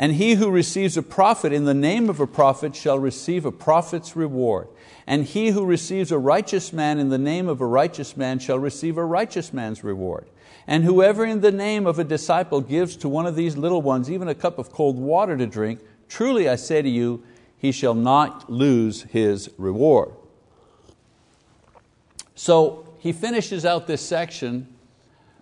And 0.00 0.12
he 0.12 0.34
who 0.34 0.48
receives 0.48 0.96
a 0.96 1.02
prophet 1.02 1.52
in 1.52 1.64
the 1.64 1.74
name 1.74 2.08
of 2.08 2.20
a 2.20 2.26
prophet 2.28 2.76
shall 2.76 3.00
receive 3.00 3.44
a 3.44 3.50
prophet's 3.50 4.14
reward. 4.14 4.68
And 5.08 5.24
he 5.24 5.48
who 5.48 5.64
receives 5.64 6.12
a 6.12 6.18
righteous 6.18 6.72
man 6.72 7.00
in 7.00 7.08
the 7.08 7.18
name 7.18 7.48
of 7.48 7.60
a 7.60 7.66
righteous 7.66 8.16
man 8.16 8.38
shall 8.38 8.60
receive 8.60 8.96
a 8.96 9.04
righteous 9.04 9.52
man's 9.52 9.82
reward. 9.82 10.28
And 10.68 10.84
whoever 10.84 11.24
in 11.24 11.40
the 11.40 11.50
name 11.50 11.84
of 11.84 11.98
a 11.98 12.04
disciple 12.04 12.60
gives 12.60 12.96
to 12.98 13.08
one 13.08 13.26
of 13.26 13.34
these 13.34 13.56
little 13.56 13.82
ones 13.82 14.08
even 14.08 14.28
a 14.28 14.36
cup 14.36 14.60
of 14.60 14.70
cold 14.70 14.96
water 14.96 15.36
to 15.36 15.48
drink, 15.48 15.80
truly 16.08 16.48
I 16.48 16.54
say 16.54 16.80
to 16.80 16.88
you, 16.88 17.24
he 17.56 17.72
shall 17.72 17.94
not 17.94 18.48
lose 18.48 19.02
his 19.02 19.50
reward. 19.58 20.12
So 22.36 22.86
he 23.00 23.12
finishes 23.12 23.66
out 23.66 23.88
this 23.88 24.06
section 24.06 24.68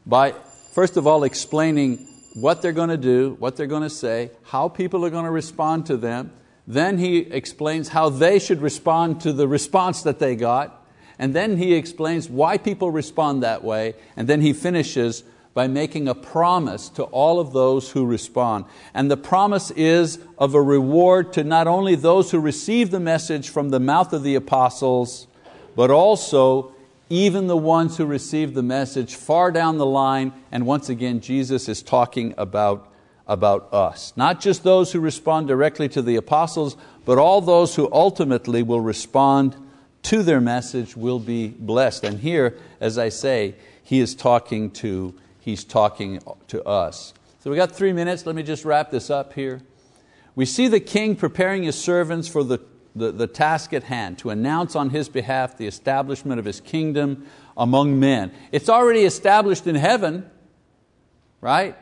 by, 0.06 0.32
first 0.72 0.96
of 0.96 1.06
all, 1.06 1.24
explaining 1.24 2.08
what 2.36 2.60
they're 2.60 2.72
going 2.72 2.90
to 2.90 2.98
do, 2.98 3.34
what 3.38 3.56
they're 3.56 3.66
going 3.66 3.82
to 3.82 3.90
say, 3.90 4.30
how 4.44 4.68
people 4.68 5.04
are 5.06 5.10
going 5.10 5.24
to 5.24 5.30
respond 5.30 5.86
to 5.86 5.96
them. 5.96 6.30
Then 6.66 6.98
he 6.98 7.18
explains 7.18 7.88
how 7.88 8.10
they 8.10 8.38
should 8.38 8.60
respond 8.60 9.22
to 9.22 9.32
the 9.32 9.48
response 9.48 10.02
that 10.02 10.18
they 10.18 10.36
got. 10.36 10.86
And 11.18 11.34
then 11.34 11.56
he 11.56 11.72
explains 11.72 12.28
why 12.28 12.58
people 12.58 12.90
respond 12.90 13.42
that 13.42 13.64
way. 13.64 13.94
And 14.16 14.28
then 14.28 14.42
he 14.42 14.52
finishes 14.52 15.24
by 15.54 15.66
making 15.66 16.08
a 16.08 16.14
promise 16.14 16.90
to 16.90 17.04
all 17.04 17.40
of 17.40 17.54
those 17.54 17.92
who 17.92 18.04
respond. 18.04 18.66
And 18.92 19.10
the 19.10 19.16
promise 19.16 19.70
is 19.70 20.18
of 20.36 20.54
a 20.54 20.60
reward 20.60 21.32
to 21.32 21.44
not 21.44 21.66
only 21.66 21.94
those 21.94 22.30
who 22.30 22.38
receive 22.38 22.90
the 22.90 23.00
message 23.00 23.48
from 23.48 23.70
the 23.70 23.80
mouth 23.80 24.12
of 24.12 24.22
the 24.22 24.34
apostles, 24.34 25.26
but 25.74 25.90
also 25.90 26.74
even 27.08 27.46
the 27.46 27.56
ones 27.56 27.96
who 27.96 28.06
receive 28.06 28.54
the 28.54 28.62
message 28.62 29.14
far 29.14 29.52
down 29.52 29.78
the 29.78 29.86
line, 29.86 30.32
and 30.50 30.66
once 30.66 30.88
again, 30.88 31.20
Jesus 31.20 31.68
is 31.68 31.82
talking 31.82 32.34
about, 32.36 32.92
about 33.26 33.72
us. 33.72 34.12
Not 34.16 34.40
just 34.40 34.64
those 34.64 34.92
who 34.92 35.00
respond 35.00 35.46
directly 35.46 35.88
to 35.90 36.02
the 36.02 36.16
apostles, 36.16 36.76
but 37.04 37.18
all 37.18 37.40
those 37.40 37.76
who 37.76 37.88
ultimately 37.92 38.62
will 38.62 38.80
respond 38.80 39.56
to 40.02 40.22
their 40.22 40.40
message 40.40 40.96
will 40.96 41.20
be 41.20 41.48
blessed. 41.48 42.04
And 42.04 42.20
here, 42.20 42.56
as 42.80 42.98
I 42.98 43.08
say, 43.08 43.54
he 43.82 44.00
is 44.00 44.14
talking 44.14 44.70
to, 44.72 45.14
he's 45.40 45.64
talking 45.64 46.20
to 46.48 46.64
us. 46.64 47.14
So 47.40 47.50
we 47.50 47.56
got 47.56 47.70
three 47.70 47.92
minutes, 47.92 48.26
let 48.26 48.34
me 48.34 48.42
just 48.42 48.64
wrap 48.64 48.90
this 48.90 49.10
up 49.10 49.32
here. 49.34 49.62
We 50.34 50.44
see 50.44 50.66
the 50.68 50.80
king 50.80 51.14
preparing 51.16 51.62
his 51.62 51.80
servants 51.80 52.26
for 52.28 52.42
the 52.42 52.58
the, 52.96 53.12
the 53.12 53.26
task 53.26 53.72
at 53.72 53.84
hand, 53.84 54.18
to 54.18 54.30
announce 54.30 54.74
on 54.74 54.90
His 54.90 55.08
behalf 55.08 55.56
the 55.56 55.66
establishment 55.66 56.38
of 56.38 56.44
His 56.44 56.60
kingdom 56.60 57.26
among 57.56 58.00
men. 58.00 58.32
It's 58.52 58.68
already 58.68 59.04
established 59.04 59.66
in 59.66 59.74
heaven, 59.74 60.28
right? 61.40 61.76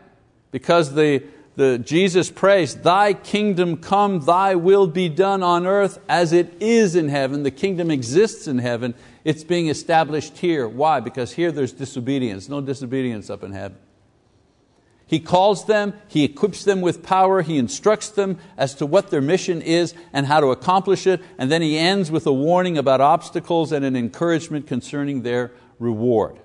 Because 0.50 0.94
the, 0.94 1.22
the, 1.56 1.78
Jesus 1.78 2.30
prays, 2.30 2.74
Thy 2.74 3.14
kingdom 3.14 3.76
come, 3.76 4.20
Thy 4.20 4.56
will 4.56 4.86
be 4.86 5.08
done 5.08 5.42
on 5.42 5.66
earth 5.66 5.98
as 6.08 6.32
it 6.32 6.60
is 6.60 6.96
in 6.96 7.08
heaven. 7.08 7.44
The 7.44 7.50
kingdom 7.50 7.90
exists 7.90 8.46
in 8.46 8.58
heaven. 8.58 8.94
It's 9.24 9.44
being 9.44 9.68
established 9.68 10.38
here. 10.38 10.68
Why? 10.68 11.00
Because 11.00 11.32
here 11.32 11.52
there's 11.52 11.72
disobedience. 11.72 12.48
No 12.48 12.60
disobedience 12.60 13.30
up 13.30 13.42
in 13.42 13.52
heaven. 13.52 13.78
He 15.06 15.20
calls 15.20 15.66
them, 15.66 15.94
He 16.08 16.24
equips 16.24 16.64
them 16.64 16.80
with 16.80 17.02
power, 17.02 17.42
He 17.42 17.58
instructs 17.58 18.08
them 18.08 18.38
as 18.56 18.74
to 18.76 18.86
what 18.86 19.10
their 19.10 19.20
mission 19.20 19.60
is 19.60 19.94
and 20.12 20.26
how 20.26 20.40
to 20.40 20.46
accomplish 20.48 21.06
it, 21.06 21.22
and 21.38 21.50
then 21.50 21.62
He 21.62 21.78
ends 21.78 22.10
with 22.10 22.26
a 22.26 22.32
warning 22.32 22.78
about 22.78 23.00
obstacles 23.00 23.70
and 23.72 23.84
an 23.84 23.96
encouragement 23.96 24.66
concerning 24.66 25.22
their 25.22 25.52
reward. 25.78 26.38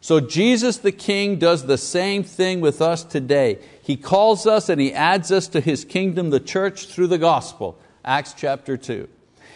So 0.00 0.18
Jesus 0.18 0.78
the 0.78 0.92
King 0.92 1.38
does 1.38 1.66
the 1.66 1.76
same 1.76 2.24
thing 2.24 2.62
with 2.62 2.80
us 2.80 3.04
today. 3.04 3.58
He 3.82 3.96
calls 3.96 4.46
us 4.46 4.70
and 4.70 4.80
He 4.80 4.94
adds 4.94 5.30
us 5.30 5.46
to 5.48 5.60
His 5.60 5.84
kingdom, 5.84 6.30
the 6.30 6.40
church, 6.40 6.86
through 6.86 7.08
the 7.08 7.18
gospel, 7.18 7.78
Acts 8.04 8.34
chapter 8.36 8.78
2. 8.78 9.08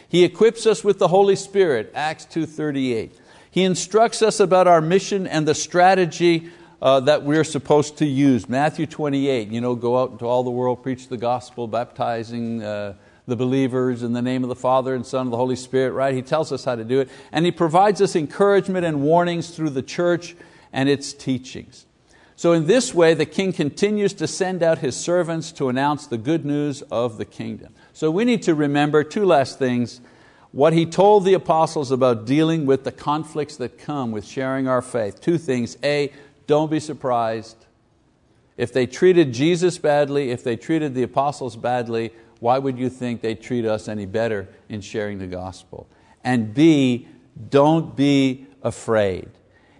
He 0.06 0.22
equips 0.22 0.66
us 0.66 0.84
with 0.84 0.98
the 0.98 1.08
Holy 1.08 1.34
Spirit, 1.34 1.90
Acts 1.94 2.26
2.38. 2.26 3.12
He 3.50 3.64
instructs 3.64 4.20
us 4.20 4.38
about 4.38 4.68
our 4.68 4.80
mission 4.80 5.26
and 5.26 5.48
the 5.48 5.54
strategy 5.54 6.50
uh, 6.84 7.00
that 7.00 7.22
we're 7.22 7.44
supposed 7.44 7.96
to 7.96 8.04
use. 8.04 8.46
Matthew 8.46 8.86
28, 8.86 9.48
you 9.48 9.60
know, 9.62 9.74
go 9.74 10.00
out 10.00 10.12
into 10.12 10.26
all 10.26 10.44
the 10.44 10.50
world, 10.50 10.82
preach 10.82 11.08
the 11.08 11.16
gospel, 11.16 11.66
baptizing 11.66 12.62
uh, 12.62 12.92
the 13.26 13.34
believers 13.34 14.02
in 14.02 14.12
the 14.12 14.20
name 14.20 14.44
of 14.44 14.50
the 14.50 14.54
Father 14.54 14.94
and 14.94 15.06
Son 15.06 15.22
and 15.22 15.32
the 15.32 15.36
Holy 15.38 15.56
Spirit, 15.56 15.92
right? 15.92 16.14
He 16.14 16.20
tells 16.20 16.52
us 16.52 16.66
how 16.66 16.76
to 16.76 16.84
do 16.84 17.00
it. 17.00 17.08
And 17.32 17.46
He 17.46 17.50
provides 17.50 18.02
us 18.02 18.14
encouragement 18.14 18.84
and 18.84 19.00
warnings 19.00 19.48
through 19.56 19.70
the 19.70 19.82
church 19.82 20.36
and 20.74 20.90
its 20.90 21.14
teachings. 21.14 21.86
So 22.36 22.52
in 22.52 22.66
this 22.66 22.92
way, 22.92 23.14
the 23.14 23.26
king 23.26 23.54
continues 23.54 24.12
to 24.14 24.26
send 24.26 24.62
out 24.62 24.78
his 24.78 24.96
servants 24.96 25.52
to 25.52 25.68
announce 25.68 26.06
the 26.08 26.18
good 26.18 26.44
news 26.44 26.82
of 26.82 27.16
the 27.16 27.24
kingdom. 27.24 27.72
So 27.92 28.10
we 28.10 28.24
need 28.24 28.42
to 28.42 28.54
remember 28.54 29.04
two 29.04 29.24
last 29.24 29.58
things. 29.58 30.00
What 30.50 30.72
he 30.72 30.84
told 30.84 31.24
the 31.24 31.34
apostles 31.34 31.90
about 31.90 32.26
dealing 32.26 32.66
with 32.66 32.84
the 32.84 32.92
conflicts 32.92 33.56
that 33.56 33.78
come 33.78 34.10
with 34.10 34.24
sharing 34.24 34.68
our 34.68 34.82
faith. 34.82 35.20
Two 35.20 35.38
things. 35.38 35.78
A, 35.82 36.12
don't 36.46 36.70
be 36.70 36.80
surprised. 36.80 37.56
If 38.56 38.72
they 38.72 38.86
treated 38.86 39.32
Jesus 39.32 39.78
badly, 39.78 40.30
if 40.30 40.44
they 40.44 40.56
treated 40.56 40.94
the 40.94 41.02
apostles 41.02 41.56
badly, 41.56 42.12
why 42.40 42.58
would 42.58 42.78
you 42.78 42.88
think 42.88 43.20
they 43.20 43.34
treat 43.34 43.64
us 43.64 43.88
any 43.88 44.06
better 44.06 44.48
in 44.68 44.80
sharing 44.80 45.18
the 45.18 45.26
gospel? 45.26 45.88
And 46.22 46.54
B, 46.54 47.08
don't 47.50 47.96
be 47.96 48.46
afraid. 48.62 49.28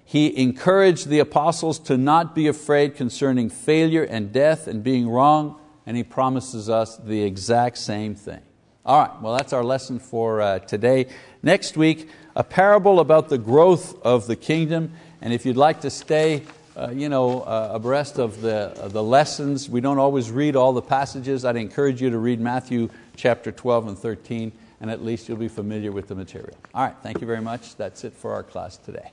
He 0.04 0.36
encouraged 0.36 1.08
the 1.08 1.18
apostles 1.18 1.78
to 1.80 1.96
not 1.96 2.34
be 2.34 2.46
afraid 2.46 2.94
concerning 2.94 3.48
failure 3.48 4.02
and 4.02 4.32
death 4.32 4.66
and 4.66 4.82
being 4.82 5.08
wrong. 5.08 5.58
and 5.86 5.96
He 5.96 6.04
promises 6.04 6.68
us 6.68 6.96
the 6.96 7.22
exact 7.22 7.78
same 7.78 8.14
thing. 8.14 8.40
All 8.84 9.00
right, 9.00 9.22
well, 9.22 9.34
that's 9.34 9.54
our 9.54 9.64
lesson 9.64 9.98
for 9.98 10.42
uh, 10.42 10.58
today. 10.58 11.06
Next 11.42 11.76
week, 11.76 12.08
a 12.36 12.44
parable 12.44 13.00
about 13.00 13.30
the 13.30 13.38
growth 13.38 13.98
of 14.02 14.26
the 14.26 14.36
kingdom. 14.36 14.92
And 15.22 15.32
if 15.32 15.46
you'd 15.46 15.56
like 15.56 15.80
to 15.82 15.90
stay 15.90 16.42
uh, 16.76 16.90
you 16.90 17.08
know, 17.08 17.42
uh, 17.42 17.70
abreast 17.72 18.18
of 18.18 18.40
the, 18.40 18.72
the 18.88 19.02
lessons, 19.02 19.68
we 19.68 19.80
don't 19.80 19.98
always 19.98 20.30
read 20.30 20.56
all 20.56 20.72
the 20.72 20.82
passages. 20.82 21.44
I'd 21.44 21.56
encourage 21.56 22.02
you 22.02 22.10
to 22.10 22.18
read 22.18 22.40
Matthew 22.40 22.88
chapter 23.16 23.52
12 23.52 23.88
and 23.88 23.98
13, 23.98 24.52
and 24.80 24.90
at 24.90 25.04
least 25.04 25.28
you'll 25.28 25.38
be 25.38 25.48
familiar 25.48 25.92
with 25.92 26.08
the 26.08 26.14
material. 26.14 26.56
All 26.74 26.84
right, 26.84 26.96
thank 27.02 27.20
you 27.20 27.26
very 27.26 27.40
much. 27.40 27.76
That's 27.76 28.04
it 28.04 28.12
for 28.12 28.32
our 28.32 28.42
class 28.42 28.76
today. 28.76 29.10